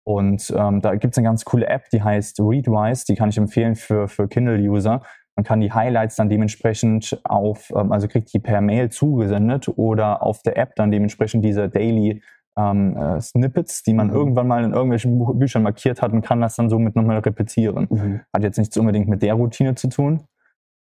Und 0.05 0.53
ähm, 0.57 0.81
da 0.81 0.95
gibt 0.95 1.15
es 1.15 1.19
eine 1.19 1.27
ganz 1.27 1.45
coole 1.45 1.67
App, 1.67 1.89
die 1.91 2.03
heißt 2.03 2.41
Readwise, 2.41 3.05
die 3.09 3.15
kann 3.15 3.29
ich 3.29 3.39
empfehlen 3.39 3.75
für, 3.75 4.09
für 4.09 4.29
Kindle-User. 4.29 5.03
Man 5.37 5.45
kann 5.45 5.61
die 5.61 5.73
Highlights 5.73 6.17
dann 6.17 6.29
dementsprechend 6.29 7.21
auf, 7.25 7.73
ähm, 7.75 7.93
also 7.93 8.07
kriegt 8.09 8.33
die 8.33 8.41
per 8.41 8.61
Mail 8.61 8.91
zugesendet 8.91 9.69
oder 9.69 10.23
auf 10.23 10.43
der 10.43 10.57
App 10.57 10.75
dann 10.77 10.91
dementsprechend 10.91 11.45
diese 11.45 11.69
Daily 11.69 12.23
ähm, 12.57 12.97
äh, 12.97 13.21
Snippets, 13.21 13.83
die 13.83 13.95
man 13.95 14.09
mhm. 14.09 14.15
irgendwann 14.15 14.47
mal 14.47 14.65
in 14.65 14.73
irgendwelchen 14.73 15.19
Buch 15.19 15.35
Büchern 15.35 15.63
markiert 15.63 16.03
hat 16.03 16.13
und 16.13 16.23
kann 16.23 16.41
das 16.41 16.57
dann 16.57 16.69
somit 16.69 16.95
nochmal 16.97 17.19
repetieren. 17.19 17.87
Mhm. 17.91 18.21
Hat 18.33 18.43
jetzt 18.43 18.59
nichts 18.59 18.77
unbedingt 18.77 19.09
mit 19.09 19.23
der 19.23 19.35
Routine 19.35 19.75
zu 19.75 19.89
tun. 19.89 20.25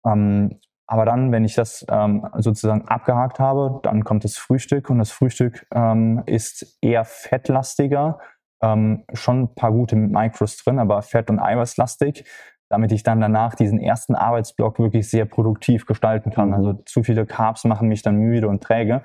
Ähm, 0.05 0.59
aber 0.87 1.05
dann, 1.05 1.31
wenn 1.31 1.45
ich 1.45 1.55
das 1.55 1.85
ähm, 1.89 2.27
sozusagen 2.37 2.85
abgehakt 2.87 3.39
habe, 3.39 3.79
dann 3.83 4.03
kommt 4.03 4.25
das 4.25 4.37
Frühstück 4.37 4.89
und 4.89 4.97
das 4.97 5.11
Frühstück 5.11 5.65
ähm, 5.73 6.23
ist 6.25 6.77
eher 6.81 7.05
fettlastiger, 7.05 8.19
ähm, 8.61 9.05
schon 9.13 9.43
ein 9.43 9.55
paar 9.55 9.71
gute 9.71 9.95
Micros 9.95 10.57
drin, 10.57 10.79
aber 10.79 11.01
fett- 11.01 11.29
und 11.29 11.39
eiweißlastig, 11.39 12.25
damit 12.69 12.91
ich 12.91 13.03
dann 13.03 13.21
danach 13.21 13.55
diesen 13.55 13.79
ersten 13.79 14.15
Arbeitsblock 14.15 14.79
wirklich 14.79 15.09
sehr 15.09 15.25
produktiv 15.25 15.85
gestalten 15.85 16.31
kann. 16.31 16.49
Mhm. 16.49 16.53
Also 16.55 16.73
zu 16.85 17.03
viele 17.03 17.25
Carbs 17.25 17.63
machen 17.63 17.87
mich 17.87 18.01
dann 18.01 18.17
müde 18.17 18.49
und 18.49 18.61
träge. 18.61 19.03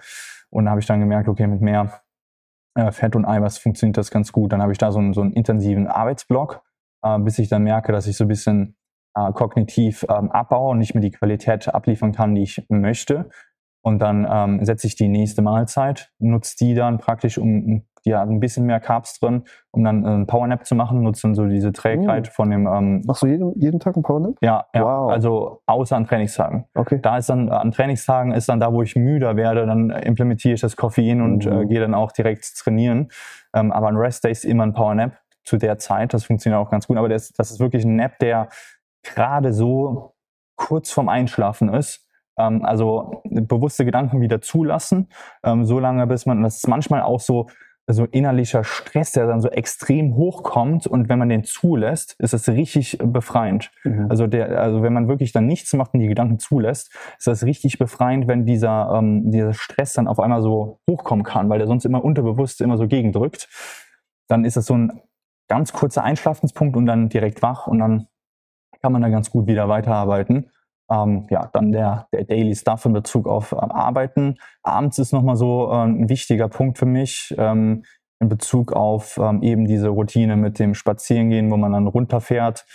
Und 0.50 0.64
da 0.64 0.70
habe 0.72 0.80
ich 0.80 0.86
dann 0.86 1.00
gemerkt, 1.00 1.28
okay, 1.28 1.46
mit 1.46 1.60
mehr 1.60 2.00
äh, 2.76 2.92
Fett 2.92 3.16
und 3.16 3.24
Eiweiß 3.24 3.58
funktioniert 3.58 3.96
das 3.96 4.10
ganz 4.10 4.32
gut. 4.32 4.52
Dann 4.52 4.62
habe 4.62 4.72
ich 4.72 4.78
da 4.78 4.92
so 4.92 4.98
einen, 4.98 5.12
so 5.12 5.22
einen 5.22 5.32
intensiven 5.32 5.86
Arbeitsblock, 5.86 6.62
äh, 7.02 7.18
bis 7.18 7.38
ich 7.38 7.48
dann 7.48 7.62
merke, 7.62 7.92
dass 7.92 8.06
ich 8.06 8.16
so 8.16 8.24
ein 8.24 8.28
bisschen 8.28 8.76
äh, 9.14 9.32
kognitiv 9.32 10.04
ähm, 10.08 10.30
abbaue 10.30 10.70
und 10.70 10.78
nicht 10.78 10.94
mehr 10.94 11.02
die 11.02 11.10
Qualität 11.10 11.68
abliefern 11.74 12.12
kann, 12.12 12.34
die 12.34 12.42
ich 12.42 12.64
möchte. 12.68 13.28
Und 13.82 14.00
dann 14.00 14.26
ähm, 14.30 14.64
setze 14.64 14.86
ich 14.86 14.96
die 14.96 15.08
nächste 15.08 15.42
Mahlzeit, 15.42 16.12
nutze 16.18 16.56
die 16.58 16.74
dann 16.74 16.98
praktisch, 16.98 17.38
um 17.38 17.86
die 18.06 18.14
hat 18.14 18.28
ein 18.28 18.40
bisschen 18.40 18.64
mehr 18.64 18.80
Carbs 18.80 19.18
drin, 19.18 19.42
um 19.72 19.84
dann 19.84 20.04
äh, 20.04 20.08
einen 20.08 20.26
Powernap 20.26 20.64
zu 20.64 20.74
machen, 20.74 21.02
nutze 21.02 21.22
dann 21.22 21.34
so 21.34 21.46
diese 21.46 21.72
Trägheit 21.72 22.28
oh. 22.28 22.32
von 22.32 22.50
dem. 22.50 22.66
Ähm, 22.66 23.02
Machst 23.04 23.22
du 23.22 23.26
jeden, 23.26 23.52
jeden 23.60 23.80
Tag 23.80 23.96
einen 23.96 24.04
Powernap? 24.04 24.36
Ja, 24.40 24.66
ja. 24.72 24.82
Wow. 24.82 25.10
Also 25.10 25.60
außer 25.66 25.96
an 25.96 26.06
Trainingstagen. 26.06 26.66
Okay. 26.74 27.00
Da 27.02 27.18
ist 27.18 27.28
dann, 27.28 27.50
an 27.50 27.72
Trainingstagen 27.72 28.32
ist 28.32 28.48
dann 28.48 28.60
da, 28.60 28.72
wo 28.72 28.82
ich 28.82 28.94
müder 28.94 29.36
werde, 29.36 29.66
dann 29.66 29.90
implementiere 29.90 30.54
ich 30.54 30.60
das 30.60 30.76
Koffein 30.76 31.20
und 31.20 31.44
mhm. 31.44 31.52
äh, 31.52 31.66
gehe 31.66 31.80
dann 31.80 31.94
auch 31.94 32.12
direkt 32.12 32.56
trainieren. 32.56 33.08
Ähm, 33.54 33.72
aber 33.72 33.88
an 33.88 33.96
Rest 33.96 34.24
Days 34.24 34.44
immer 34.44 34.64
ein 34.64 34.72
Powernap 34.72 35.18
zu 35.44 35.56
der 35.56 35.78
Zeit. 35.78 36.14
Das 36.14 36.24
funktioniert 36.24 36.60
auch 36.60 36.70
ganz 36.70 36.86
gut. 36.86 36.96
Aber 36.96 37.08
das, 37.08 37.32
das 37.32 37.50
ist 37.50 37.60
wirklich 37.60 37.84
ein 37.84 37.96
Nap, 37.96 38.18
der 38.20 38.48
gerade 39.02 39.52
so 39.52 40.14
kurz 40.56 40.90
vorm 40.90 41.08
Einschlafen 41.08 41.72
ist. 41.72 42.06
Ähm, 42.38 42.64
also 42.64 43.22
bewusste 43.24 43.84
Gedanken 43.84 44.20
wieder 44.20 44.40
zulassen, 44.40 45.08
ähm, 45.42 45.64
so 45.64 45.78
lange 45.78 46.06
bis 46.06 46.26
man, 46.26 46.42
das 46.42 46.56
ist 46.56 46.68
manchmal 46.68 47.02
auch 47.02 47.20
so, 47.20 47.46
so 47.88 48.04
innerlicher 48.04 48.64
Stress, 48.64 49.12
der 49.12 49.26
dann 49.26 49.40
so 49.40 49.48
extrem 49.48 50.16
hochkommt 50.16 50.86
und 50.86 51.08
wenn 51.08 51.18
man 51.18 51.28
den 51.28 51.44
zulässt, 51.44 52.16
ist 52.18 52.32
das 52.32 52.48
richtig 52.48 52.98
befreiend. 53.00 53.70
Mhm. 53.84 54.06
Also 54.08 54.26
der, 54.26 54.60
also 54.60 54.82
wenn 54.82 54.92
man 54.92 55.06
wirklich 55.06 55.32
dann 55.32 55.46
nichts 55.46 55.72
macht 55.72 55.94
und 55.94 56.00
die 56.00 56.08
Gedanken 56.08 56.38
zulässt, 56.38 56.92
ist 57.16 57.28
das 57.28 57.44
richtig 57.44 57.78
befreiend, 57.78 58.26
wenn 58.26 58.44
dieser, 58.44 58.92
ähm, 58.96 59.30
dieser 59.30 59.54
Stress 59.54 59.92
dann 59.92 60.08
auf 60.08 60.18
einmal 60.18 60.42
so 60.42 60.80
hochkommen 60.90 61.24
kann, 61.24 61.48
weil 61.48 61.58
der 61.58 61.68
sonst 61.68 61.84
immer 61.84 62.04
unterbewusst 62.04 62.60
immer 62.60 62.76
so 62.76 62.88
gegendrückt. 62.88 63.48
Dann 64.28 64.44
ist 64.44 64.56
das 64.56 64.66
so 64.66 64.74
ein 64.74 65.00
ganz 65.48 65.72
kurzer 65.72 66.02
Einschlafenspunkt 66.02 66.76
und 66.76 66.86
dann 66.86 67.08
direkt 67.08 67.40
wach 67.42 67.68
und 67.68 67.78
dann 67.78 68.08
kann 68.82 68.92
man 68.92 69.02
da 69.02 69.08
ganz 69.08 69.30
gut 69.30 69.46
wieder 69.46 69.68
weiterarbeiten. 69.68 70.50
Ähm, 70.90 71.26
ja, 71.30 71.50
dann 71.52 71.72
der, 71.72 72.06
der 72.12 72.24
Daily 72.24 72.54
Stuff 72.54 72.84
in 72.84 72.92
Bezug 72.92 73.26
auf 73.26 73.52
ähm, 73.52 73.70
Arbeiten. 73.72 74.36
Abends 74.62 74.98
ist 74.98 75.12
nochmal 75.12 75.36
so 75.36 75.70
äh, 75.70 75.84
ein 75.84 76.08
wichtiger 76.08 76.48
Punkt 76.48 76.78
für 76.78 76.86
mich 76.86 77.34
ähm, 77.38 77.82
in 78.20 78.28
Bezug 78.28 78.72
auf 78.72 79.18
ähm, 79.18 79.42
eben 79.42 79.66
diese 79.66 79.88
Routine 79.88 80.36
mit 80.36 80.58
dem 80.58 80.74
Spazierengehen, 80.74 81.50
wo 81.50 81.56
man 81.56 81.72
dann 81.72 81.86
runterfährt 81.86 82.66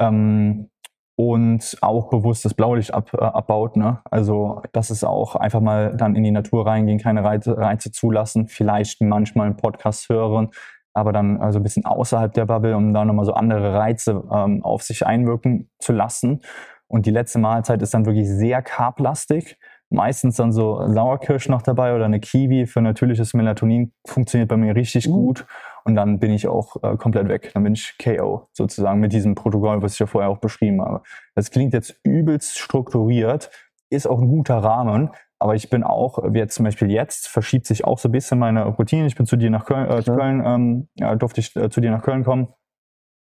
ähm, 0.00 0.70
und 1.16 1.78
auch 1.80 2.10
bewusst 2.10 2.44
das 2.44 2.54
Blaulicht 2.54 2.92
ab, 2.92 3.10
äh, 3.14 3.18
abbaut. 3.24 3.76
Ne? 3.76 4.00
Also 4.10 4.62
das 4.72 4.90
ist 4.90 5.04
auch 5.04 5.34
einfach 5.34 5.60
mal 5.60 5.96
dann 5.96 6.14
in 6.14 6.24
die 6.24 6.30
Natur 6.30 6.66
reingehen, 6.66 6.98
keine 6.98 7.24
Reize, 7.24 7.56
Reize 7.56 7.90
zulassen, 7.90 8.48
vielleicht 8.48 9.00
manchmal 9.00 9.46
einen 9.46 9.56
Podcast 9.56 10.08
hören, 10.08 10.50
aber 10.92 11.12
dann 11.12 11.40
also 11.40 11.58
ein 11.58 11.62
bisschen 11.62 11.86
außerhalb 11.86 12.32
der 12.34 12.46
Bubble, 12.46 12.76
um 12.76 12.92
da 12.92 13.04
nochmal 13.04 13.24
so 13.24 13.32
andere 13.32 13.74
Reize 13.74 14.24
ähm, 14.30 14.62
auf 14.62 14.82
sich 14.82 15.06
einwirken 15.06 15.70
zu 15.78 15.92
lassen. 15.92 16.42
Und 16.88 17.06
die 17.06 17.10
letzte 17.10 17.38
Mahlzeit 17.38 17.82
ist 17.82 17.94
dann 17.94 18.06
wirklich 18.06 18.28
sehr 18.28 18.62
carblastig. 18.62 19.58
Meistens 19.88 20.36
dann 20.36 20.52
so 20.52 20.84
Sauerkirsch 20.88 21.48
noch 21.48 21.62
dabei 21.62 21.94
oder 21.94 22.06
eine 22.06 22.18
Kiwi 22.18 22.66
für 22.66 22.80
natürliches 22.80 23.34
Melatonin 23.34 23.92
funktioniert 24.06 24.48
bei 24.48 24.56
mir 24.56 24.74
richtig 24.74 25.08
uh. 25.08 25.12
gut. 25.12 25.46
Und 25.84 25.94
dann 25.94 26.18
bin 26.18 26.32
ich 26.32 26.48
auch 26.48 26.82
äh, 26.82 26.96
komplett 26.96 27.28
weg. 27.28 27.52
Dann 27.54 27.62
bin 27.62 27.74
ich 27.74 27.96
KO 28.02 28.48
sozusagen 28.52 28.98
mit 28.98 29.12
diesem 29.12 29.36
Protokoll, 29.36 29.82
was 29.82 29.92
ich 29.94 30.00
ja 30.00 30.06
vorher 30.06 30.30
auch 30.30 30.38
beschrieben 30.38 30.82
habe. 30.82 31.02
Das 31.36 31.52
klingt 31.52 31.72
jetzt 31.72 32.00
übelst 32.02 32.58
strukturiert, 32.58 33.50
ist 33.88 34.08
auch 34.08 34.20
ein 34.20 34.28
guter 34.28 34.56
Rahmen. 34.56 35.10
Aber 35.38 35.54
ich 35.54 35.70
bin 35.70 35.84
auch, 35.84 36.18
wie 36.32 36.38
jetzt 36.38 36.54
zum 36.54 36.64
Beispiel 36.64 36.90
jetzt, 36.90 37.28
verschiebt 37.28 37.66
sich 37.66 37.84
auch 37.84 37.98
so 37.98 38.08
ein 38.08 38.12
bisschen 38.12 38.38
meine 38.38 38.64
Routine. 38.64 39.06
Ich 39.06 39.16
bin 39.16 39.26
zu 39.26 39.36
dir 39.36 39.50
nach 39.50 39.66
Köln, 39.66 39.88
äh, 39.88 40.00
ja. 40.00 40.16
Köln 40.16 40.42
ähm, 40.44 40.88
ja, 40.94 41.14
durfte 41.14 41.40
ich 41.40 41.54
äh, 41.54 41.68
zu 41.68 41.80
dir 41.80 41.90
nach 41.90 42.02
Köln 42.02 42.24
kommen. 42.24 42.48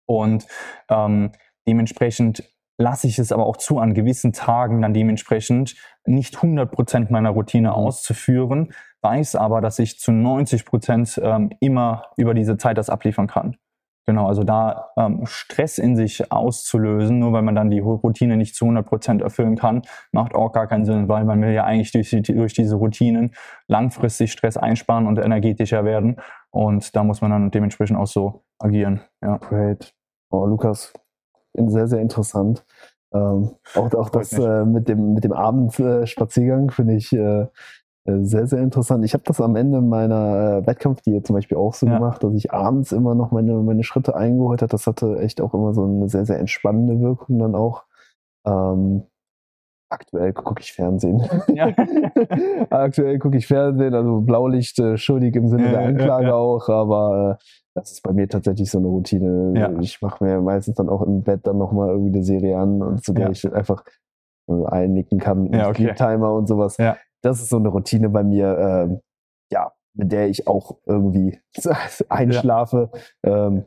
Und 0.07 0.47
ähm, 0.89 1.33
dementsprechend 1.67 2.45
lasse 2.79 3.07
ich 3.07 3.19
es 3.19 3.33
aber 3.33 3.47
auch 3.47 3.57
zu, 3.57 3.79
an 3.79 3.95
gewissen 3.95 4.33
Tagen 4.33 4.83
dann 4.83 4.95
dementsprechend 4.95 5.77
nicht 6.05 6.37
100 6.37 6.71
Prozent 6.71 7.11
meiner 7.11 7.31
Routine 7.31 7.69
mhm. 7.69 7.75
auszuführen, 7.75 8.73
weiß 9.03 9.37
aber, 9.37 9.61
dass 9.61 9.79
ich 9.79 9.99
zu 9.99 10.13
90 10.13 10.65
Prozent 10.65 11.21
ähm, 11.23 11.51
immer 11.61 12.07
über 12.17 12.35
diese 12.35 12.57
Zeit 12.57 12.79
das 12.79 12.91
abliefern 12.91 13.27
kann. 13.27 13.57
Genau, 14.07 14.27
also 14.27 14.45
da 14.45 14.91
ähm, 14.99 15.25
Stress 15.25 15.79
in 15.79 15.97
sich 15.97 16.31
auszulösen, 16.31 17.19
nur 17.21 17.33
weil 17.33 17.41
man 17.41 17.55
dann 17.55 17.71
die 17.71 17.79
Routine 17.79 18.37
nicht 18.37 18.55
zu 18.55 18.67
100 18.67 18.87
Prozent 18.87 19.23
erfüllen 19.23 19.57
kann, 19.57 19.81
macht 20.13 20.35
auch 20.35 20.53
gar 20.53 20.67
keinen 20.67 20.85
Sinn, 20.85 21.09
weil 21.09 21.25
man 21.25 21.41
will 21.41 21.53
ja 21.53 21.65
eigentlich 21.65 21.91
durch, 21.93 22.11
durch 22.11 22.53
diese 22.53 22.77
Routinen 22.77 23.35
langfristig 23.67 24.31
Stress 24.31 24.59
einsparen 24.59 25.07
und 25.07 25.19
energetischer 25.19 25.87
werden. 25.87 26.17
Und 26.51 26.95
da 26.95 27.03
muss 27.03 27.23
man 27.23 27.31
dann 27.31 27.51
dementsprechend 27.51 27.97
auch 27.97 28.07
so 28.07 28.45
agieren. 28.59 29.01
Ja. 29.23 29.39
Great. 29.39 29.95
Oh, 30.31 30.45
Lukas, 30.45 30.93
sehr, 31.55 31.89
sehr 31.89 32.01
interessant. 32.01 32.65
Ähm, 33.13 33.51
auch 33.75 33.95
auch 33.95 34.11
das 34.11 34.33
äh, 34.33 34.65
mit 34.65 34.89
dem, 34.89 35.15
mit 35.15 35.25
dem 35.25 35.33
Abendspaziergang 35.33 36.71
finde 36.71 36.95
ich 36.95 37.13
äh, 37.13 37.47
äh, 38.07 38.23
sehr, 38.23 38.47
sehr 38.47 38.61
interessant. 38.61 39.05
Ich 39.05 39.15
habe 39.15 39.25
das 39.25 39.41
am 39.41 39.57
Ende 39.57 39.81
meiner 39.81 40.59
äh, 40.63 40.67
Wettkampfdiät 40.67 41.27
zum 41.27 41.35
Beispiel 41.35 41.57
auch 41.57 41.75
so 41.75 41.87
ja. 41.87 41.99
gemacht, 41.99 42.23
dass 42.23 42.35
ich 42.35 42.53
abends 42.53 42.93
immer 42.93 43.15
noch 43.15 43.31
meine, 43.31 43.55
meine 43.55 43.83
Schritte 43.83 44.15
eingeholt 44.15 44.63
habe. 44.63 44.71
Das 44.71 44.87
hatte 44.87 45.19
echt 45.21 45.41
auch 45.41 45.55
immer 45.55 45.73
so 45.73 45.85
eine 45.85 46.09
sehr, 46.09 46.27
sehr 46.27 46.39
entspannende 46.39 47.01
Wirkung 47.01 47.39
dann 47.39 47.55
auch. 47.55 47.85
Ähm, 48.47 49.05
aktuell 49.95 50.33
gucke 50.33 50.61
ich 50.61 50.73
Fernsehen. 50.73 51.23
Ja. 51.55 51.69
aktuell 52.71 53.19
gucke 53.19 53.37
ich 53.37 53.47
Fernsehen, 53.47 53.95
also 53.95 54.21
Blaulicht 54.21 54.79
äh, 54.79 54.97
schuldig 54.97 55.37
im 55.37 55.49
Sinne 55.49 55.67
ja, 55.67 55.71
der 55.73 55.81
Anklage 55.81 56.27
ja, 56.27 56.35
auch, 56.35 56.69
aber 56.69 57.39
äh, 57.41 57.45
das 57.75 57.93
ist 57.93 58.03
bei 58.03 58.13
mir 58.13 58.29
tatsächlich 58.29 58.71
so 58.71 58.79
eine 58.79 58.89
Routine. 58.89 59.79
Ich 59.81 60.01
mache 60.01 60.23
mir 60.25 60.41
meistens 60.41 60.77
dann 60.77 60.89
auch 60.89 61.03
im 61.03 61.23
Bett 61.23 61.47
dann 61.47 61.59
nochmal 61.59 61.91
irgendwie 61.91 62.15
eine 62.15 62.25
Serie 62.25 62.57
an 62.57 62.83
und 62.83 63.05
so, 63.05 63.13
der 63.13 63.27
ja. 63.27 63.31
ich 63.31 63.53
einfach 63.53 63.85
einnicken 64.67 65.19
kann, 65.19 65.53
ja, 65.53 65.69
okay. 65.69 65.95
Timer 65.95 66.33
und 66.35 66.47
sowas. 66.47 66.77
Das 67.23 67.41
ist 67.41 67.49
so 67.49 67.57
eine 67.57 67.69
Routine 67.69 68.11
bei 68.11 68.23
mir, 68.23 68.59
ähm, 68.59 69.01
ja, 69.51 69.73
mit 69.95 70.13
der 70.13 70.29
ich 70.29 70.47
auch 70.47 70.77
irgendwie 70.87 71.41
einschlafe. 72.09 72.91
Ähm, 73.25 73.65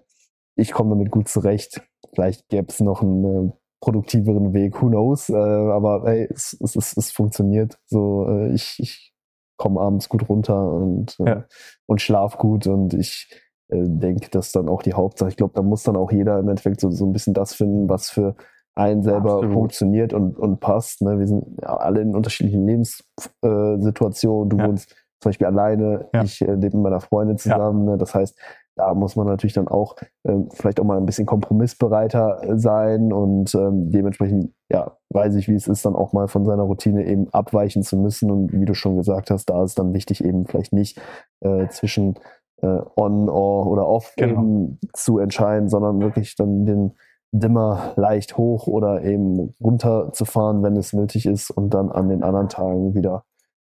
ich 0.55 0.71
komme 0.71 0.91
damit 0.91 1.11
gut 1.11 1.27
zurecht. 1.27 1.81
Vielleicht 2.13 2.47
gäbe 2.49 2.67
es 2.69 2.79
noch 2.79 3.01
einen 3.01 3.49
äh, 3.49 3.51
produktiveren 3.81 4.53
Weg, 4.53 4.81
who 4.81 4.87
knows. 4.87 5.29
Äh, 5.29 5.35
aber 5.35 6.03
hey, 6.05 6.27
es, 6.29 6.57
es, 6.61 6.75
es, 6.75 6.97
es 6.97 7.11
funktioniert. 7.11 7.79
So, 7.85 8.27
äh, 8.29 8.53
ich, 8.53 8.77
ich 8.79 9.13
komme 9.57 9.81
abends 9.81 10.09
gut 10.09 10.27
runter 10.29 10.71
und, 10.71 11.19
äh, 11.19 11.41
und 11.85 12.01
schlaf 12.01 12.37
gut 12.37 12.67
und 12.67 12.93
ich 12.93 13.29
äh, 13.69 13.83
denke, 13.83 14.29
das 14.29 14.47
ist 14.47 14.55
dann 14.55 14.69
auch 14.69 14.81
die 14.81 14.93
Hauptsache. 14.93 15.29
Ich 15.29 15.37
glaube, 15.37 15.53
da 15.55 15.61
muss 15.61 15.83
dann 15.83 15.95
auch 15.95 16.11
jeder 16.11 16.39
im 16.39 16.49
Endeffekt 16.49 16.79
so, 16.79 16.89
so 16.91 17.05
ein 17.05 17.13
bisschen 17.13 17.33
das 17.33 17.53
finden, 17.53 17.89
was 17.89 18.09
für 18.09 18.35
einen 18.75 19.01
selber 19.01 19.35
Absolut. 19.35 19.53
funktioniert 19.53 20.13
und, 20.13 20.37
und 20.37 20.59
passt. 20.59 21.01
Ne? 21.01 21.17
Wir 21.17 21.27
sind 21.27 21.43
ja 21.61 21.75
alle 21.77 22.01
in 22.01 22.15
unterschiedlichen 22.15 22.65
Lebenssituationen. 22.67 24.49
du 24.49 24.57
ja. 24.57 24.67
wohnst 24.67 24.91
zum 25.19 25.29
Beispiel 25.29 25.47
alleine, 25.47 26.07
ja. 26.13 26.23
ich 26.23 26.41
äh, 26.41 26.53
lebe 26.53 26.77
mit 26.77 26.83
meiner 26.83 27.01
Freundin 27.01 27.37
zusammen. 27.37 27.85
Ja. 27.85 27.93
Ne? 27.93 27.97
Das 27.97 28.13
heißt, 28.13 28.39
da 28.77 28.93
muss 28.93 29.15
man 29.15 29.27
natürlich 29.27 29.53
dann 29.53 29.67
auch 29.67 29.95
äh, 30.23 30.37
vielleicht 30.53 30.79
auch 30.79 30.85
mal 30.85 30.97
ein 30.97 31.05
bisschen 31.05 31.25
kompromissbereiter 31.25 32.41
sein 32.57 33.11
und 33.11 33.53
ähm, 33.55 33.91
dementsprechend, 33.91 34.53
ja, 34.69 34.97
weiß 35.09 35.35
ich, 35.35 35.47
wie 35.47 35.55
es 35.55 35.67
ist, 35.67 35.85
dann 35.85 35.95
auch 35.95 36.13
mal 36.13 36.27
von 36.27 36.45
seiner 36.45 36.63
Routine 36.63 37.05
eben 37.05 37.27
abweichen 37.33 37.83
zu 37.83 37.97
müssen. 37.97 38.31
Und 38.31 38.53
wie 38.53 38.65
du 38.65 38.73
schon 38.73 38.97
gesagt 38.97 39.31
hast, 39.31 39.49
da 39.49 39.63
ist 39.63 39.79
dann 39.79 39.93
wichtig, 39.93 40.23
eben 40.23 40.45
vielleicht 40.45 40.73
nicht 40.73 41.01
äh, 41.41 41.67
zwischen 41.69 42.15
äh, 42.61 42.79
on 42.95 43.29
or, 43.29 43.67
oder 43.67 43.87
off 43.87 44.13
Genau. 44.15 44.41
eben 44.41 44.79
zu 44.93 45.19
entscheiden, 45.19 45.69
sondern 45.69 45.99
wirklich 45.99 46.35
dann 46.35 46.65
den 46.65 46.93
Dimmer 47.31 47.93
leicht 47.97 48.37
hoch 48.37 48.67
oder 48.67 49.03
eben 49.03 49.53
runter 49.61 50.11
zu 50.13 50.23
fahren, 50.25 50.63
wenn 50.63 50.77
es 50.77 50.93
nötig 50.93 51.25
ist 51.25 51.49
und 51.49 51.73
dann 51.73 51.91
an 51.91 52.09
den 52.09 52.23
anderen 52.23 52.47
Tagen 52.47 52.95
wieder 52.95 53.25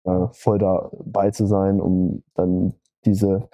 äh, 0.05 0.27
voll 0.31 0.57
dabei 0.57 1.31
zu 1.31 1.45
sein, 1.45 1.81
um 1.81 2.23
dann 2.33 2.73
diese 3.05 3.49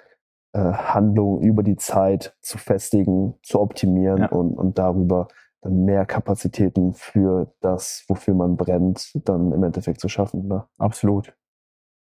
äh, 0.54 0.60
Handlung 0.60 1.41
über 1.41 1.64
die 1.64 1.76
Zeit 1.76 2.36
zu 2.41 2.58
festigen, 2.58 3.36
zu 3.43 3.60
optimieren 3.60 4.22
Ja. 4.24 4.30
und, 4.30 4.58
und 4.58 4.78
darüber 4.78 5.28
dann 5.62 5.86
mehr 5.86 6.06
Kapazitäten 6.06 6.93
für 6.93 7.54
das, 7.62 8.06
wofür 8.08 8.34
man 8.36 8.58
brennt, 8.58 9.12
dann 9.28 9.52
im 9.52 9.64
Endeffekt 9.64 10.00
zu 10.00 10.08
schaffen. 10.10 10.48
Ne? 10.48 10.66
Absolut. 10.78 11.36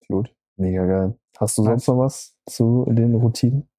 Absolut. 0.01 0.33
Mega 0.57 0.85
geil. 0.85 1.17
Hast 1.39 1.57
du 1.57 1.63
sonst 1.63 1.87
noch 1.87 1.97
was 1.99 2.35
zu 2.49 2.85
den 2.89 3.15
Routinen? 3.15 3.69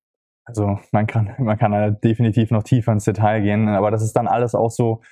Also 0.45 0.79
man 0.93 1.07
kann, 1.07 1.35
man 1.39 1.59
kann 1.59 1.73
da 1.73 1.91
definitiv 1.91 2.51
noch 2.51 2.63
tiefer 2.63 2.93
ins 2.93 3.05
Detail 3.05 3.41
gehen, 3.41 3.69
aber 3.69 3.91
das 3.91 4.03
ist 4.03 4.15
dann 4.15 4.27
alles 4.29 4.55
auch 4.55 4.71
so 4.71 5.03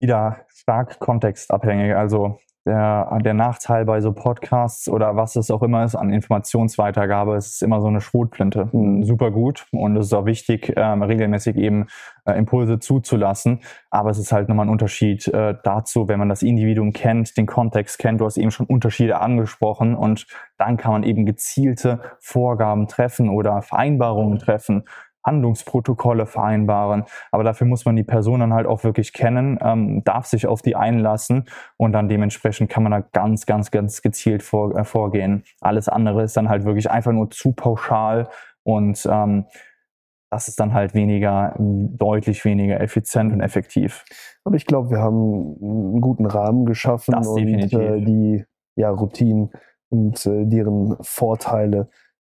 wieder 0.00 0.44
stark 0.48 0.98
kontextabhängig. 0.98 1.94
Also 1.94 2.38
der, 2.66 3.18
der 3.24 3.34
Nachteil 3.34 3.84
bei 3.84 4.00
so 4.00 4.12
Podcasts 4.12 4.88
oder 4.88 5.14
was 5.14 5.36
es 5.36 5.50
auch 5.50 5.62
immer 5.62 5.84
ist 5.84 5.94
an 5.94 6.10
Informationsweitergabe, 6.10 7.36
es 7.36 7.46
ist 7.46 7.62
immer 7.62 7.80
so 7.80 7.86
eine 7.86 8.00
Schrotflinte. 8.00 8.68
Mhm. 8.72 9.04
Super 9.04 9.30
gut 9.30 9.66
und 9.70 9.96
es 9.96 10.06
ist 10.06 10.12
auch 10.12 10.26
wichtig, 10.26 10.72
ähm, 10.76 11.02
regelmäßig 11.02 11.56
eben 11.56 11.86
äh, 12.24 12.36
Impulse 12.36 12.80
zuzulassen. 12.80 13.60
Aber 13.90 14.10
es 14.10 14.18
ist 14.18 14.32
halt 14.32 14.48
nochmal 14.48 14.66
ein 14.66 14.70
Unterschied 14.70 15.28
äh, 15.28 15.54
dazu, 15.62 16.08
wenn 16.08 16.18
man 16.18 16.28
das 16.28 16.42
Individuum 16.42 16.92
kennt, 16.92 17.36
den 17.36 17.46
Kontext 17.46 17.98
kennt. 17.98 18.20
Du 18.20 18.24
hast 18.24 18.36
eben 18.36 18.50
schon 18.50 18.66
Unterschiede 18.66 19.20
angesprochen 19.20 19.94
und 19.94 20.26
dann 20.58 20.76
kann 20.76 20.92
man 20.92 21.02
eben 21.04 21.24
gezielte 21.24 22.00
Vorgaben 22.18 22.88
treffen 22.88 23.28
oder 23.28 23.62
Vereinbarungen 23.62 24.38
treffen, 24.38 24.84
Handlungsprotokolle 25.26 26.26
vereinbaren. 26.26 27.04
Aber 27.32 27.44
dafür 27.44 27.66
muss 27.66 27.84
man 27.84 27.96
die 27.96 28.04
Person 28.04 28.40
dann 28.40 28.54
halt 28.54 28.66
auch 28.66 28.84
wirklich 28.84 29.12
kennen, 29.12 29.58
ähm, 29.60 30.02
darf 30.04 30.26
sich 30.26 30.46
auf 30.46 30.62
die 30.62 30.76
einlassen 30.76 31.44
und 31.76 31.92
dann 31.92 32.08
dementsprechend 32.08 32.70
kann 32.70 32.84
man 32.84 32.92
da 32.92 33.00
ganz, 33.00 33.44
ganz, 33.44 33.70
ganz 33.70 34.00
gezielt 34.00 34.42
vor, 34.42 34.76
äh, 34.76 34.84
vorgehen. 34.84 35.42
Alles 35.60 35.88
andere 35.88 36.22
ist 36.22 36.36
dann 36.36 36.48
halt 36.48 36.64
wirklich 36.64 36.90
einfach 36.90 37.12
nur 37.12 37.30
zu 37.30 37.52
pauschal 37.52 38.28
und 38.62 39.06
ähm, 39.10 39.46
das 40.30 40.48
ist 40.48 40.58
dann 40.58 40.74
halt 40.74 40.94
weniger, 40.94 41.54
deutlich 41.58 42.44
weniger 42.44 42.80
effizient 42.80 43.32
und 43.32 43.40
effektiv. 43.40 44.04
Aber 44.44 44.56
ich 44.56 44.66
glaube, 44.66 44.90
wir 44.90 44.98
haben 44.98 45.56
einen 45.62 46.00
guten 46.00 46.26
Rahmen 46.26 46.66
geschaffen 46.66 47.12
Das 47.12 47.28
und 47.28 47.72
äh, 47.72 48.00
die 48.00 48.44
ja, 48.76 48.90
Routinen 48.90 49.50
und 49.88 50.26
äh, 50.26 50.44
deren 50.46 50.96
Vorteile 51.00 51.88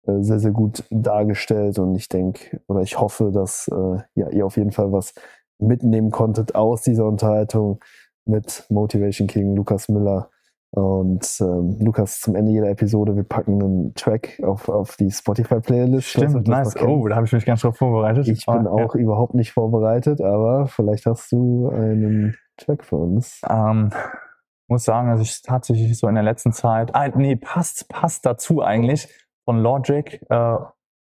sehr, 0.07 0.38
sehr 0.38 0.50
gut 0.52 0.84
dargestellt. 0.90 1.78
Und 1.78 1.94
ich 1.94 2.09
denke 2.09 2.61
oder 2.68 2.80
ich 2.80 2.98
hoffe, 2.98 3.30
dass 3.32 3.68
äh, 3.68 3.98
ja, 4.14 4.28
ihr 4.30 4.46
auf 4.46 4.57
jeden 4.57 4.72
Fall 4.72 4.92
was 4.92 5.14
mitnehmen 5.59 6.11
konntet 6.11 6.55
aus 6.55 6.82
dieser 6.82 7.07
Unterhaltung 7.07 7.80
mit 8.26 8.64
Motivation 8.68 9.28
King 9.28 9.55
Lukas 9.55 9.88
Müller. 9.88 10.30
Und 10.70 11.36
ähm, 11.40 11.76
Lukas, 11.78 12.18
zum 12.18 12.34
Ende 12.34 12.50
jeder 12.50 12.68
Episode, 12.68 13.14
wir 13.14 13.22
packen 13.22 13.62
einen 13.62 13.94
Track 13.94 14.42
auf, 14.42 14.68
auf 14.68 14.96
die 14.96 15.09
Spotify-Playlist. 15.09 16.09
Stimmt, 16.09 16.48
nice. 16.48 16.74
Oh, 16.82 17.07
da 17.07 17.14
habe 17.14 17.26
ich 17.26 17.32
mich 17.32 17.46
ganz 17.46 17.61
drauf 17.61 17.76
vorbereitet. 17.76 18.26
Ich 18.26 18.44
bin 18.44 18.66
Aber, 18.66 18.80
ja. 18.80 18.84
auch 18.84 18.96
überhaupt 18.96 19.34
nicht 19.34 19.52
vorbereitet, 19.52 20.20
aber 20.20 20.66
vielleicht 20.66 21.07
hast 21.07 21.30
du 21.30 21.68
einen 21.68 22.34
Track 22.57 22.84
für 22.84 22.96
uns. 22.96 23.40
Ähm, 23.48 23.90
muss 24.66 24.84
sagen, 24.84 25.11
dass 25.11 25.20
ich 25.20 25.42
tatsächlich 25.42 25.96
so 25.96 26.09
in 26.09 26.16
der 26.16 26.24
letzten 26.24 26.52
Zeit, 26.52 26.92
ah, 26.92 27.07
nee, 27.09 27.36
passt, 27.36 27.88
passt 27.88 28.26
dazu 28.26 28.61
eigentlich 28.61 29.09
von 29.45 29.59
Logic, 29.59 30.20
äh, 30.28 30.57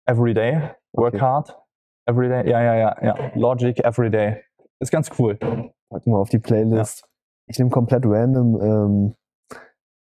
Everyday, 0.05 0.69
Work 0.93 1.15
Okay. 1.15 1.21
Hard, 1.21 1.59
Everyday, 2.05 2.49
ja, 2.49 2.61
ja, 2.61 2.75
ja, 2.75 2.95
ja, 3.01 3.31
Logic, 3.35 3.79
Everyday. 3.83 4.43
Ist 4.79 4.91
ganz 4.91 5.09
cool. 5.17 5.35
Packen 5.37 6.11
wir 6.11 6.17
auf 6.17 6.29
die 6.29 6.39
Playlist. 6.39 7.07
Ich 7.47 7.57
nehme 7.57 7.69
komplett 7.69 8.05
random, 8.05 8.61
ähm, 8.61 9.15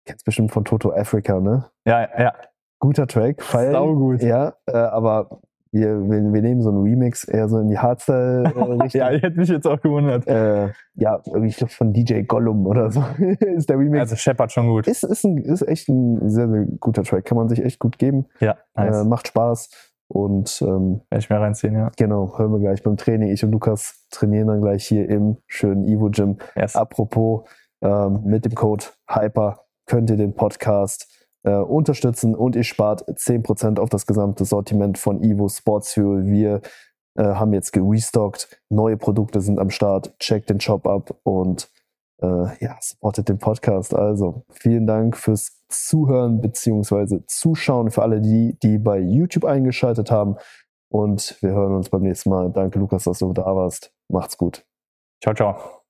kennst 0.05 0.25
bestimmt 0.25 0.51
von 0.51 0.65
Toto 0.65 0.91
Africa, 0.91 1.39
ne? 1.39 1.69
Ja, 1.86 2.07
ja, 2.19 2.34
Guter 2.79 3.07
Track, 3.07 3.43
feier 3.43 3.71
ich. 3.71 3.75
Saugut. 3.77 4.21
Ja, 4.23 4.53
äh, 4.65 4.75
aber 4.75 5.41
wir, 5.72 6.01
wir, 6.09 6.34
wir 6.34 6.41
nehmen 6.41 6.61
so 6.61 6.69
einen 6.69 6.84
Remix 6.84 7.24
eher 7.24 7.47
so 7.47 7.57
in 7.57 7.69
die 7.69 7.78
Hardstyle-Richtung. 7.78 8.89
ja, 8.93 9.11
ich 9.11 9.24
hätte 9.24 9.38
mich 9.38 9.49
jetzt 9.49 9.65
auch 9.65 9.80
gewundert. 9.80 10.28
äh, 10.28 10.69
ja, 10.95 11.22
irgendwie 11.26 11.47
ich 11.47 11.57
glaub, 11.57 11.72
von 11.72 11.93
DJ 11.93 12.22
Gollum 12.24 12.67
oder 12.67 12.91
so 12.91 13.03
ist 13.39 13.69
der 13.69 13.80
Remix. 13.80 14.01
Also 14.01 14.15
Shepard 14.17 14.51
schon 14.51 14.67
gut. 14.67 14.88
ist, 14.88 15.03
ist, 15.03 15.24
ein, 15.24 15.38
ist 15.38 15.61
echt 15.61 15.88
ein 15.88 16.30
sehr, 16.30 16.49
sehr 16.49 16.65
guter 16.80 17.03
Track. 17.03 17.26
Kann 17.26 17.38
man 17.38 17.47
sich 17.47 17.63
echt 17.63 17.80
gut 17.80 17.97
geben. 17.97 18.26
Ja, 18.39 18.57
nice. 18.76 19.01
Äh, 19.01 19.05
macht 19.05 19.28
Spaß. 19.28 19.69
Und 20.07 20.61
ähm, 20.61 21.01
Werde 21.09 21.24
ich 21.24 21.30
mir 21.30 21.39
reinziehen, 21.39 21.74
ja. 21.74 21.89
Genau, 21.95 22.38
hören 22.38 22.51
wir 22.51 22.59
gleich 22.59 22.84
beim 22.84 22.97
Training. 22.97 23.30
Ich 23.30 23.45
und 23.45 23.51
Lukas 23.51 24.07
trainieren 24.11 24.47
dann 24.47 24.61
gleich 24.61 24.86
hier 24.86 25.07
im 25.07 25.38
schönen 25.47 25.88
Evo 25.88 26.09
Gym. 26.09 26.38
Yes. 26.57 26.76
Apropos, 26.76 27.47
ähm, 27.82 28.22
mit 28.26 28.43
dem 28.43 28.53
Code 28.53 28.86
HYPER 29.07 29.61
könnt 29.86 30.09
ihr 30.09 30.17
den 30.17 30.36
Podcast 30.36 31.20
äh, 31.43 31.55
unterstützen 31.55 32.35
und 32.35 32.55
ihr 32.55 32.63
spart 32.63 33.07
10% 33.07 33.79
auf 33.79 33.89
das 33.89 34.05
gesamte 34.05 34.45
Sortiment 34.45 34.97
von 34.97 35.23
Evo 35.23 35.49
Sports 35.49 35.93
Fuel. 35.93 36.25
Wir 36.25 36.61
äh, 37.15 37.23
haben 37.23 37.53
jetzt 37.53 37.71
gerestockt, 37.73 38.61
neue 38.69 38.97
Produkte 38.97 39.41
sind 39.41 39.59
am 39.59 39.69
Start. 39.69 40.17
Checkt 40.19 40.49
den 40.49 40.59
Shop 40.59 40.87
ab 40.87 41.15
und 41.23 41.69
äh, 42.21 42.63
ja, 42.63 42.77
supportet 42.79 43.29
den 43.29 43.39
Podcast. 43.39 43.93
Also 43.93 44.45
vielen 44.51 44.87
Dank 44.87 45.17
fürs 45.17 45.59
Zuhören 45.69 46.41
beziehungsweise 46.41 47.25
Zuschauen 47.25 47.91
für 47.91 48.03
alle 48.03 48.21
die, 48.21 48.57
die 48.61 48.77
bei 48.77 48.99
YouTube 48.99 49.45
eingeschaltet 49.45 50.11
haben. 50.11 50.37
Und 50.89 51.37
wir 51.41 51.51
hören 51.51 51.73
uns 51.73 51.89
beim 51.89 52.01
nächsten 52.01 52.29
Mal. 52.29 52.51
Danke, 52.51 52.77
Lukas, 52.77 53.05
dass 53.05 53.19
du 53.19 53.31
da 53.33 53.45
warst. 53.55 53.93
Macht's 54.09 54.37
gut. 54.37 54.65
Ciao, 55.23 55.33
ciao. 55.33 55.80